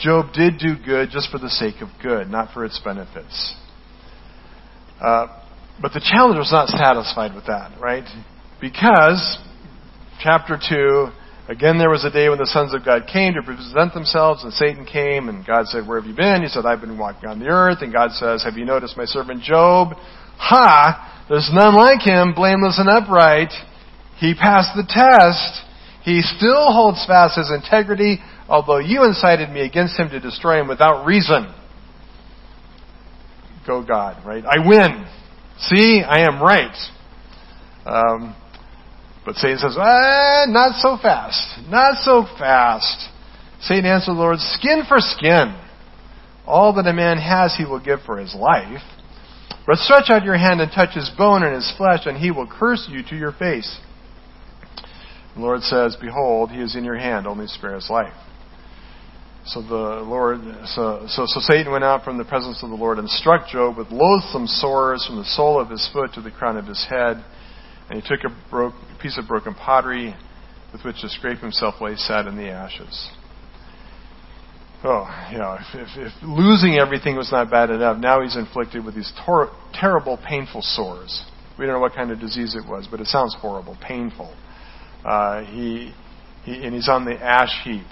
Job 0.00 0.32
did 0.32 0.58
do 0.58 0.76
good 0.82 1.10
just 1.10 1.30
for 1.30 1.38
the 1.38 1.50
sake 1.50 1.82
of 1.82 1.88
good, 2.00 2.28
not 2.28 2.54
for 2.54 2.64
its 2.64 2.80
benefits. 2.82 3.56
Uh, 5.04 5.26
but 5.82 5.92
the 5.92 6.00
challenger 6.00 6.38
was 6.38 6.52
not 6.52 6.68
satisfied 6.68 7.34
with 7.34 7.46
that, 7.46 7.78
right? 7.80 8.04
Because, 8.60 9.38
chapter 10.20 10.58
2, 10.58 11.08
again 11.48 11.78
there 11.78 11.90
was 11.90 12.04
a 12.04 12.10
day 12.10 12.28
when 12.28 12.38
the 12.38 12.46
sons 12.46 12.74
of 12.74 12.84
God 12.84 13.08
came 13.10 13.34
to 13.34 13.42
present 13.42 13.94
themselves, 13.94 14.42
and 14.44 14.52
Satan 14.52 14.84
came, 14.84 15.28
and 15.28 15.46
God 15.46 15.66
said, 15.66 15.86
Where 15.86 16.00
have 16.00 16.08
you 16.08 16.16
been? 16.16 16.42
He 16.42 16.48
said, 16.48 16.66
I've 16.66 16.80
been 16.80 16.98
walking 16.98 17.28
on 17.28 17.38
the 17.38 17.46
earth. 17.46 17.78
And 17.82 17.92
God 17.92 18.10
says, 18.12 18.42
Have 18.44 18.56
you 18.56 18.64
noticed 18.64 18.96
my 18.96 19.04
servant 19.04 19.42
Job? 19.42 19.94
Ha! 20.38 21.26
There's 21.28 21.50
none 21.52 21.74
like 21.74 22.00
him, 22.00 22.32
blameless 22.34 22.78
and 22.78 22.88
upright. 22.88 23.52
He 24.18 24.34
passed 24.34 24.74
the 24.74 24.86
test. 24.88 25.62
He 26.02 26.22
still 26.22 26.72
holds 26.72 27.04
fast 27.06 27.36
his 27.36 27.50
integrity, 27.50 28.18
although 28.48 28.78
you 28.78 29.04
incited 29.04 29.50
me 29.50 29.60
against 29.60 29.98
him 29.98 30.08
to 30.08 30.20
destroy 30.20 30.60
him 30.60 30.68
without 30.68 31.04
reason. 31.04 31.52
Go 33.66 33.84
God, 33.86 34.24
right? 34.26 34.42
I 34.44 34.66
win. 34.66 35.06
See, 35.58 36.02
I 36.02 36.20
am 36.20 36.42
right. 36.42 36.74
Um, 37.84 38.34
but 39.28 39.36
Satan 39.36 39.58
says, 39.58 39.76
ah, 39.78 40.46
not 40.48 40.80
so 40.80 40.96
fast. 40.96 41.60
Not 41.68 42.02
so 42.02 42.24
fast. 42.38 43.10
Satan 43.60 43.84
answered 43.84 44.14
the 44.14 44.18
Lord, 44.18 44.38
skin 44.38 44.84
for 44.88 44.96
skin. 45.00 45.54
All 46.46 46.72
that 46.72 46.86
a 46.86 46.94
man 46.94 47.18
has 47.18 47.54
he 47.54 47.66
will 47.66 47.78
give 47.78 48.00
for 48.06 48.16
his 48.16 48.34
life. 48.34 48.80
But 49.66 49.76
stretch 49.80 50.08
out 50.08 50.24
your 50.24 50.38
hand 50.38 50.62
and 50.62 50.72
touch 50.72 50.94
his 50.94 51.10
bone 51.18 51.42
and 51.42 51.54
his 51.54 51.70
flesh, 51.76 52.06
and 52.06 52.16
he 52.16 52.30
will 52.30 52.48
curse 52.50 52.88
you 52.90 53.02
to 53.10 53.16
your 53.16 53.32
face. 53.32 53.78
The 55.34 55.42
Lord 55.42 55.60
says, 55.60 55.94
Behold, 56.00 56.50
he 56.50 56.62
is 56.62 56.74
in 56.74 56.82
your 56.82 56.96
hand, 56.96 57.26
only 57.26 57.48
spare 57.48 57.74
his 57.74 57.90
life. 57.90 58.14
So 59.44 59.60
the 59.60 60.00
Lord, 60.08 60.40
so, 60.68 61.04
so, 61.06 61.24
so 61.26 61.40
Satan 61.40 61.70
went 61.70 61.84
out 61.84 62.02
from 62.02 62.16
the 62.16 62.24
presence 62.24 62.62
of 62.62 62.70
the 62.70 62.76
Lord 62.76 62.96
and 62.96 63.10
struck 63.10 63.46
Job 63.48 63.76
with 63.76 63.88
loathsome 63.90 64.46
sores 64.46 65.04
from 65.04 65.16
the 65.16 65.24
sole 65.24 65.60
of 65.60 65.68
his 65.68 65.86
foot 65.92 66.14
to 66.14 66.22
the 66.22 66.30
crown 66.30 66.56
of 66.56 66.64
his 66.64 66.86
head. 66.88 67.22
And 67.90 68.02
he 68.02 68.08
took 68.08 68.24
a 68.24 68.50
broke, 68.50 68.74
piece 69.00 69.18
of 69.18 69.26
broken 69.26 69.54
pottery 69.54 70.14
with 70.72 70.84
which 70.84 71.00
to 71.00 71.08
scrape 71.08 71.38
himself 71.38 71.76
while 71.78 71.90
he 71.90 71.96
sat 71.96 72.26
in 72.26 72.36
the 72.36 72.48
ashes. 72.48 73.10
Oh, 74.84 75.06
yeah, 75.32 75.58
if, 75.74 75.88
if, 75.88 75.88
if 75.96 76.12
losing 76.22 76.78
everything 76.78 77.16
was 77.16 77.32
not 77.32 77.50
bad 77.50 77.70
enough, 77.70 77.98
now 77.98 78.22
he's 78.22 78.36
inflicted 78.36 78.84
with 78.84 78.94
these 78.94 79.12
tor- 79.26 79.50
terrible, 79.74 80.18
painful 80.28 80.62
sores. 80.62 81.24
We 81.58 81.66
don't 81.66 81.74
know 81.74 81.80
what 81.80 81.94
kind 81.94 82.12
of 82.12 82.20
disease 82.20 82.54
it 82.54 82.68
was, 82.68 82.86
but 82.88 83.00
it 83.00 83.06
sounds 83.06 83.34
horrible, 83.40 83.76
painful. 83.82 84.32
Uh, 85.04 85.42
he, 85.46 85.92
he, 86.44 86.64
and 86.64 86.74
he's 86.74 86.88
on 86.88 87.04
the 87.04 87.14
ash 87.14 87.50
heap. 87.64 87.86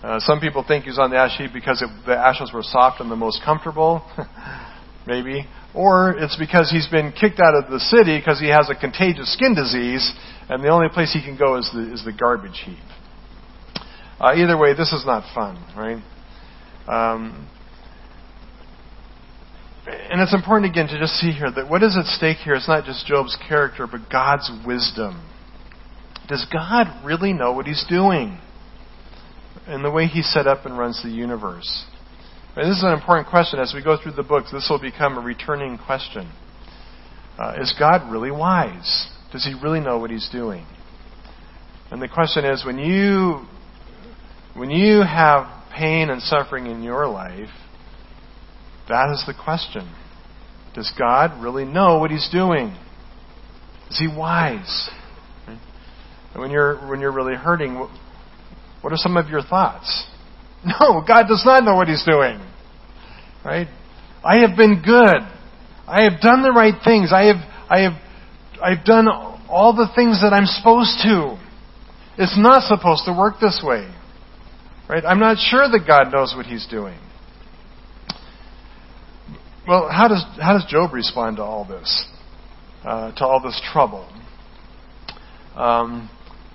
Uh, 0.00 0.20
some 0.20 0.38
people 0.38 0.64
think 0.66 0.84
he's 0.84 0.98
on 0.98 1.10
the 1.10 1.16
ash 1.16 1.36
heap 1.36 1.50
because 1.52 1.82
it, 1.82 1.88
the 2.06 2.16
ashes 2.16 2.52
were 2.54 2.62
soft 2.62 3.00
and 3.00 3.10
the 3.10 3.16
most 3.16 3.42
comfortable, 3.44 4.08
maybe. 5.06 5.44
Or 5.74 6.16
it's 6.18 6.36
because 6.36 6.70
he's 6.70 6.88
been 6.88 7.12
kicked 7.12 7.40
out 7.40 7.54
of 7.54 7.70
the 7.70 7.78
city 7.78 8.18
because 8.18 8.40
he 8.40 8.48
has 8.48 8.70
a 8.70 8.74
contagious 8.74 9.32
skin 9.32 9.54
disease, 9.54 10.12
and 10.48 10.64
the 10.64 10.68
only 10.68 10.88
place 10.88 11.12
he 11.12 11.22
can 11.22 11.36
go 11.36 11.56
is 11.56 11.70
the, 11.74 11.92
is 11.92 12.04
the 12.04 12.12
garbage 12.12 12.62
heap. 12.64 12.78
Uh, 14.20 14.34
either 14.34 14.58
way, 14.58 14.72
this 14.74 14.92
is 14.92 15.04
not 15.06 15.22
fun, 15.34 15.56
right? 15.76 16.02
Um, 16.88 17.48
and 19.86 20.20
it's 20.20 20.34
important 20.34 20.70
again 20.70 20.88
to 20.88 20.98
just 20.98 21.14
see 21.14 21.30
here 21.30 21.50
that 21.50 21.70
what 21.70 21.82
is 21.82 21.96
at 21.96 22.06
stake 22.06 22.38
here 22.38 22.54
is 22.54 22.66
not 22.66 22.84
just 22.84 23.06
Job's 23.06 23.36
character, 23.48 23.86
but 23.86 24.10
God's 24.10 24.50
wisdom. 24.66 25.24
Does 26.28 26.46
God 26.52 27.04
really 27.04 27.32
know 27.32 27.52
what 27.52 27.66
he's 27.66 27.84
doing? 27.88 28.38
and 29.68 29.84
the 29.84 29.90
way 29.90 30.06
He 30.06 30.22
set 30.22 30.46
up 30.46 30.64
and 30.64 30.76
runs 30.76 31.02
the 31.02 31.10
universe? 31.10 31.84
This 32.56 32.66
is 32.66 32.82
an 32.82 32.92
important 32.92 33.28
question. 33.28 33.60
As 33.60 33.72
we 33.74 33.84
go 33.84 33.96
through 34.02 34.12
the 34.12 34.22
books, 34.22 34.50
this 34.50 34.66
will 34.68 34.80
become 34.80 35.16
a 35.16 35.20
returning 35.20 35.78
question. 35.78 36.32
Uh, 37.38 37.54
is 37.60 37.74
God 37.78 38.10
really 38.10 38.32
wise? 38.32 39.08
Does 39.32 39.44
He 39.44 39.54
really 39.62 39.80
know 39.80 39.98
what 39.98 40.10
He's 40.10 40.28
doing? 40.30 40.66
And 41.90 42.02
the 42.02 42.08
question 42.08 42.44
is, 42.44 42.64
when 42.64 42.78
you 42.78 43.46
when 44.54 44.70
you 44.70 45.02
have 45.02 45.46
pain 45.72 46.10
and 46.10 46.20
suffering 46.20 46.66
in 46.66 46.82
your 46.82 47.06
life, 47.06 47.50
that 48.88 49.10
is 49.12 49.22
the 49.26 49.34
question. 49.34 49.94
Does 50.74 50.92
God 50.98 51.40
really 51.40 51.64
know 51.64 51.98
what 51.98 52.10
He's 52.10 52.28
doing? 52.32 52.76
Is 53.90 53.98
He 53.98 54.08
wise? 54.08 54.90
And 55.46 56.42
when 56.42 56.50
you're 56.50 56.76
when 56.88 57.00
you're 57.00 57.12
really 57.12 57.34
hurting, 57.34 57.76
what 58.80 58.92
are 58.92 58.96
some 58.96 59.16
of 59.16 59.28
your 59.28 59.42
thoughts? 59.42 60.06
No, 60.80 61.02
God 61.06 61.28
does 61.28 61.42
not 61.44 61.64
know 61.64 61.76
what 61.76 61.88
He's 61.88 62.04
doing. 62.04 62.40
Right? 63.44 63.68
I 64.24 64.38
have 64.38 64.56
been 64.56 64.82
good. 64.84 65.16
I 65.86 66.02
have 66.02 66.20
done 66.20 66.42
the 66.42 66.52
right 66.52 66.74
things. 66.84 67.12
I 67.14 67.26
have, 67.26 67.36
I 67.70 67.80
have, 67.80 67.92
I've 68.62 68.84
done 68.84 69.08
all 69.08 69.72
the 69.74 69.88
things 69.94 70.20
that 70.20 70.32
I'm 70.32 70.46
supposed 70.46 70.98
to. 71.04 71.38
It's 72.18 72.36
not 72.36 72.62
supposed 72.64 73.04
to 73.06 73.12
work 73.16 73.36
this 73.40 73.62
way. 73.64 73.88
Right? 74.88 75.04
I'm 75.04 75.20
not 75.20 75.38
sure 75.38 75.68
that 75.68 75.84
God 75.86 76.12
knows 76.12 76.34
what 76.36 76.46
He's 76.46 76.66
doing. 76.66 76.98
Well, 79.66 79.88
how 79.90 80.08
does, 80.08 80.24
how 80.40 80.54
does 80.54 80.64
Job 80.68 80.92
respond 80.92 81.36
to 81.36 81.42
all 81.42 81.64
this? 81.64 82.06
Uh, 82.84 83.12
to 83.12 83.24
all 83.24 83.40
this 83.42 83.60
trouble? 83.72 84.08
Um, 85.54 86.10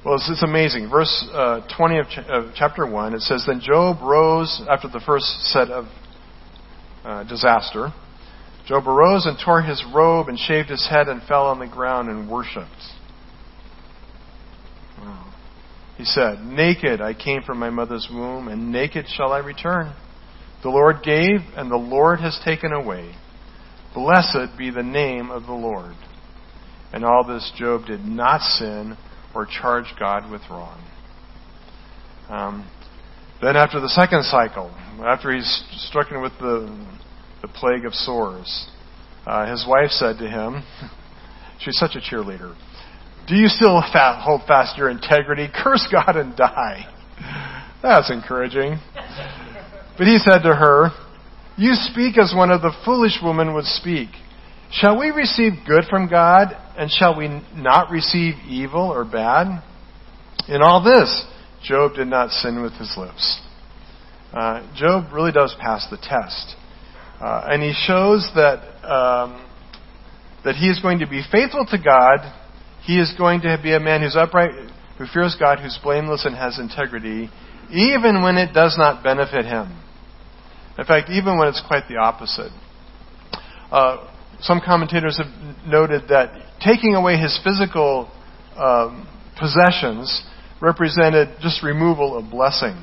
well, 0.06 0.16
it's, 0.16 0.30
it's 0.30 0.44
amazing. 0.44 0.90
Verse 0.90 1.28
uh, 1.34 1.62
20 1.78 1.98
of, 2.00 2.06
ch- 2.08 2.30
of, 2.30 2.52
chapter 2.56 2.86
1, 2.86 3.14
it 3.14 3.22
says, 3.22 3.46
Then 3.48 3.62
Job 3.62 4.02
rose 4.02 4.62
after 4.70 4.88
the 4.88 5.02
first 5.06 5.26
set 5.52 5.70
of 5.70 5.86
uh, 7.04 7.24
disaster. 7.24 7.94
Job 8.68 8.88
arose 8.88 9.26
and 9.26 9.38
tore 9.44 9.62
his 9.62 9.84
robe 9.94 10.30
and 10.30 10.40
shaved 10.40 10.70
his 10.70 10.88
head 10.90 11.08
and 11.08 11.22
fell 11.24 11.48
on 11.48 11.60
the 11.60 11.68
ground 11.68 12.10
and 12.10 12.30
worshipped. 12.30 12.70
He 15.98 16.06
said, 16.06 16.40
Naked 16.40 17.02
I 17.02 17.14
came 17.14 17.44
from 17.44 17.60
my 17.60 17.70
mother's 17.70 18.08
womb, 18.12 18.48
and 18.48 18.72
naked 18.72 19.06
shall 19.08 19.32
I 19.32 19.40
return. 19.40 19.94
The 20.64 20.70
Lord 20.70 20.98
gave, 21.04 21.40
and 21.56 21.70
the 21.70 21.78
Lord 21.78 22.20
has 22.20 22.40
taken 22.44 22.72
away. 22.72 23.16
Blessed 23.94 24.58
be 24.58 24.72
the 24.72 24.84
name 24.84 25.30
of 25.30 25.44
the 25.44 25.54
Lord. 25.54 25.96
And 26.92 27.06
all 27.06 27.24
this 27.26 27.52
Job 27.58 27.86
did 27.86 28.06
not 28.06 28.42
sin 28.42 28.98
or 29.34 29.46
charge 29.46 29.86
God 30.00 30.30
with 30.32 30.42
wrong. 30.50 30.82
Um, 32.30 32.70
then, 33.42 33.56
after 33.56 33.80
the 33.80 33.90
second 33.90 34.24
cycle, 34.24 34.74
after 35.04 35.34
he's 35.34 35.64
stricken 35.88 36.22
with 36.22 36.32
the, 36.40 36.88
the 37.42 37.48
plague 37.50 37.86
of 37.86 37.94
sores, 37.94 38.70
uh, 39.26 39.50
his 39.50 39.66
wife 39.68 39.90
said 39.92 40.18
to 40.20 40.30
him, 40.30 40.64
She's 41.60 41.78
such 41.78 41.96
a 41.96 42.00
cheerleader. 42.00 42.56
Do 43.28 43.36
you 43.36 43.48
still 43.48 43.82
hold 43.82 44.42
fast 44.48 44.78
your 44.78 44.90
integrity? 44.90 45.48
Curse 45.64 45.88
God 45.92 46.18
and 46.18 46.36
die. 46.36 46.86
That's 47.82 48.12
encouraging. 48.12 48.80
But 49.98 50.08
he 50.08 50.18
said 50.18 50.40
to 50.44 50.54
her, 50.56 50.90
You 51.58 51.74
speak 51.74 52.18
as 52.18 52.34
one 52.36 52.52
of 52.52 52.62
the 52.62 52.74
foolish 52.84 53.20
women 53.24 53.54
would 53.54 53.66
speak. 53.66 54.10
Shall 54.72 55.00
we 55.00 55.10
receive 55.10 55.54
good 55.68 55.84
from 55.90 56.10
God, 56.10 56.58
and 56.78 56.90
shall 56.92 57.18
we 57.18 57.28
not 57.56 57.92
receive 57.92 58.36
evil 58.48 58.82
or 58.82 59.06
bad? 59.06 59.64
In 60.48 60.62
all 60.62 60.84
this, 60.84 61.26
Job 61.64 61.94
did 61.96 62.08
not 62.08 62.32
sin 62.32 62.62
with 62.62 62.74
his 62.74 62.94
lips. 62.98 63.42
Uh, 64.34 64.68
Job 64.76 65.14
really 65.14 65.32
does 65.32 65.56
pass 65.60 65.88
the 65.90 65.98
test. 65.98 66.56
Uh, 67.22 67.46
and 67.46 67.62
he 67.62 67.74
shows 67.86 68.30
that, 68.36 68.60
um, 68.84 69.46
that 70.44 70.56
he 70.56 70.68
is 70.68 70.80
going 70.80 71.00
to 71.00 71.08
be 71.08 71.22
faithful 71.32 71.66
to 71.70 71.78
God. 71.78 72.20
He 72.84 73.00
is 73.00 73.14
going 73.18 73.42
to 73.42 73.58
be 73.62 73.74
a 73.74 73.80
man 73.80 74.02
who's 74.02 74.16
upright, 74.16 74.52
who 74.98 75.06
fears 75.14 75.38
God, 75.40 75.60
who's 75.60 75.80
blameless 75.82 76.26
and 76.26 76.36
has 76.36 76.60
integrity, 76.60 77.30
even 77.72 78.24
when 78.24 78.38
it 78.38 78.54
does 78.54 78.76
not 78.78 79.04
benefit 79.04 79.46
him. 79.46 79.80
In 80.78 80.86
fact, 80.86 81.10
even 81.10 81.38
when 81.38 81.48
it's 81.48 81.62
quite 81.66 81.84
the 81.88 81.98
opposite. 81.98 82.52
Uh, 83.72 84.10
some 84.44 84.62
commentators 84.64 85.18
have 85.18 85.66
noted 85.66 86.04
that 86.10 86.32
taking 86.64 86.96
away 86.96 87.18
his 87.18 87.40
physical 87.44 88.12
um, 88.58 89.08
possessions 89.40 90.24
represented 90.62 91.30
just 91.42 91.64
removal 91.64 92.18
of 92.18 92.30
blessing. 92.30 92.76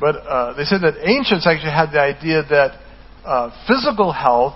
But 0.00 0.16
uh, 0.16 0.54
they 0.54 0.64
said 0.64 0.80
that 0.82 0.94
ancients 1.02 1.46
actually 1.46 1.70
had 1.70 1.90
the 1.92 2.00
idea 2.00 2.42
that 2.50 2.80
uh, 3.24 3.50
physical 3.66 4.12
health, 4.12 4.54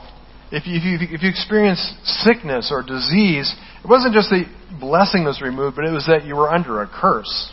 if 0.50 0.66
you, 0.66 0.76
if, 0.76 1.00
you, 1.00 1.08
if 1.14 1.22
you 1.22 1.28
experience 1.28 1.94
sickness 2.04 2.70
or 2.72 2.82
disease, 2.82 3.54
it 3.82 3.88
wasn't 3.88 4.14
just 4.14 4.30
the 4.30 4.44
blessing 4.80 5.24
was 5.24 5.40
removed, 5.40 5.76
but 5.76 5.84
it 5.84 5.90
was 5.90 6.06
that 6.06 6.24
you 6.24 6.34
were 6.36 6.50
under 6.50 6.82
a 6.82 6.88
curse. 6.88 7.52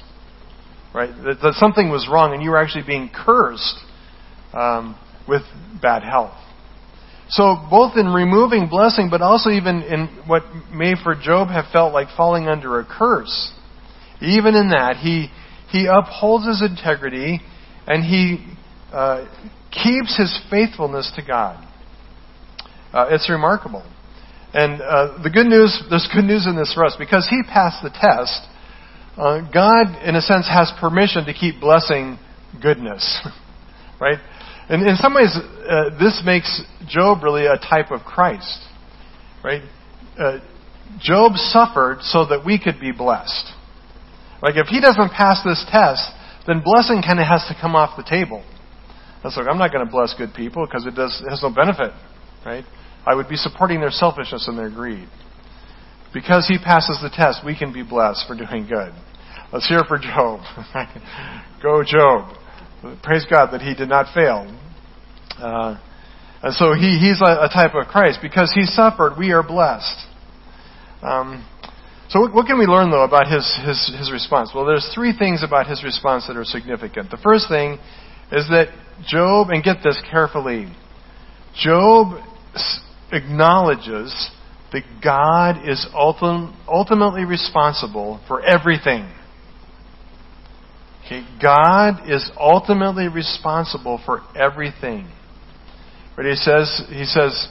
Right? 0.93 1.09
That, 1.23 1.39
that 1.41 1.53
something 1.55 1.89
was 1.89 2.07
wrong 2.11 2.33
and 2.33 2.41
you 2.41 2.49
were 2.49 2.57
actually 2.57 2.85
being 2.87 3.11
cursed 3.13 3.77
um, 4.53 4.97
with 5.27 5.43
bad 5.81 6.03
health. 6.03 6.33
So, 7.29 7.55
both 7.69 7.97
in 7.97 8.07
removing 8.07 8.67
blessing, 8.69 9.09
but 9.09 9.21
also 9.21 9.49
even 9.49 9.81
in 9.81 10.23
what 10.27 10.43
may 10.71 10.93
for 11.01 11.15
Job 11.15 11.47
have 11.47 11.65
felt 11.73 11.93
like 11.93 12.07
falling 12.15 12.47
under 12.47 12.79
a 12.79 12.85
curse, 12.85 13.51
even 14.21 14.55
in 14.55 14.69
that, 14.69 14.97
he, 14.97 15.29
he 15.69 15.87
upholds 15.87 16.45
his 16.45 16.61
integrity 16.61 17.41
and 17.87 18.03
he 18.03 18.45
uh, 18.93 19.25
keeps 19.71 20.17
his 20.17 20.39
faithfulness 20.49 21.11
to 21.15 21.25
God. 21.25 21.67
Uh, 22.93 23.07
it's 23.09 23.29
remarkable. 23.29 23.83
And 24.53 24.81
uh, 24.81 25.21
the 25.21 25.29
good 25.29 25.47
news, 25.47 25.83
there's 25.89 26.07
good 26.13 26.23
news 26.23 26.47
in 26.47 26.55
this 26.55 26.73
for 26.73 26.85
us. 26.85 26.95
Because 26.97 27.27
he 27.29 27.41
passed 27.43 27.83
the 27.83 27.89
test, 27.89 28.39
uh, 29.17 29.41
God, 29.51 30.01
in 30.07 30.15
a 30.15 30.21
sense, 30.21 30.47
has 30.47 30.71
permission 30.79 31.25
to 31.25 31.33
keep 31.33 31.59
blessing 31.59 32.17
goodness. 32.61 33.03
right? 33.99 34.19
And 34.69 34.87
in 34.87 34.95
some 34.95 35.13
ways, 35.13 35.35
uh, 35.35 35.89
this 35.99 36.23
makes 36.25 36.61
Job 36.87 37.23
really 37.23 37.45
a 37.45 37.57
type 37.57 37.91
of 37.91 38.01
Christ. 38.01 38.65
Right? 39.43 39.61
Uh, 40.17 40.39
Job 40.99 41.33
suffered 41.35 42.01
so 42.01 42.25
that 42.25 42.45
we 42.45 42.59
could 42.59 42.79
be 42.79 42.91
blessed. 42.91 43.51
Like, 44.41 44.55
if 44.57 44.67
he 44.67 44.81
doesn't 44.81 45.11
pass 45.11 45.43
this 45.43 45.65
test, 45.71 46.11
then 46.47 46.61
blessing 46.63 47.01
kind 47.01 47.19
of 47.19 47.27
has 47.27 47.45
to 47.49 47.55
come 47.59 47.75
off 47.75 47.97
the 47.97 48.03
table. 48.03 48.43
That's 49.23 49.37
like, 49.37 49.47
I'm 49.47 49.57
not 49.57 49.71
going 49.71 49.85
to 49.85 49.91
bless 49.91 50.13
good 50.13 50.33
people 50.35 50.65
because 50.65 50.85
it, 50.85 50.95
does, 50.95 51.21
it 51.25 51.29
has 51.29 51.41
no 51.41 51.53
benefit, 51.53 51.91
right? 52.45 52.63
I 53.05 53.15
would 53.15 53.27
be 53.27 53.35
supporting 53.35 53.79
their 53.79 53.91
selfishness 53.91 54.47
and 54.47 54.57
their 54.57 54.69
greed. 54.69 55.07
Because 56.13 56.47
he 56.47 56.57
passes 56.57 56.99
the 57.01 57.09
test, 57.09 57.41
we 57.45 57.57
can 57.57 57.73
be 57.73 57.83
blessed 57.83 58.25
for 58.27 58.35
doing 58.35 58.67
good. 58.67 58.93
Let's 59.51 59.67
hear 59.67 59.81
for 59.87 59.97
Job. 59.97 60.41
Go, 61.61 61.83
Job. 61.83 62.35
Praise 63.03 63.25
God 63.29 63.51
that 63.51 63.61
he 63.61 63.73
did 63.73 63.89
not 63.89 64.13
fail. 64.13 64.45
Uh, 65.37 65.77
and 66.43 66.53
so 66.53 66.73
he, 66.73 66.99
he's 66.99 67.21
a, 67.21 67.45
a, 67.45 67.49
type 67.51 67.73
of 67.73 67.87
Christ. 67.87 68.19
Because 68.21 68.51
he 68.53 68.63
suffered, 68.65 69.15
we 69.17 69.31
are 69.31 69.41
blessed. 69.41 70.07
Um, 71.01 71.45
so 72.09 72.21
what, 72.21 72.33
what 72.33 72.45
can 72.45 72.59
we 72.59 72.65
learn, 72.65 72.91
though, 72.91 73.03
about 73.03 73.27
his, 73.27 73.45
his, 73.65 73.93
his 73.97 74.11
response? 74.11 74.51
Well, 74.53 74.65
there's 74.65 74.89
three 74.93 75.17
things 75.17 75.43
about 75.43 75.67
his 75.67 75.83
response 75.83 76.27
that 76.27 76.37
are 76.37 76.45
significant. 76.45 77.09
The 77.09 77.17
first 77.17 77.49
thing 77.49 77.79
is 78.31 78.47
that 78.49 78.67
Job, 79.07 79.49
and 79.49 79.63
get 79.63 79.77
this 79.83 80.01
carefully, 80.09 80.71
Job 81.55 82.21
acknowledges 83.11 84.31
that 84.71 84.83
God 85.03 85.67
is 85.67 85.85
ultim, 85.93 86.55
ultimately 86.67 87.25
responsible 87.25 88.21
for 88.27 88.43
everything. 88.43 89.09
God 91.41 92.09
is 92.09 92.31
ultimately 92.37 93.07
responsible 93.07 94.01
for 94.05 94.21
everything. 94.35 95.07
But 96.15 96.25
he 96.25 96.35
says, 96.35 96.83
he 96.89 97.05
says, 97.05 97.47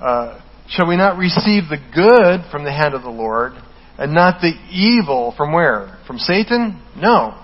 uh, 0.00 0.40
shall 0.68 0.88
we 0.88 0.96
not 0.96 1.16
receive 1.16 1.64
the 1.68 1.78
good 1.94 2.50
from 2.50 2.64
the 2.64 2.72
hand 2.72 2.94
of 2.94 3.02
the 3.02 3.10
Lord 3.10 3.52
and 3.98 4.14
not 4.14 4.40
the 4.40 4.52
evil 4.70 5.34
from 5.36 5.52
where? 5.52 5.98
From 6.06 6.18
Satan? 6.18 6.82
No. 6.96 7.42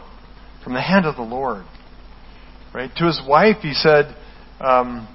From 0.63 0.75
the 0.75 0.83
hand 0.83 1.07
of 1.07 1.17
the 1.17 1.23
Lord. 1.23 1.65
Right? 2.75 2.91
To 2.97 3.07
his 3.07 3.21
wife, 3.27 3.59
he 3.63 3.73
said, 3.73 4.17
um, 4.61 5.09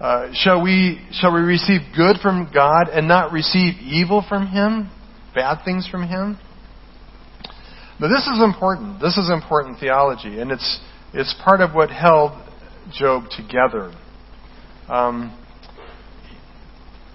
uh, 0.00 0.30
shall 0.32 0.62
we 0.62 0.98
shall 1.12 1.34
we 1.34 1.40
receive 1.40 1.80
good 1.94 2.16
from 2.22 2.50
God 2.54 2.88
and 2.88 3.06
not 3.06 3.32
receive 3.32 3.74
evil 3.82 4.24
from 4.26 4.46
Him, 4.46 4.90
bad 5.34 5.62
things 5.62 5.86
from 5.86 6.08
Him? 6.08 6.38
But 8.00 8.08
this 8.08 8.26
is 8.26 8.42
important. 8.42 9.00
This 9.00 9.18
is 9.18 9.30
important 9.30 9.78
theology, 9.78 10.40
and 10.40 10.50
it's 10.50 10.80
it's 11.12 11.34
part 11.44 11.60
of 11.60 11.74
what 11.74 11.90
held 11.90 12.32
Job 12.92 13.24
together. 13.36 13.92
Um, 14.88 15.36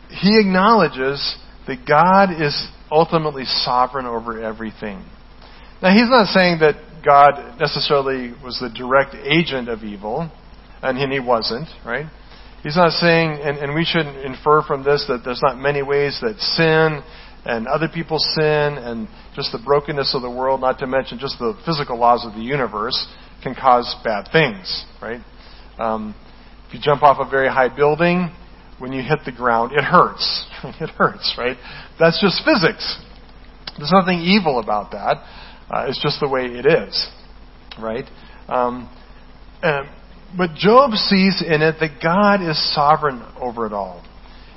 he 0.10 0.40
acknowledges 0.40 1.38
that 1.68 1.88
God 1.88 2.30
is 2.40 2.68
ultimately 2.92 3.46
sovereign 3.46 4.06
over 4.06 4.42
everything. 4.42 5.04
Now, 5.82 5.92
he's 5.92 6.10
not 6.10 6.28
saying 6.28 6.60
that 6.60 6.76
God 7.04 7.60
necessarily 7.60 8.34
was 8.44 8.60
the 8.60 8.70
direct 8.70 9.16
agent 9.16 9.70
of 9.70 9.84
evil, 9.84 10.30
and 10.82 10.98
he 11.12 11.20
wasn't, 11.20 11.68
right? 11.86 12.06
He's 12.64 12.76
not 12.76 12.92
saying, 12.92 13.40
and, 13.44 13.58
and 13.58 13.76
we 13.76 13.86
shouldn't 13.86 14.26
infer 14.26 14.64
from 14.64 14.84
this 14.84 15.06
that 15.08 15.22
there's 15.24 15.42
not 15.42 15.58
many 15.58 15.84
ways 15.84 16.20
that 16.22 16.40
sin 16.40 17.04
and 17.46 17.68
other 17.68 17.88
people's 17.88 18.26
sin 18.34 18.78
and 18.78 19.08
just 19.36 19.52
the 19.52 19.62
brokenness 19.64 20.16
of 20.16 20.22
the 20.22 20.30
world, 20.30 20.62
not 20.62 20.80
to 20.80 20.88
mention 20.88 21.20
just 21.20 21.38
the 21.40 21.58
physical 21.66 21.98
laws 21.98 22.26
of 22.26 22.34
the 22.34 22.42
universe, 22.42 23.08
can 23.44 23.54
cause 23.54 23.96
bad 24.04 24.28
things, 24.32 24.86
right? 25.02 25.22
Um, 25.78 26.16
if 26.68 26.74
you 26.74 26.80
jump 26.82 27.04
off 27.04 27.18
a 27.26 27.30
very 27.30 27.48
high 27.48 27.74
building, 27.74 28.32
when 28.80 28.92
you 28.92 29.02
hit 29.02 29.20
the 29.26 29.32
ground, 29.32 29.72
it 29.74 29.84
hurts. 29.84 30.46
it 30.64 30.90
hurts, 30.90 31.36
right? 31.38 31.58
That's 32.00 32.20
just 32.20 32.44
physics. 32.44 33.00
There's 33.78 33.92
nothing 33.92 34.20
evil 34.20 34.60
about 34.60 34.92
that. 34.92 35.18
Uh, 35.70 35.86
it's 35.88 36.02
just 36.02 36.20
the 36.20 36.28
way 36.28 36.46
it 36.46 36.66
is, 36.66 37.10
right? 37.80 38.06
Um, 38.48 38.90
and, 39.62 39.90
but 40.38 40.56
Job 40.56 40.92
sees 40.94 41.44
in 41.46 41.62
it 41.62 41.76
that 41.80 42.02
God 42.02 42.42
is 42.42 42.58
sovereign 42.74 43.22
over 43.40 43.66
it 43.66 43.74
all. 43.74 44.04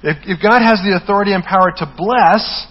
If, 0.03 0.17
if 0.25 0.43
God 0.43 0.63
has 0.63 0.79
the 0.85 0.99
authority 1.03 1.33
and 1.33 1.43
power 1.43 1.73
to 1.77 1.95
bless, 1.97 2.67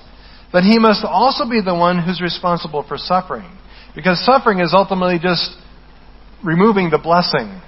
then 0.58 0.64
he 0.64 0.80
must 0.80 1.06
also 1.06 1.48
be 1.48 1.62
the 1.62 1.76
one 1.76 2.02
who's 2.02 2.20
responsible 2.20 2.84
for 2.88 2.98
suffering. 2.98 3.56
Because 3.96 4.24
suffering 4.26 4.60
is 4.60 4.74
ultimately 4.74 5.20
just 5.22 5.56
removing 6.44 6.90
the 6.90 6.98
blessing, 6.98 7.62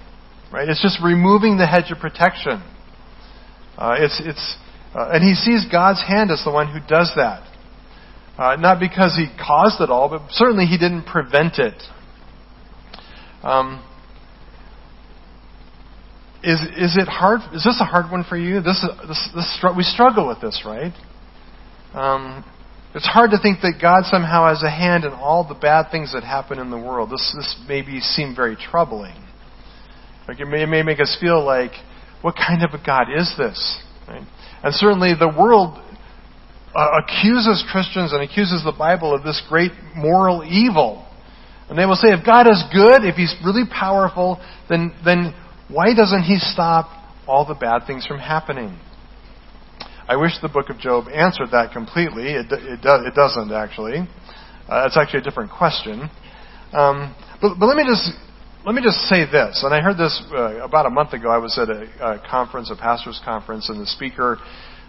right? 0.51 0.67
It's 0.67 0.81
just 0.81 0.97
removing 1.03 1.57
the 1.57 1.67
hedge 1.67 1.91
of 1.91 1.99
protection. 1.99 2.63
Uh, 3.77 3.95
it's, 3.99 4.19
it's, 4.25 4.55
uh, 4.95 5.09
and 5.13 5.23
he 5.23 5.35
sees 5.35 5.67
God's 5.71 6.01
hand 6.01 6.31
as 6.31 6.41
the 6.43 6.51
one 6.51 6.65
who 6.65 6.79
does 6.87 7.11
that. 7.15 7.45
Uh, 8.39 8.55
not 8.55 8.79
because 8.79 9.15
he 9.15 9.27
caused 9.37 9.79
it 9.81 9.91
all, 9.91 10.09
but 10.09 10.23
certainly 10.31 10.65
he 10.65 10.79
didn't 10.79 11.05
prevent 11.05 11.59
it. 11.59 11.79
Um, 13.43 13.85
is 16.41 16.59
is 16.75 16.97
it 16.97 17.07
hard? 17.07 17.41
Is 17.53 17.65
this 17.65 17.79
a 17.81 17.85
hard 17.85 18.09
one 18.11 18.23
for 18.23 18.37
you? 18.37 18.61
This 18.61 18.83
this, 19.07 19.29
this 19.35 19.65
we 19.75 19.83
struggle 19.83 20.27
with 20.27 20.39
this, 20.41 20.63
right? 20.65 20.93
Um, 21.93 22.45
it's 22.95 23.07
hard 23.07 23.31
to 23.31 23.37
think 23.41 23.61
that 23.61 23.79
God 23.81 24.03
somehow 24.05 24.47
has 24.47 24.63
a 24.63 24.69
hand 24.69 25.03
in 25.03 25.13
all 25.13 25.47
the 25.47 25.53
bad 25.53 25.91
things 25.91 26.13
that 26.13 26.23
happen 26.23 26.59
in 26.59 26.71
the 26.71 26.77
world. 26.77 27.11
This 27.11 27.33
this 27.35 27.55
maybe 27.67 27.99
seem 27.99 28.35
very 28.35 28.55
troubling. 28.55 29.15
Like 30.27 30.39
it 30.39 30.45
may, 30.45 30.63
it 30.63 30.67
may 30.67 30.83
make 30.83 30.99
us 30.99 31.17
feel 31.19 31.43
like, 31.43 31.71
what 32.21 32.35
kind 32.35 32.63
of 32.63 32.79
a 32.79 32.83
God 32.83 33.07
is 33.15 33.33
this? 33.37 33.81
Right? 34.07 34.23
And 34.63 34.73
certainly 34.73 35.13
the 35.17 35.27
world 35.27 35.79
uh, 36.75 37.01
accuses 37.03 37.63
Christians 37.71 38.11
and 38.13 38.21
accuses 38.21 38.63
the 38.63 38.75
Bible 38.77 39.13
of 39.13 39.23
this 39.23 39.41
great 39.49 39.71
moral 39.95 40.43
evil. 40.43 41.05
And 41.69 41.77
they 41.77 41.85
will 41.85 41.95
say, 41.95 42.09
if 42.09 42.25
God 42.25 42.47
is 42.47 42.63
good, 42.73 43.05
if 43.05 43.15
He's 43.15 43.35
really 43.45 43.65
powerful, 43.69 44.41
then 44.69 44.93
then 45.05 45.33
why 45.69 45.93
doesn't 45.93 46.23
he 46.23 46.37
stop 46.39 46.89
all 47.27 47.45
the 47.45 47.53
bad 47.53 47.85
things 47.85 48.05
from 48.07 48.17
happening? 48.17 48.77
I 50.09 50.15
wish 50.15 50.31
the 50.41 50.49
book 50.49 50.71
of 50.71 50.79
Job 50.79 51.05
answered 51.07 51.49
that 51.51 51.71
completely. 51.71 52.33
It, 52.33 52.47
it, 52.49 52.81
do, 52.81 52.89
it 53.05 53.13
doesn't, 53.13 53.51
actually. 53.51 54.09
Uh, 54.67 54.87
it's 54.87 54.97
actually 54.97 55.19
a 55.19 55.21
different 55.21 55.51
question. 55.51 56.09
Um, 56.73 57.13
but, 57.39 57.59
but 57.59 57.67
let 57.67 57.77
me 57.77 57.85
just 57.85 58.09
let 58.65 58.73
me 58.73 58.81
just 58.81 59.05
say 59.05 59.29
this. 59.29 59.61
And 59.63 59.71
I 59.71 59.81
heard 59.81 59.97
this 59.97 60.19
uh, 60.33 60.65
about 60.65 60.87
a 60.87 60.89
month 60.89 61.13
ago. 61.13 61.29
I 61.29 61.37
was 61.37 61.59
at 61.59 61.69
a, 61.69 61.85
a 62.01 62.27
conference, 62.27 62.71
a 62.71 62.75
pastor's 62.75 63.21
conference, 63.23 63.69
and 63.69 63.79
the 63.79 63.85
speaker 63.85 64.39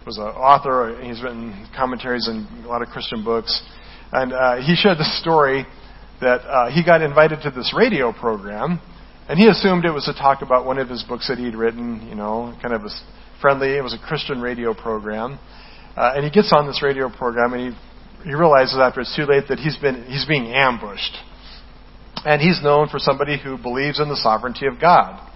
was 0.07 0.17
an 0.17 0.25
author. 0.25 0.99
He's 1.03 1.23
written 1.23 1.69
commentaries 1.77 2.27
in 2.27 2.49
a 2.65 2.69
lot 2.69 2.81
of 2.81 2.89
Christian 2.89 3.23
books. 3.23 3.63
And 4.13 4.33
uh, 4.33 4.57
he 4.65 4.75
shared 4.75 4.97
the 4.97 5.21
story 5.21 5.67
that 6.23 6.41
uh, 6.49 6.71
he 6.71 6.83
got 6.83 7.03
invited 7.03 7.43
to 7.43 7.51
this 7.51 7.75
radio 7.77 8.11
program 8.11 8.81
and 9.31 9.39
he 9.39 9.47
assumed 9.47 9.85
it 9.85 9.93
was 9.93 10.07
to 10.07 10.13
talk 10.13 10.43
about 10.43 10.67
one 10.67 10.79
of 10.79 10.89
his 10.89 11.05
books 11.05 11.29
that 11.29 11.39
he'd 11.39 11.55
written, 11.55 12.05
you 12.09 12.17
know, 12.17 12.53
kind 12.61 12.75
of 12.75 12.83
a 12.83 12.91
friendly, 13.41 13.77
it 13.77 13.83
was 13.83 13.95
a 13.95 13.99
Christian 13.99 14.41
radio 14.41 14.75
program. 14.75 15.39
Uh, 15.97 16.13
and 16.15 16.25
he 16.25 16.31
gets 16.31 16.53
on 16.53 16.67
this 16.67 16.83
radio 16.83 17.11
program 17.11 17.53
and 17.53 17.75
he, 17.75 18.29
he 18.29 18.35
realizes 18.35 18.79
after 18.79 19.01
it's 19.01 19.15
too 19.17 19.25
late 19.25 19.45
that 19.49 19.59
he's 19.59 19.77
been, 19.77 20.05
he's 20.05 20.27
being 20.27 20.47
ambushed. 20.47 21.17
And 22.25 22.41
he's 22.41 22.63
known 22.63 22.89
for 22.89 22.99
somebody 22.99 23.39
who 23.43 23.57
believes 23.57 23.99
in 23.99 24.09
the 24.09 24.17
sovereignty 24.17 24.67
of 24.67 24.81
God. 24.81 25.27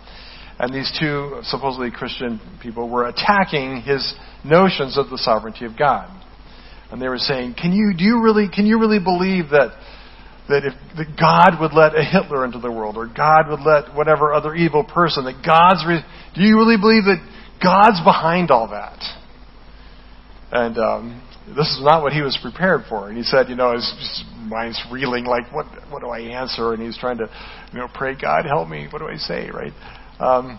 And 0.59 0.73
these 0.73 0.93
two 1.01 1.41
supposedly 1.43 1.91
Christian 1.91 2.41
people 2.63 2.89
were 2.89 3.09
attacking 3.09 3.83
his 3.83 4.15
notions 4.45 4.97
of 4.97 5.11
the 5.11 5.19
sovereignty 5.19 5.65
of 5.65 5.77
God. 5.77 6.09
And 6.91 7.03
they 7.03 7.09
were 7.09 7.19
saying, 7.19 7.55
"Can 7.55 7.73
you 7.73 7.93
do 7.97 8.05
you 8.05 8.23
really 8.23 8.49
can 8.49 8.67
you 8.67 8.79
really 8.79 9.01
believe 9.01 9.51
that 9.51 9.75
that 10.49 10.65
if 10.65 10.75
that 10.97 11.17
God 11.19 11.61
would 11.61 11.73
let 11.73 11.97
a 11.97 12.05
Hitler 12.05 12.45
into 12.45 12.59
the 12.59 12.71
world, 12.71 12.97
or 12.97 13.07
God 13.07 13.49
would 13.49 13.61
let 13.61 13.95
whatever 13.97 14.33
other 14.33 14.55
evil 14.55 14.85
person, 14.85 15.25
that 15.25 15.43
God's. 15.45 15.85
Re- 15.89 16.05
do 16.35 16.43
you 16.43 16.57
really 16.57 16.77
believe 16.77 17.05
that 17.05 17.19
God's 17.63 18.01
behind 18.05 18.51
all 18.51 18.69
that? 18.69 19.01
And 20.53 20.79
um, 20.79 21.23
this 21.49 21.67
is 21.67 21.81
not 21.83 22.03
what 22.03 22.13
he 22.13 22.23
was 22.23 22.39
prepared 22.41 22.83
for. 22.89 23.09
And 23.09 23.17
he 23.17 23.25
said, 23.25 23.49
you 23.49 23.57
know, 23.57 23.73
his, 23.73 23.85
his 23.99 24.25
mind's 24.39 24.81
reeling, 24.91 25.25
like, 25.25 25.53
what 25.53 25.67
what 25.91 26.01
do 26.01 26.09
I 26.09 26.21
answer? 26.21 26.73
And 26.73 26.83
he's 26.83 26.99
trying 26.99 27.19
to, 27.19 27.29
you 27.73 27.79
know, 27.79 27.89
pray, 27.93 28.15
God 28.21 28.45
help 28.47 28.69
me. 28.69 28.87
What 28.91 29.01
do 29.01 29.09
I 29.09 29.17
say, 29.17 29.51
right? 29.51 29.73
Um, 30.21 30.59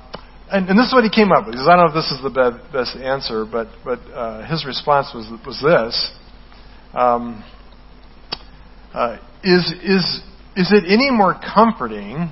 and, 0.51 0.69
and 0.69 0.77
this 0.77 0.87
is 0.87 0.93
what 0.93 1.03
he 1.03 1.09
came 1.09 1.31
up 1.31 1.45
with. 1.45 1.55
He 1.55 1.59
says, 1.59 1.67
I 1.67 1.75
don't 1.75 1.87
know 1.87 1.91
if 1.91 1.95
this 1.95 2.11
is 2.11 2.21
the 2.21 2.59
best 2.73 2.95
answer, 2.97 3.45
but 3.49 3.67
but 3.83 3.99
uh, 4.13 4.47
his 4.49 4.65
response 4.65 5.11
was 5.13 5.31
was 5.45 5.59
this. 5.63 6.11
Um, 6.93 7.43
uh, 8.95 9.17
is, 9.43 9.73
is, 9.83 10.21
is 10.55 10.71
it 10.71 10.85
any 10.87 11.11
more 11.11 11.37
comforting? 11.53 12.31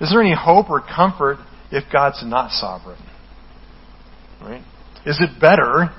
Is 0.00 0.10
there 0.10 0.20
any 0.20 0.34
hope 0.34 0.68
or 0.68 0.80
comfort 0.80 1.38
if 1.70 1.84
God's 1.92 2.20
not 2.24 2.50
sovereign? 2.50 2.98
Right? 4.40 4.62
Is 5.06 5.20
it 5.20 5.40
better 5.40 5.90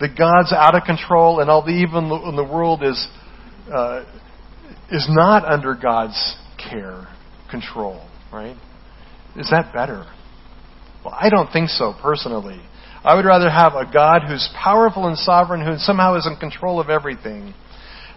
that 0.00 0.16
God's 0.16 0.52
out 0.52 0.74
of 0.74 0.84
control 0.84 1.40
and 1.40 1.50
all 1.50 1.64
the 1.64 1.72
evil 1.72 2.28
in 2.28 2.36
the 2.36 2.44
world 2.44 2.82
is 2.82 3.08
uh, 3.72 4.04
is 4.90 5.06
not 5.10 5.44
under 5.44 5.74
God's 5.74 6.36
care, 6.56 7.06
control, 7.50 8.08
right? 8.32 8.56
Is 9.36 9.50
that 9.50 9.72
better? 9.72 10.06
Well, 11.04 11.14
I 11.14 11.28
don't 11.30 11.50
think 11.52 11.68
so 11.68 11.94
personally. 12.00 12.60
I 13.04 13.14
would 13.14 13.24
rather 13.24 13.48
have 13.48 13.74
a 13.74 13.90
God 13.90 14.22
who's 14.26 14.48
powerful 14.60 15.06
and 15.06 15.16
sovereign, 15.16 15.64
who 15.64 15.76
somehow 15.78 16.16
is 16.16 16.26
in 16.26 16.36
control 16.36 16.80
of 16.80 16.90
everything, 16.90 17.54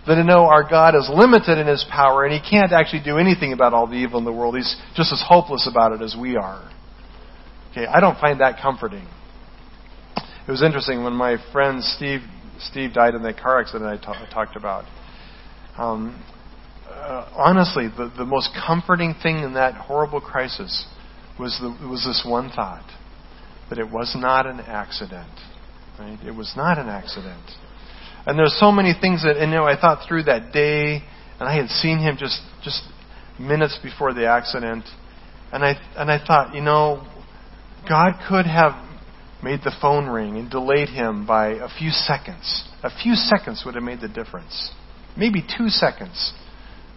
than 0.07 0.17
to 0.17 0.23
know 0.23 0.45
our 0.45 0.67
God 0.67 0.95
is 0.95 1.09
limited 1.13 1.59
in 1.59 1.67
his 1.67 1.85
power 1.91 2.25
and 2.25 2.33
he 2.33 2.49
can't 2.49 2.71
actually 2.71 3.03
do 3.03 3.17
anything 3.17 3.53
about 3.53 3.73
all 3.73 3.85
the 3.85 3.95
evil 3.95 4.17
in 4.17 4.25
the 4.25 4.33
world. 4.33 4.55
He's 4.55 4.75
just 4.95 5.13
as 5.13 5.23
hopeless 5.25 5.67
about 5.69 5.93
it 5.93 6.01
as 6.01 6.15
we 6.19 6.35
are. 6.35 6.71
Okay, 7.71 7.85
I 7.85 7.99
don't 7.99 8.19
find 8.19 8.39
that 8.39 8.59
comforting. 8.61 9.07
It 10.47 10.51
was 10.51 10.63
interesting 10.63 11.03
when 11.03 11.13
my 11.13 11.37
friend 11.51 11.83
Steve 11.83 12.21
Steve 12.59 12.93
died 12.93 13.15
in 13.15 13.23
that 13.23 13.39
car 13.39 13.59
accident 13.59 13.85
I, 13.85 13.97
ta- 14.03 14.13
I 14.13 14.31
talked 14.31 14.55
about. 14.55 14.85
Um, 15.77 16.23
uh, 16.87 17.29
honestly, 17.35 17.87
the, 17.87 18.11
the 18.17 18.25
most 18.25 18.49
comforting 18.65 19.15
thing 19.21 19.39
in 19.39 19.53
that 19.53 19.73
horrible 19.73 20.21
crisis 20.21 20.85
was 21.39 21.57
the, 21.59 21.87
was 21.87 22.03
this 22.05 22.23
one 22.27 22.51
thought 22.51 22.85
that 23.69 23.79
it 23.79 23.89
was 23.89 24.15
not 24.15 24.45
an 24.45 24.59
accident. 24.59 25.31
Right? 25.97 26.19
It 26.25 26.31
was 26.31 26.53
not 26.55 26.77
an 26.77 26.89
accident. 26.89 27.43
And 28.25 28.37
there's 28.37 28.55
so 28.59 28.71
many 28.71 28.93
things 28.99 29.23
that, 29.23 29.37
and 29.37 29.51
you 29.51 29.57
know, 29.57 29.65
I 29.65 29.79
thought 29.79 30.07
through 30.07 30.23
that 30.23 30.51
day, 30.51 31.01
and 31.39 31.49
I 31.49 31.55
had 31.55 31.69
seen 31.69 31.97
him 31.97 32.17
just 32.19 32.39
just 32.63 32.83
minutes 33.39 33.79
before 33.81 34.13
the 34.13 34.27
accident, 34.27 34.85
and 35.51 35.63
I 35.63 35.73
and 35.95 36.11
I 36.11 36.23
thought, 36.23 36.53
you 36.53 36.61
know, 36.61 37.07
God 37.89 38.13
could 38.29 38.45
have 38.45 38.73
made 39.43 39.61
the 39.63 39.75
phone 39.81 40.07
ring 40.07 40.37
and 40.37 40.49
delayed 40.49 40.89
him 40.89 41.25
by 41.25 41.49
a 41.49 41.67
few 41.67 41.89
seconds. 41.89 42.69
A 42.83 42.89
few 43.01 43.15
seconds 43.15 43.63
would 43.65 43.75
have 43.75 43.83
made 43.83 44.01
the 44.01 44.07
difference. 44.07 44.71
Maybe 45.17 45.41
two 45.41 45.69
seconds 45.69 46.33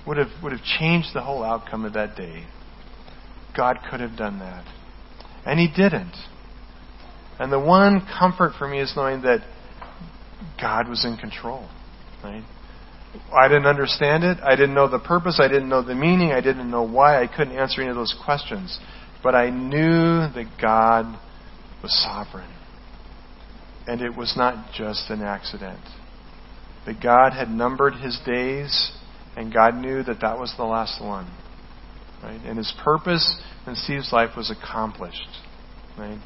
would 0.07 0.19
have 0.19 0.29
would 0.43 0.53
have 0.53 0.63
changed 0.63 1.09
the 1.15 1.23
whole 1.23 1.43
outcome 1.43 1.85
of 1.85 1.95
that 1.95 2.17
day. 2.17 2.45
God 3.57 3.79
could 3.91 4.01
have 4.01 4.17
done 4.17 4.39
that. 4.41 4.65
And 5.47 5.59
he 5.59 5.69
didn't. 5.69 6.15
And 7.39 7.53
the 7.53 7.61
one 7.61 8.07
comfort 8.19 8.53
for 8.59 8.69
me 8.69 8.81
is 8.81 8.93
knowing 8.97 9.23
that 9.23 9.41
God 10.61 10.89
was 10.89 11.05
in 11.05 11.17
control. 11.17 11.69
Right? 12.23 12.45
I 13.33 13.49
didn't 13.49 13.67
understand 13.67 14.25
it. 14.25 14.39
I 14.43 14.57
didn't 14.57 14.75
know 14.75 14.89
the 14.89 14.99
purpose. 14.99 15.41
I 15.41 15.49
didn't 15.49 15.69
know 15.69 15.83
the 15.83 15.95
meaning. 15.95 16.33
I 16.33 16.41
didn't 16.41 16.71
know 16.71 16.83
why. 16.83 17.23
I 17.23 17.27
couldn't 17.27 17.57
answer 17.57 17.81
any 17.81 17.91
of 17.91 17.97
those 17.97 18.15
questions. 18.25 18.79
But 19.23 19.35
I 19.35 19.51
knew 19.51 20.29
that 20.35 20.47
God 20.61 21.19
was 21.85 21.93
sovereign. 22.03 22.51
And 23.87 24.01
it 24.01 24.17
was 24.17 24.35
not 24.39 24.73
just 24.73 25.11
an 25.11 25.21
accident. 25.21 25.81
That 26.87 27.03
God 27.03 27.35
had 27.35 27.51
numbered 27.51 27.95
his 27.95 28.19
days, 28.25 28.91
and 29.37 29.53
God 29.53 29.75
knew 29.75 30.03
that 30.03 30.23
that 30.23 30.39
was 30.39 30.55
the 30.57 30.65
last 30.65 31.03
one. 31.03 31.31
Right? 32.23 32.41
And 32.43 32.57
his 32.57 32.73
purpose 32.83 33.39
in 33.67 33.77
Steve's 33.77 34.13
life 34.13 34.31
was 34.35 34.51
accomplished. 34.51 35.29
Right? 35.99 36.19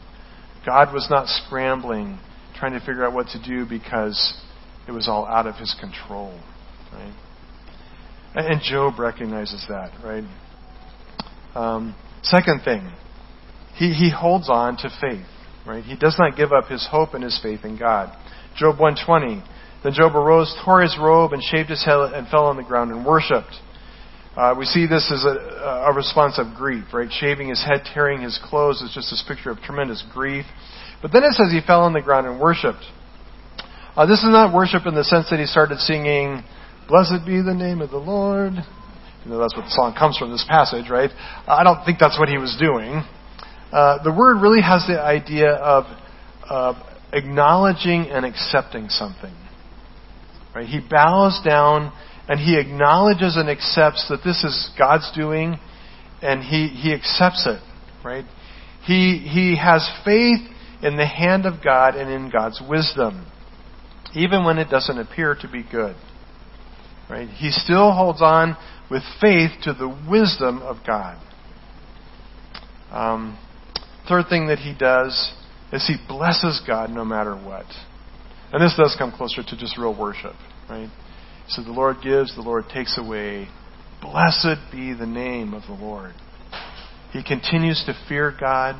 God 0.64 0.94
was 0.94 1.08
not 1.10 1.26
scrambling 1.26 2.20
trying 2.56 2.72
to 2.72 2.80
figure 2.80 3.04
out 3.04 3.12
what 3.12 3.26
to 3.28 3.42
do 3.42 3.66
because 3.68 4.40
it 4.86 4.92
was 4.92 5.08
all 5.08 5.26
out 5.26 5.48
of 5.48 5.56
his 5.56 5.74
control. 5.80 6.40
Right? 6.92 7.14
And 8.34 8.62
Job 8.62 9.00
recognizes 9.00 9.66
that, 9.68 9.90
right? 10.04 10.24
Um, 11.54 11.96
second 12.22 12.62
thing, 12.62 12.92
he, 13.74 13.92
he 13.92 14.10
holds 14.10 14.48
on 14.48 14.76
to 14.78 14.90
faith, 15.00 15.26
right? 15.68 15.84
He 15.84 15.96
does 15.96 16.16
not 16.18 16.36
give 16.36 16.52
up 16.52 16.68
his 16.68 16.86
hope 16.90 17.14
and 17.14 17.22
his 17.22 17.38
faith 17.42 17.60
in 17.64 17.78
God. 17.78 18.16
Job 18.56 18.78
120. 18.80 19.44
Then 19.84 19.92
Job 19.92 20.16
arose, 20.16 20.54
tore 20.64 20.82
his 20.82 20.96
robe, 21.00 21.32
and 21.32 21.42
shaved 21.42 21.70
his 21.70 21.84
head, 21.84 21.98
and 22.14 22.26
fell 22.28 22.46
on 22.46 22.56
the 22.56 22.64
ground 22.64 22.90
and 22.90 23.06
worshipped. 23.06 23.54
Uh, 24.36 24.54
we 24.56 24.64
see 24.64 24.86
this 24.86 25.10
as 25.12 25.24
a, 25.24 25.90
a 25.90 25.94
response 25.94 26.38
of 26.38 26.56
grief, 26.56 26.84
right? 26.92 27.10
Shaving 27.10 27.48
his 27.48 27.62
head, 27.64 27.82
tearing 27.92 28.20
his 28.20 28.38
clothes 28.44 28.80
is 28.82 28.92
just 28.94 29.10
this 29.10 29.24
picture 29.26 29.50
of 29.50 29.58
tremendous 29.58 30.02
grief. 30.12 30.44
But 31.02 31.12
then 31.12 31.22
it 31.22 31.32
says 31.32 31.52
he 31.52 31.60
fell 31.64 31.82
on 31.82 31.92
the 31.92 32.00
ground 32.00 32.26
and 32.26 32.40
worshipped. 32.40 32.84
Uh, 33.96 34.06
this 34.06 34.18
is 34.18 34.30
not 34.30 34.54
worship 34.54 34.86
in 34.86 34.94
the 34.94 35.04
sense 35.04 35.28
that 35.30 35.38
he 35.38 35.46
started 35.46 35.78
singing, 35.78 36.42
Blessed 36.88 37.26
be 37.26 37.42
the 37.42 37.52
name 37.52 37.82
of 37.82 37.90
the 37.90 37.98
Lord. 37.98 38.54
You 38.54 39.30
know, 39.30 39.38
that's 39.38 39.54
what 39.54 39.64
the 39.66 39.76
song 39.76 39.94
comes 39.98 40.16
from, 40.16 40.30
this 40.30 40.46
passage, 40.48 40.88
right? 40.88 41.10
I 41.46 41.62
don't 41.62 41.84
think 41.84 41.98
that's 41.98 42.18
what 42.18 42.30
he 42.30 42.38
was 42.38 42.56
doing. 42.58 43.04
Uh, 43.72 44.02
the 44.02 44.12
word 44.12 44.40
really 44.40 44.62
has 44.62 44.86
the 44.86 45.00
idea 45.00 45.50
of 45.52 45.84
uh, 46.48 46.74
acknowledging 47.12 48.08
and 48.10 48.24
accepting 48.24 48.88
something. 48.88 49.34
Right? 50.54 50.66
He 50.66 50.80
bows 50.80 51.40
down 51.44 51.92
and 52.28 52.38
he 52.38 52.58
acknowledges 52.58 53.36
and 53.36 53.48
accepts 53.48 54.06
that 54.08 54.20
this 54.22 54.44
is 54.44 54.70
God's 54.78 55.10
doing, 55.14 55.58
and 56.20 56.42
he, 56.42 56.68
he 56.68 56.92
accepts 56.92 57.46
it. 57.46 57.60
Right? 58.04 58.26
He, 58.84 59.18
he 59.18 59.56
has 59.56 59.88
faith 60.04 60.40
in 60.82 60.96
the 60.96 61.06
hand 61.06 61.46
of 61.46 61.64
God 61.64 61.94
and 61.94 62.10
in 62.10 62.30
God's 62.30 62.60
wisdom, 62.68 63.26
even 64.14 64.44
when 64.44 64.58
it 64.58 64.68
doesn't 64.68 64.98
appear 64.98 65.36
to 65.40 65.48
be 65.48 65.64
good. 65.70 65.96
Right? 67.08 67.28
He 67.28 67.50
still 67.50 67.92
holds 67.92 68.20
on 68.20 68.56
with 68.90 69.02
faith 69.20 69.50
to 69.62 69.72
the 69.72 69.88
wisdom 70.08 70.60
of 70.60 70.76
God. 70.86 71.18
Um, 72.90 73.38
third 74.08 74.26
thing 74.28 74.48
that 74.48 74.58
he 74.58 74.74
does 74.76 75.32
is 75.72 75.86
he 75.86 75.96
blesses 76.08 76.62
God 76.66 76.90
no 76.90 77.04
matter 77.04 77.36
what. 77.36 77.66
And 78.52 78.62
this 78.62 78.74
does 78.76 78.96
come 78.98 79.12
closer 79.12 79.42
to 79.42 79.56
just 79.56 79.76
real 79.76 79.96
worship, 79.96 80.34
right? 80.70 80.88
So 81.48 81.62
the 81.62 81.72
Lord 81.72 81.96
gives, 82.02 82.34
the 82.34 82.42
Lord 82.42 82.64
takes 82.72 82.98
away. 82.98 83.48
Blessed 84.00 84.72
be 84.72 84.94
the 84.94 85.06
name 85.06 85.54
of 85.54 85.62
the 85.66 85.72
Lord. 85.72 86.14
He 87.12 87.22
continues 87.22 87.82
to 87.86 87.94
fear 88.08 88.34
God. 88.38 88.76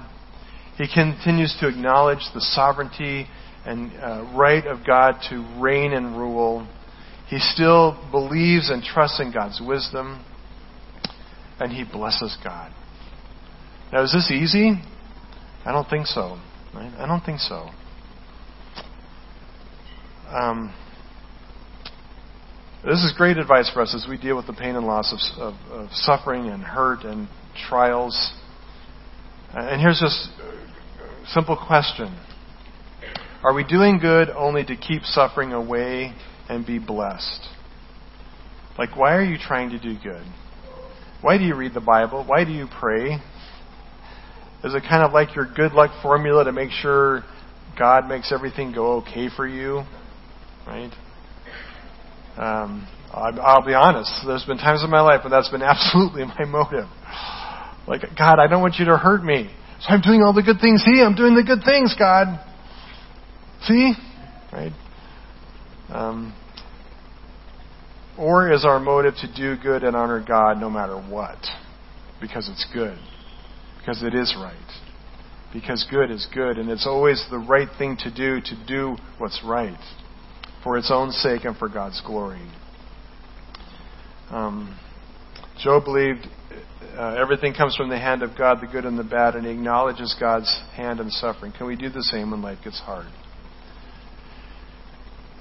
He 0.76 0.86
continues 0.92 1.56
to 1.60 1.68
acknowledge 1.68 2.20
the 2.34 2.40
sovereignty 2.40 3.26
and 3.66 3.92
uh, 4.00 4.32
right 4.34 4.66
of 4.66 4.86
God 4.86 5.16
to 5.28 5.58
reign 5.60 5.92
and 5.92 6.16
rule. 6.16 6.66
He 7.28 7.38
still 7.38 7.98
believes 8.10 8.70
and 8.70 8.82
trusts 8.82 9.20
in 9.20 9.32
God's 9.32 9.60
wisdom, 9.60 10.24
and 11.58 11.72
he 11.72 11.84
blesses 11.84 12.36
God. 12.42 12.72
Now, 13.92 14.04
is 14.04 14.12
this 14.12 14.30
easy? 14.30 14.80
I 15.68 15.72
don't 15.72 15.86
think 15.90 16.06
so. 16.06 16.40
Right? 16.74 16.90
I 16.96 17.06
don't 17.06 17.22
think 17.22 17.40
so. 17.40 17.68
Um, 20.30 20.74
this 22.82 23.04
is 23.04 23.12
great 23.18 23.36
advice 23.36 23.70
for 23.70 23.82
us 23.82 23.94
as 23.94 24.06
we 24.08 24.16
deal 24.16 24.34
with 24.34 24.46
the 24.46 24.54
pain 24.54 24.76
and 24.76 24.86
loss 24.86 25.12
of, 25.12 25.52
of, 25.52 25.70
of 25.70 25.90
suffering 25.92 26.46
and 26.46 26.62
hurt 26.62 27.04
and 27.04 27.28
trials. 27.68 28.32
And 29.52 29.78
here's 29.78 30.00
just 30.00 30.30
a 30.40 31.28
Simple 31.34 31.58
question 31.66 32.16
Are 33.42 33.52
we 33.52 33.62
doing 33.62 33.98
good 33.98 34.30
only 34.30 34.64
to 34.64 34.74
keep 34.74 35.02
suffering 35.02 35.52
away 35.52 36.14
and 36.48 36.66
be 36.66 36.78
blessed? 36.78 37.46
Like, 38.78 38.96
why 38.96 39.16
are 39.16 39.24
you 39.24 39.36
trying 39.36 39.68
to 39.70 39.78
do 39.78 39.98
good? 40.02 40.24
Why 41.20 41.36
do 41.36 41.44
you 41.44 41.54
read 41.54 41.74
the 41.74 41.82
Bible? 41.82 42.24
Why 42.26 42.44
do 42.46 42.52
you 42.52 42.68
pray? 42.80 43.18
Is 44.64 44.74
it 44.74 44.82
kind 44.88 45.04
of 45.04 45.12
like 45.12 45.36
your 45.36 45.46
good 45.54 45.72
luck 45.72 45.90
formula 46.02 46.44
to 46.44 46.52
make 46.52 46.70
sure 46.70 47.22
God 47.78 48.08
makes 48.08 48.32
everything 48.32 48.72
go 48.72 48.96
okay 48.98 49.28
for 49.34 49.46
you? 49.46 49.84
Right? 50.66 50.92
Um, 52.36 52.88
I'll 53.12 53.64
be 53.64 53.74
honest. 53.74 54.12
There's 54.26 54.44
been 54.44 54.58
times 54.58 54.82
in 54.82 54.90
my 54.90 55.00
life 55.00 55.20
when 55.22 55.30
that's 55.30 55.48
been 55.48 55.62
absolutely 55.62 56.24
my 56.24 56.44
motive. 56.44 56.86
Like, 57.86 58.02
God, 58.18 58.38
I 58.38 58.46
don't 58.48 58.60
want 58.60 58.76
you 58.78 58.86
to 58.86 58.96
hurt 58.98 59.22
me. 59.22 59.50
So 59.80 59.90
I'm 59.90 60.00
doing 60.00 60.22
all 60.22 60.34
the 60.34 60.42
good 60.42 60.60
things. 60.60 60.82
See, 60.82 61.00
I'm 61.00 61.14
doing 61.14 61.36
the 61.36 61.44
good 61.44 61.64
things, 61.64 61.94
God. 61.98 62.44
See? 63.62 63.94
Right? 64.52 64.72
Um, 65.88 66.34
or 68.18 68.52
is 68.52 68.64
our 68.64 68.80
motive 68.80 69.14
to 69.20 69.32
do 69.32 69.56
good 69.62 69.84
and 69.84 69.94
honor 69.94 70.22
God 70.26 70.60
no 70.60 70.68
matter 70.68 70.96
what? 70.96 71.38
Because 72.20 72.50
it's 72.50 72.66
good. 72.74 72.98
Because 73.88 74.02
it 74.02 74.14
is 74.14 74.36
right. 74.38 74.54
Because 75.50 75.86
good 75.90 76.10
is 76.10 76.26
good, 76.34 76.58
and 76.58 76.68
it's 76.68 76.86
always 76.86 77.24
the 77.30 77.38
right 77.38 77.70
thing 77.78 77.96
to 78.00 78.14
do 78.14 78.38
to 78.38 78.66
do 78.66 78.98
what's 79.16 79.40
right 79.42 79.78
for 80.62 80.76
its 80.76 80.90
own 80.92 81.10
sake 81.10 81.46
and 81.46 81.56
for 81.56 81.70
God's 81.70 82.02
glory. 82.04 82.46
Um, 84.28 84.78
Job 85.58 85.84
believed 85.86 86.26
uh, 86.98 87.16
everything 87.18 87.54
comes 87.54 87.76
from 87.76 87.88
the 87.88 87.98
hand 87.98 88.22
of 88.22 88.36
God, 88.36 88.58
the 88.60 88.66
good 88.66 88.84
and 88.84 88.98
the 88.98 89.04
bad, 89.04 89.36
and 89.36 89.46
he 89.46 89.52
acknowledges 89.52 90.14
God's 90.20 90.54
hand 90.74 91.00
in 91.00 91.08
suffering. 91.08 91.52
Can 91.56 91.66
we 91.66 91.74
do 91.74 91.88
the 91.88 92.02
same 92.02 92.30
when 92.30 92.42
life 92.42 92.58
gets 92.62 92.80
hard? 92.80 93.10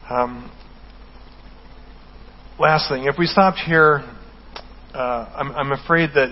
Um, 0.10 0.50
last 2.58 2.88
thing, 2.90 3.08
if 3.08 3.16
we 3.20 3.26
stopped 3.26 3.60
here, 3.60 4.10
uh, 4.94 5.34
I'm, 5.36 5.52
I'm, 5.52 5.72
afraid 5.74 6.12
that 6.16 6.30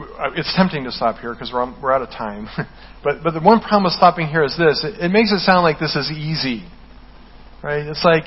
Uh, 0.00 0.30
it's 0.36 0.52
tempting 0.56 0.84
to 0.84 0.92
stop 0.92 1.18
here 1.18 1.32
because 1.32 1.50
we're, 1.52 1.66
we're 1.80 1.92
out 1.92 2.02
of 2.02 2.10
time. 2.10 2.46
but, 3.04 3.22
but 3.22 3.32
the 3.34 3.40
one 3.40 3.60
problem 3.60 3.84
with 3.84 3.92
stopping 3.94 4.26
here 4.28 4.44
is 4.44 4.56
this 4.56 4.84
it, 4.84 5.00
it 5.00 5.08
makes 5.10 5.32
it 5.32 5.40
sound 5.40 5.62
like 5.62 5.78
this 5.78 5.96
is 5.96 6.10
easy. 6.10 6.66
right? 7.62 7.86
It's 7.86 8.04
like, 8.04 8.24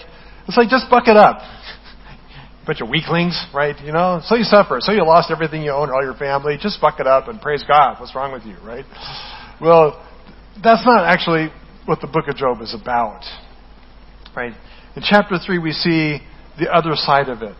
it's 0.48 0.58
like 0.58 0.70
just 0.70 0.90
buck 0.90 1.08
it 1.08 1.18
up. 1.18 1.40
Bunch 2.66 2.82
of 2.82 2.90
weaklings, 2.90 3.40
right? 3.54 3.76
You 3.84 3.92
know, 3.92 4.22
so 4.24 4.36
you 4.36 4.44
suffer, 4.44 4.78
so 4.80 4.92
you 4.92 5.06
lost 5.06 5.32
everything 5.32 5.64
you 5.64 5.72
own, 5.72 5.90
all 5.90 6.04
your 6.04 6.16
family. 6.16 6.58
Just 6.62 6.80
buck 6.80 7.00
it 7.00 7.08
up 7.08 7.28
and 7.28 7.42
praise 7.42 7.64
God. 7.68 8.00
What's 8.00 8.14
wrong 8.16 8.32
with 8.32 8.44
you, 8.44 8.58
right? 8.64 8.86
Well, 9.60 10.06
that's 10.64 10.86
not 10.86 11.06
actually 11.06 11.50
what 11.86 12.02
the 12.02 12.08
book 12.08 12.28
of 12.28 12.36
Job 12.36 12.62
is 12.62 12.76
about, 12.80 13.24
right? 14.36 14.54
In 14.96 15.04
chapter 15.08 15.38
three, 15.44 15.58
we 15.58 15.72
see 15.72 16.20
the 16.60 16.70
other 16.72 16.92
side 16.96 17.30
of 17.30 17.42
it. 17.42 17.58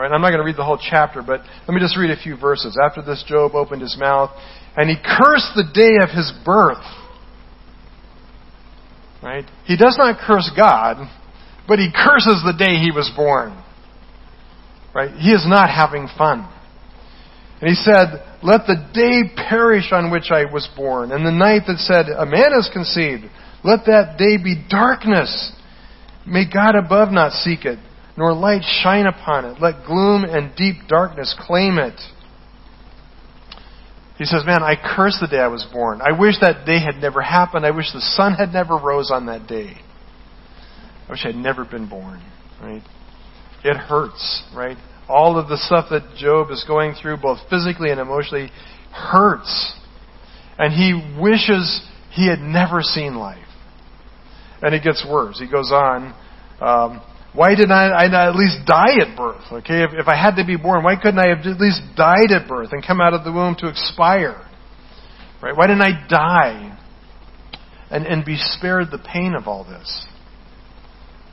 Right? 0.00 0.10
I'm 0.10 0.22
not 0.22 0.30
going 0.30 0.40
to 0.40 0.46
read 0.46 0.56
the 0.56 0.64
whole 0.64 0.80
chapter, 0.80 1.20
but 1.20 1.42
let 1.68 1.74
me 1.74 1.78
just 1.78 1.94
read 1.94 2.10
a 2.10 2.16
few 2.16 2.34
verses. 2.34 2.74
After 2.82 3.02
this, 3.02 3.22
Job 3.28 3.54
opened 3.54 3.82
his 3.82 3.98
mouth 3.98 4.30
and 4.74 4.88
he 4.88 4.96
cursed 4.96 5.52
the 5.54 5.68
day 5.74 6.02
of 6.02 6.08
his 6.08 6.32
birth. 6.42 6.80
Right? 9.22 9.44
He 9.66 9.76
does 9.76 9.98
not 9.98 10.18
curse 10.26 10.50
God, 10.56 11.06
but 11.68 11.78
he 11.78 11.92
curses 11.92 12.40
the 12.42 12.56
day 12.56 12.80
he 12.80 12.90
was 12.90 13.12
born. 13.14 13.62
Right? 14.94 15.10
He 15.16 15.32
is 15.32 15.44
not 15.46 15.68
having 15.68 16.08
fun. 16.16 16.50
And 17.60 17.68
he 17.68 17.74
said, 17.74 18.24
Let 18.42 18.62
the 18.66 18.80
day 18.94 19.30
perish 19.36 19.92
on 19.92 20.10
which 20.10 20.30
I 20.30 20.50
was 20.50 20.66
born, 20.74 21.12
and 21.12 21.26
the 21.26 21.30
night 21.30 21.64
that 21.66 21.76
said, 21.76 22.06
A 22.08 22.24
man 22.24 22.58
is 22.58 22.70
conceived. 22.72 23.24
Let 23.62 23.84
that 23.84 24.16
day 24.16 24.42
be 24.42 24.64
darkness. 24.70 25.52
May 26.26 26.50
God 26.50 26.74
above 26.74 27.12
not 27.12 27.32
seek 27.32 27.66
it, 27.66 27.78
nor 28.16 28.32
light 28.32 28.62
shine 28.82 29.06
upon 29.06 29.44
it. 29.44 29.60
Let 29.60 29.86
gloom 29.86 30.24
and 30.24 30.54
deep 30.56 30.88
darkness 30.88 31.34
claim 31.38 31.78
it. 31.78 31.98
He 34.18 34.26
says, 34.26 34.42
Man, 34.44 34.62
I 34.62 34.74
curse 34.76 35.16
the 35.20 35.28
day 35.28 35.38
I 35.38 35.48
was 35.48 35.66
born. 35.72 36.00
I 36.02 36.18
wish 36.18 36.34
that 36.40 36.66
day 36.66 36.78
had 36.78 36.96
never 36.96 37.22
happened. 37.22 37.64
I 37.64 37.70
wish 37.70 37.90
the 37.92 38.00
sun 38.00 38.34
had 38.34 38.52
never 38.52 38.76
rose 38.76 39.10
on 39.10 39.26
that 39.26 39.46
day. 39.46 39.76
I 41.08 41.10
wish 41.10 41.24
I 41.24 41.28
had 41.28 41.36
never 41.36 41.64
been 41.64 41.88
born. 41.88 42.22
Right? 42.60 42.82
It 43.64 43.76
hurts, 43.76 44.42
right? 44.54 44.76
All 45.08 45.38
of 45.38 45.48
the 45.48 45.56
stuff 45.56 45.86
that 45.90 46.16
Job 46.18 46.50
is 46.50 46.64
going 46.68 46.94
through, 47.00 47.16
both 47.16 47.38
physically 47.48 47.90
and 47.90 47.98
emotionally, 47.98 48.50
hurts. 48.92 49.72
And 50.58 50.74
he 50.74 51.18
wishes 51.18 51.80
he 52.12 52.28
had 52.28 52.40
never 52.40 52.82
seen 52.82 53.14
life. 53.14 53.38
And 54.60 54.74
it 54.74 54.82
gets 54.82 55.04
worse. 55.08 55.38
He 55.38 55.50
goes 55.50 55.72
on. 55.72 56.14
Um, 56.60 57.02
why 57.32 57.54
didn't 57.54 57.72
I, 57.72 57.86
I 57.88 58.28
at 58.28 58.34
least 58.34 58.66
die 58.66 58.94
at 59.00 59.16
birth? 59.16 59.44
Okay, 59.52 59.84
if, 59.84 59.90
if 59.92 60.08
I 60.08 60.16
had 60.16 60.34
to 60.36 60.44
be 60.44 60.56
born, 60.56 60.82
why 60.82 60.96
couldn't 60.96 61.18
I 61.18 61.28
have 61.28 61.46
at 61.46 61.60
least 61.60 61.80
died 61.96 62.32
at 62.32 62.48
birth 62.48 62.72
and 62.72 62.84
come 62.84 63.00
out 63.00 63.14
of 63.14 63.24
the 63.24 63.32
womb 63.32 63.54
to 63.60 63.68
expire? 63.68 64.46
Right? 65.40 65.56
Why 65.56 65.68
didn't 65.68 65.82
I 65.82 66.06
die 66.08 66.78
and, 67.90 68.04
and 68.04 68.24
be 68.24 68.36
spared 68.36 68.90
the 68.90 68.98
pain 68.98 69.34
of 69.34 69.46
all 69.46 69.64
this? 69.64 70.06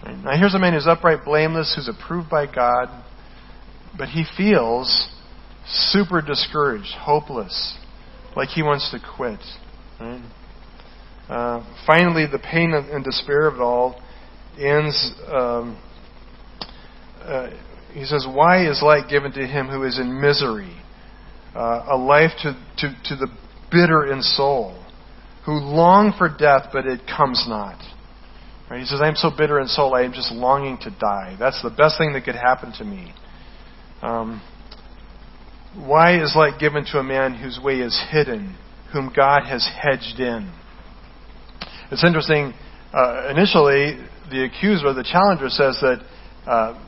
Right? 0.06 0.18
Now 0.18 0.38
here's 0.38 0.54
a 0.54 0.60
man 0.60 0.74
who's 0.74 0.88
upright, 0.88 1.26
blameless, 1.26 1.74
who's 1.76 1.90
approved 1.90 2.30
by 2.30 2.46
God, 2.46 3.04
but 3.98 4.10
he 4.10 4.24
feels 4.38 5.10
super 5.66 6.22
discouraged, 6.22 6.94
hopeless, 6.96 7.76
like 8.36 8.50
he 8.50 8.62
wants 8.62 8.92
to 8.92 9.00
quit. 9.16 9.40
Right? 10.00 10.24
Uh, 11.28 11.80
finally, 11.88 12.26
the 12.32 12.40
pain 12.40 12.74
and 12.74 13.04
despair 13.04 13.48
of 13.48 13.56
it 13.56 13.62
all 13.62 14.00
ends 14.58 15.14
um, 15.28 15.78
uh, 17.28 17.50
he 17.94 18.06
says, 18.06 18.26
Why 18.30 18.70
is 18.70 18.82
light 18.82 19.10
given 19.10 19.32
to 19.34 19.46
him 19.46 19.68
who 19.68 19.84
is 19.84 20.00
in 20.00 20.22
misery? 20.22 20.76
Uh, 21.56 21.86
a 21.92 21.98
life 21.98 22.32
to, 22.44 22.54
to, 22.78 22.96
to 23.06 23.16
the 23.16 23.28
bitter 23.72 24.12
in 24.12 24.22
soul, 24.22 24.84
who 25.46 25.54
long 25.54 26.14
for 26.18 26.30
death, 26.30 26.70
but 26.72 26.86
it 26.86 27.02
comes 27.08 27.46
not. 27.48 27.80
Right? 28.70 28.82
He 28.82 28.86
says, 28.86 29.00
I 29.02 29.08
am 29.08 29.16
so 29.16 29.32
bitter 29.36 29.60
in 29.60 29.68
soul, 29.68 29.96
I 29.96 30.04
am 30.04 30.14
just 30.14 30.32
longing 30.32 30.78
to 30.84 30.92
die. 30.92 31.36
That's 31.40 31.62
the 31.62 31.70
best 31.70 31.98
thing 31.98 32.14
that 32.14 32.26
could 32.26 32.36
happen 32.36 32.74
to 32.78 32.84
me. 32.84 33.14
Um, 34.02 34.42
why 35.76 36.22
is 36.22 36.34
light 36.36 36.60
given 36.60 36.86
to 36.92 37.00
a 37.00 37.04
man 37.04 37.34
whose 37.36 37.60
way 37.64 37.80
is 37.80 38.00
hidden, 38.12 38.58
whom 38.94 39.12
God 39.16 39.44
has 39.46 39.68
hedged 39.82 40.20
in? 40.20 40.52
It's 41.92 42.04
interesting. 42.04 42.54
Uh, 42.94 43.30
initially, 43.30 43.98
the 44.30 44.44
accuser, 44.46 44.94
the 44.94 45.04
challenger, 45.04 45.50
says 45.50 45.80
that 45.82 46.06
uh, 46.46 46.88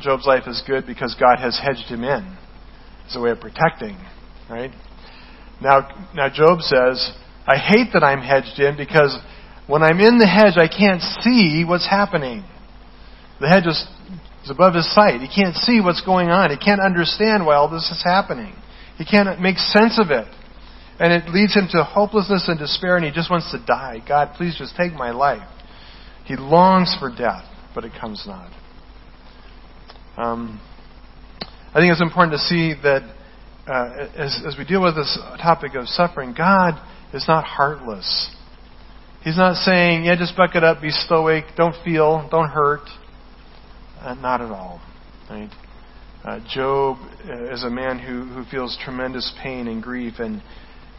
Job's 0.00 0.26
life 0.26 0.44
is 0.46 0.62
good 0.66 0.86
because 0.86 1.16
God 1.18 1.38
has 1.38 1.58
hedged 1.58 1.88
him 1.88 2.04
in. 2.04 2.36
It's 3.06 3.16
a 3.16 3.20
way 3.20 3.30
of 3.30 3.40
protecting, 3.40 3.96
right? 4.50 4.72
Now, 5.60 5.88
now 6.14 6.28
Job 6.28 6.60
says, 6.60 7.12
I 7.46 7.56
hate 7.56 7.92
that 7.92 8.02
I'm 8.02 8.20
hedged 8.20 8.58
in 8.58 8.76
because 8.76 9.16
when 9.66 9.82
I'm 9.82 10.00
in 10.00 10.18
the 10.18 10.26
hedge, 10.26 10.56
I 10.56 10.68
can't 10.68 11.00
see 11.22 11.64
what's 11.66 11.88
happening. 11.88 12.44
The 13.40 13.48
hedge 13.48 13.66
is, 13.66 13.86
is 14.44 14.50
above 14.50 14.74
his 14.74 14.92
sight. 14.94 15.20
He 15.20 15.28
can't 15.28 15.56
see 15.56 15.80
what's 15.80 16.02
going 16.04 16.28
on. 16.28 16.50
He 16.50 16.56
can't 16.56 16.80
understand 16.80 17.46
why 17.46 17.56
all 17.56 17.70
this 17.70 17.90
is 17.90 18.02
happening. 18.04 18.54
He 18.98 19.04
can't 19.04 19.40
make 19.40 19.58
sense 19.58 19.98
of 19.98 20.10
it. 20.10 20.26
And 20.98 21.12
it 21.12 21.28
leads 21.28 21.54
him 21.54 21.68
to 21.72 21.84
hopelessness 21.84 22.48
and 22.48 22.58
despair, 22.58 22.96
and 22.96 23.04
he 23.04 23.10
just 23.10 23.30
wants 23.30 23.50
to 23.52 23.62
die. 23.64 24.02
God, 24.06 24.34
please 24.36 24.56
just 24.56 24.76
take 24.76 24.94
my 24.94 25.10
life. 25.10 25.46
He 26.24 26.36
longs 26.36 26.96
for 26.98 27.10
death, 27.10 27.44
but 27.74 27.84
it 27.84 27.92
comes 28.00 28.24
not. 28.26 28.50
Um, 30.16 30.60
I 31.74 31.80
think 31.80 31.92
it's 31.92 32.00
important 32.00 32.32
to 32.32 32.46
see 32.46 32.74
that 32.82 33.02
uh, 33.66 34.08
as, 34.16 34.42
as 34.46 34.56
we 34.56 34.64
deal 34.64 34.82
with 34.82 34.96
this 34.96 35.18
topic 35.42 35.74
of 35.74 35.88
suffering, 35.88 36.34
God 36.36 36.80
is 37.12 37.26
not 37.28 37.44
heartless. 37.44 38.34
He's 39.22 39.36
not 39.36 39.56
saying, 39.56 40.04
yeah, 40.04 40.16
just 40.16 40.36
buck 40.36 40.54
it 40.54 40.64
up, 40.64 40.80
be 40.80 40.90
stoic, 40.90 41.44
don't 41.56 41.74
feel, 41.84 42.28
don't 42.30 42.48
hurt. 42.48 42.88
Uh, 44.00 44.14
not 44.14 44.40
at 44.40 44.50
all. 44.50 44.80
Right? 45.28 45.50
Uh, 46.24 46.40
Job 46.48 46.98
is 47.52 47.64
a 47.64 47.70
man 47.70 47.98
who, 47.98 48.24
who 48.24 48.44
feels 48.50 48.78
tremendous 48.82 49.32
pain 49.42 49.68
and 49.68 49.82
grief, 49.82 50.14
and, 50.18 50.42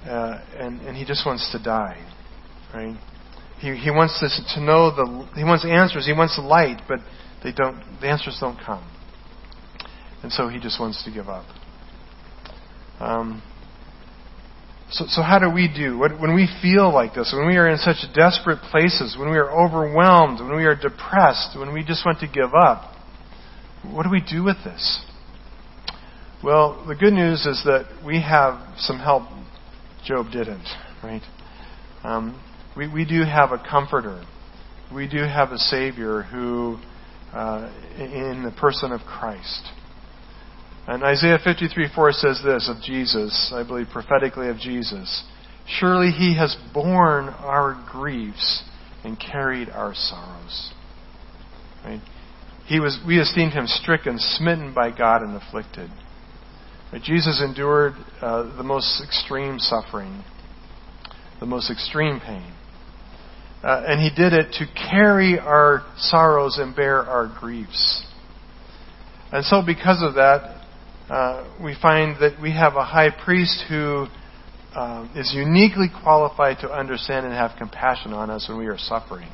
uh, 0.05 0.41
and, 0.57 0.81
and 0.81 0.95
he 0.95 1.05
just 1.05 1.25
wants 1.25 1.51
to 1.53 1.63
die. 1.63 2.05
Right? 2.73 2.97
He, 3.59 3.75
he 3.75 3.89
wants 3.89 4.19
to, 4.19 4.27
to 4.55 4.61
know 4.63 4.91
the, 4.93 5.27
he 5.35 5.43
wants 5.43 5.65
answers, 5.65 6.05
he 6.05 6.13
wants 6.13 6.37
light, 6.37 6.81
but 6.87 6.99
they 7.43 7.51
don't, 7.51 7.81
the 7.99 8.07
answers 8.07 8.37
don't 8.39 8.59
come. 8.63 8.87
And 10.27 10.33
so 10.33 10.49
he 10.49 10.59
just 10.59 10.77
wants 10.77 11.05
to 11.05 11.09
give 11.09 11.29
up. 11.29 11.45
Um, 12.99 13.41
so, 14.91 15.05
so 15.07 15.21
how 15.21 15.39
do 15.39 15.49
we 15.49 15.73
do? 15.73 15.97
When 15.97 16.35
we 16.35 16.49
feel 16.61 16.93
like 16.93 17.13
this, 17.13 17.33
when 17.33 17.47
we 17.47 17.55
are 17.55 17.69
in 17.69 17.77
such 17.77 18.03
desperate 18.13 18.59
places, 18.69 19.15
when 19.17 19.29
we 19.29 19.37
are 19.37 19.49
overwhelmed, 19.49 20.41
when 20.41 20.57
we 20.57 20.65
are 20.65 20.75
depressed, 20.75 21.57
when 21.57 21.71
we 21.71 21.81
just 21.81 22.05
want 22.05 22.19
to 22.19 22.27
give 22.27 22.53
up, 22.53 22.93
what 23.89 24.03
do 24.03 24.09
we 24.09 24.19
do 24.19 24.43
with 24.43 24.57
this? 24.65 25.01
Well, 26.43 26.83
the 26.85 26.95
good 26.95 27.13
news 27.13 27.45
is 27.45 27.63
that 27.63 27.85
we 28.05 28.21
have 28.21 28.59
some 28.79 28.99
help. 28.99 29.29
Job 30.05 30.25
didn't, 30.33 30.67
right? 31.01 31.23
Um, 32.03 32.37
we, 32.75 32.89
we 32.93 33.05
do 33.05 33.23
have 33.23 33.53
a 33.53 33.63
comforter. 33.71 34.25
We 34.93 35.07
do 35.07 35.19
have 35.19 35.53
a 35.53 35.57
Savior 35.57 36.23
who, 36.23 36.79
uh, 37.31 37.71
in 37.97 38.43
the 38.43 38.53
person 38.59 38.91
of 38.91 38.99
Christ, 39.07 39.71
and 40.87 41.03
Isaiah 41.03 41.39
53 41.43 41.89
4 41.93 42.11
says 42.13 42.41
this 42.43 42.69
of 42.69 42.81
Jesus, 42.81 43.51
I 43.53 43.63
believe 43.63 43.87
prophetically 43.91 44.49
of 44.49 44.57
Jesus 44.57 45.23
Surely 45.67 46.11
he 46.11 46.37
has 46.37 46.55
borne 46.73 47.27
our 47.27 47.85
griefs 47.91 48.63
and 49.03 49.19
carried 49.19 49.69
our 49.69 49.93
sorrows. 49.93 50.71
Right? 51.83 52.01
He 52.65 52.79
was, 52.79 52.99
we 53.05 53.19
esteemed 53.19 53.53
him 53.53 53.67
stricken, 53.67 54.17
smitten 54.17 54.73
by 54.73 54.95
God, 54.97 55.21
and 55.21 55.35
afflicted. 55.35 55.89
Right? 56.91 57.01
Jesus 57.01 57.41
endured 57.43 57.93
uh, 58.21 58.55
the 58.55 58.63
most 58.63 59.01
extreme 59.05 59.59
suffering, 59.59 60.23
the 61.41 61.45
most 61.45 61.69
extreme 61.69 62.21
pain. 62.21 62.53
Uh, 63.61 63.83
and 63.87 64.01
he 64.01 64.09
did 64.09 64.31
it 64.31 64.53
to 64.53 64.65
carry 64.89 65.37
our 65.37 65.85
sorrows 65.97 66.57
and 66.59 66.75
bear 66.75 67.01
our 67.01 67.27
griefs. 67.39 68.05
And 69.33 69.43
so, 69.43 69.61
because 69.65 70.01
of 70.01 70.15
that, 70.15 70.56
uh, 71.09 71.47
we 71.63 71.75
find 71.81 72.17
that 72.19 72.37
we 72.41 72.51
have 72.51 72.75
a 72.75 72.83
high 72.83 73.09
priest 73.09 73.63
who 73.69 74.07
um, 74.75 75.09
is 75.15 75.33
uniquely 75.33 75.87
qualified 76.03 76.57
to 76.61 76.69
understand 76.69 77.25
and 77.25 77.33
have 77.33 77.57
compassion 77.57 78.13
on 78.13 78.29
us 78.29 78.47
when 78.49 78.57
we 78.57 78.67
are 78.67 78.77
suffering. 78.77 79.29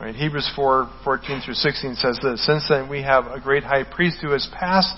Right? 0.00 0.14
Hebrews 0.14 0.50
4 0.54 0.90
14 1.04 1.42
through 1.44 1.54
16 1.54 1.94
says 1.96 2.18
this 2.22 2.46
Since 2.46 2.68
then 2.68 2.88
we 2.88 3.02
have 3.02 3.26
a 3.26 3.40
great 3.40 3.64
high 3.64 3.84
priest 3.84 4.18
who 4.22 4.30
has 4.30 4.48
passed 4.58 4.94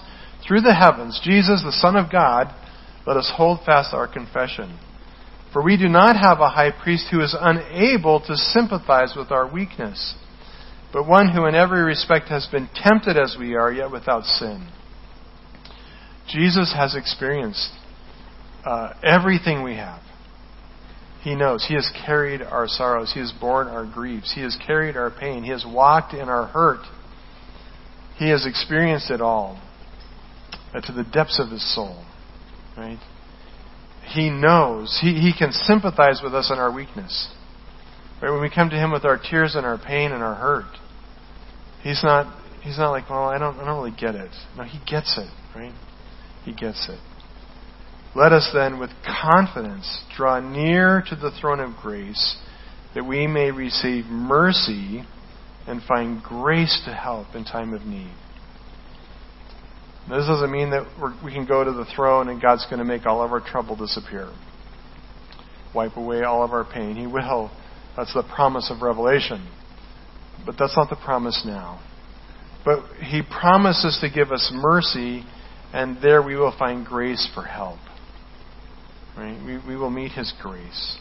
through 0.46 0.60
the 0.60 0.74
heavens, 0.74 1.20
Jesus, 1.22 1.62
the 1.64 1.72
Son 1.72 1.96
of 1.96 2.12
God, 2.12 2.54
let 3.06 3.16
us 3.16 3.30
hold 3.34 3.60
fast 3.64 3.92
our 3.92 4.06
confession. 4.06 4.78
For 5.52 5.62
we 5.62 5.76
do 5.76 5.88
not 5.88 6.16
have 6.16 6.40
a 6.40 6.50
high 6.50 6.70
priest 6.70 7.06
who 7.10 7.20
is 7.20 7.34
unable 7.38 8.20
to 8.20 8.36
sympathize 8.36 9.14
with 9.16 9.30
our 9.30 9.50
weakness, 9.50 10.14
but 10.92 11.08
one 11.08 11.32
who 11.32 11.46
in 11.46 11.54
every 11.54 11.82
respect 11.82 12.28
has 12.28 12.46
been 12.52 12.68
tempted 12.74 13.16
as 13.16 13.36
we 13.38 13.54
are, 13.54 13.72
yet 13.72 13.90
without 13.90 14.24
sin. 14.24 14.68
Jesus 16.28 16.72
has 16.76 16.94
experienced 16.94 17.70
uh, 18.64 18.92
everything 19.02 19.62
we 19.62 19.74
have. 19.76 20.02
He 21.22 21.34
knows. 21.34 21.64
He 21.66 21.74
has 21.74 21.90
carried 22.06 22.42
our 22.42 22.68
sorrows. 22.68 23.12
He 23.12 23.20
has 23.20 23.32
borne 23.40 23.66
our 23.66 23.84
griefs. 23.84 24.32
He 24.34 24.42
has 24.42 24.56
carried 24.64 24.96
our 24.96 25.10
pain. 25.10 25.42
He 25.42 25.50
has 25.50 25.64
walked 25.66 26.14
in 26.14 26.28
our 26.28 26.46
hurt. 26.46 26.80
He 28.16 28.30
has 28.30 28.46
experienced 28.46 29.10
it 29.10 29.20
all 29.20 29.60
uh, 30.74 30.80
to 30.80 30.92
the 30.92 31.04
depths 31.04 31.40
of 31.40 31.50
his 31.50 31.74
soul. 31.74 32.04
Right? 32.76 32.98
He 34.12 34.30
knows. 34.30 34.98
He, 35.02 35.14
he 35.14 35.32
can 35.36 35.52
sympathize 35.52 36.20
with 36.22 36.34
us 36.34 36.50
in 36.52 36.58
our 36.58 36.72
weakness. 36.72 37.32
Right? 38.22 38.30
When 38.30 38.40
we 38.40 38.50
come 38.50 38.70
to 38.70 38.76
him 38.76 38.92
with 38.92 39.04
our 39.04 39.18
tears 39.18 39.54
and 39.54 39.66
our 39.66 39.78
pain 39.78 40.12
and 40.12 40.22
our 40.22 40.34
hurt, 40.34 40.76
he's 41.82 42.02
not 42.02 42.34
he's 42.62 42.78
not 42.78 42.90
like, 42.90 43.10
well, 43.10 43.24
I 43.24 43.38
don't 43.38 43.58
I 43.58 43.64
don't 43.64 43.82
really 43.82 43.96
get 43.96 44.14
it. 44.14 44.30
No, 44.56 44.64
he 44.64 44.78
gets 44.90 45.18
it, 45.18 45.30
right? 45.54 45.72
He 46.44 46.52
gets 46.52 46.88
it. 46.88 46.98
Let 48.14 48.32
us 48.32 48.50
then, 48.52 48.78
with 48.78 48.90
confidence, 49.04 50.02
draw 50.16 50.40
near 50.40 51.02
to 51.08 51.16
the 51.16 51.30
throne 51.40 51.60
of 51.60 51.76
grace 51.76 52.36
that 52.94 53.04
we 53.04 53.26
may 53.26 53.50
receive 53.50 54.06
mercy 54.06 55.04
and 55.66 55.82
find 55.82 56.22
grace 56.22 56.82
to 56.86 56.94
help 56.94 57.34
in 57.34 57.44
time 57.44 57.74
of 57.74 57.82
need. 57.82 58.12
This 60.08 60.26
doesn't 60.26 60.50
mean 60.50 60.70
that 60.70 60.86
we 61.22 61.32
can 61.32 61.44
go 61.46 61.62
to 61.62 61.70
the 61.70 61.84
throne 61.94 62.30
and 62.30 62.40
God's 62.40 62.64
going 62.64 62.78
to 62.78 62.84
make 62.84 63.04
all 63.04 63.22
of 63.22 63.30
our 63.30 63.40
trouble 63.40 63.76
disappear, 63.76 64.32
wipe 65.74 65.98
away 65.98 66.22
all 66.22 66.42
of 66.42 66.52
our 66.52 66.64
pain. 66.64 66.96
He 66.96 67.06
will. 67.06 67.50
That's 67.94 68.14
the 68.14 68.22
promise 68.22 68.72
of 68.74 68.80
Revelation. 68.80 69.46
But 70.46 70.54
that's 70.58 70.76
not 70.76 70.88
the 70.88 70.96
promise 70.96 71.42
now. 71.44 71.82
But 72.64 72.84
He 73.02 73.20
promises 73.22 73.98
to 74.00 74.08
give 74.08 74.32
us 74.32 74.50
mercy, 74.54 75.24
and 75.72 75.98
there 76.02 76.22
we 76.22 76.36
will 76.36 76.54
find 76.58 76.84
grace 76.86 77.28
for 77.34 77.42
help. 77.42 77.78
Right? 79.16 79.38
We, 79.44 79.58
we 79.66 79.76
will 79.76 79.90
meet 79.90 80.12
His 80.12 80.32
grace. 80.40 80.98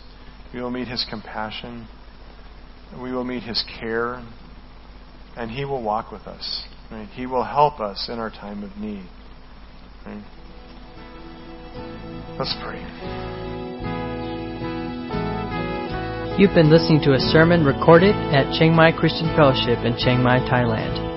We 0.53 0.61
will 0.61 0.71
meet 0.71 0.87
His 0.87 1.05
compassion. 1.09 1.87
We 3.01 3.11
will 3.11 3.23
meet 3.23 3.43
His 3.43 3.63
care. 3.79 4.25
And 5.35 5.51
He 5.51 5.65
will 5.65 5.83
walk 5.83 6.11
with 6.11 6.23
us. 6.23 6.63
Right? 6.91 7.07
He 7.09 7.25
will 7.25 7.43
help 7.43 7.79
us 7.79 8.09
in 8.11 8.19
our 8.19 8.29
time 8.29 8.63
of 8.63 8.75
need. 8.77 9.07
Right? 10.05 10.23
Let's 12.39 12.55
pray. 12.63 12.83
You've 16.37 16.53
been 16.53 16.69
listening 16.69 17.01
to 17.01 17.13
a 17.13 17.19
sermon 17.19 17.65
recorded 17.65 18.13
at 18.13 18.53
Chiang 18.57 18.75
Mai 18.75 18.91
Christian 18.91 19.27
Fellowship 19.35 19.79
in 19.83 19.97
Chiang 19.97 20.21
Mai, 20.21 20.37
Thailand. 20.39 21.16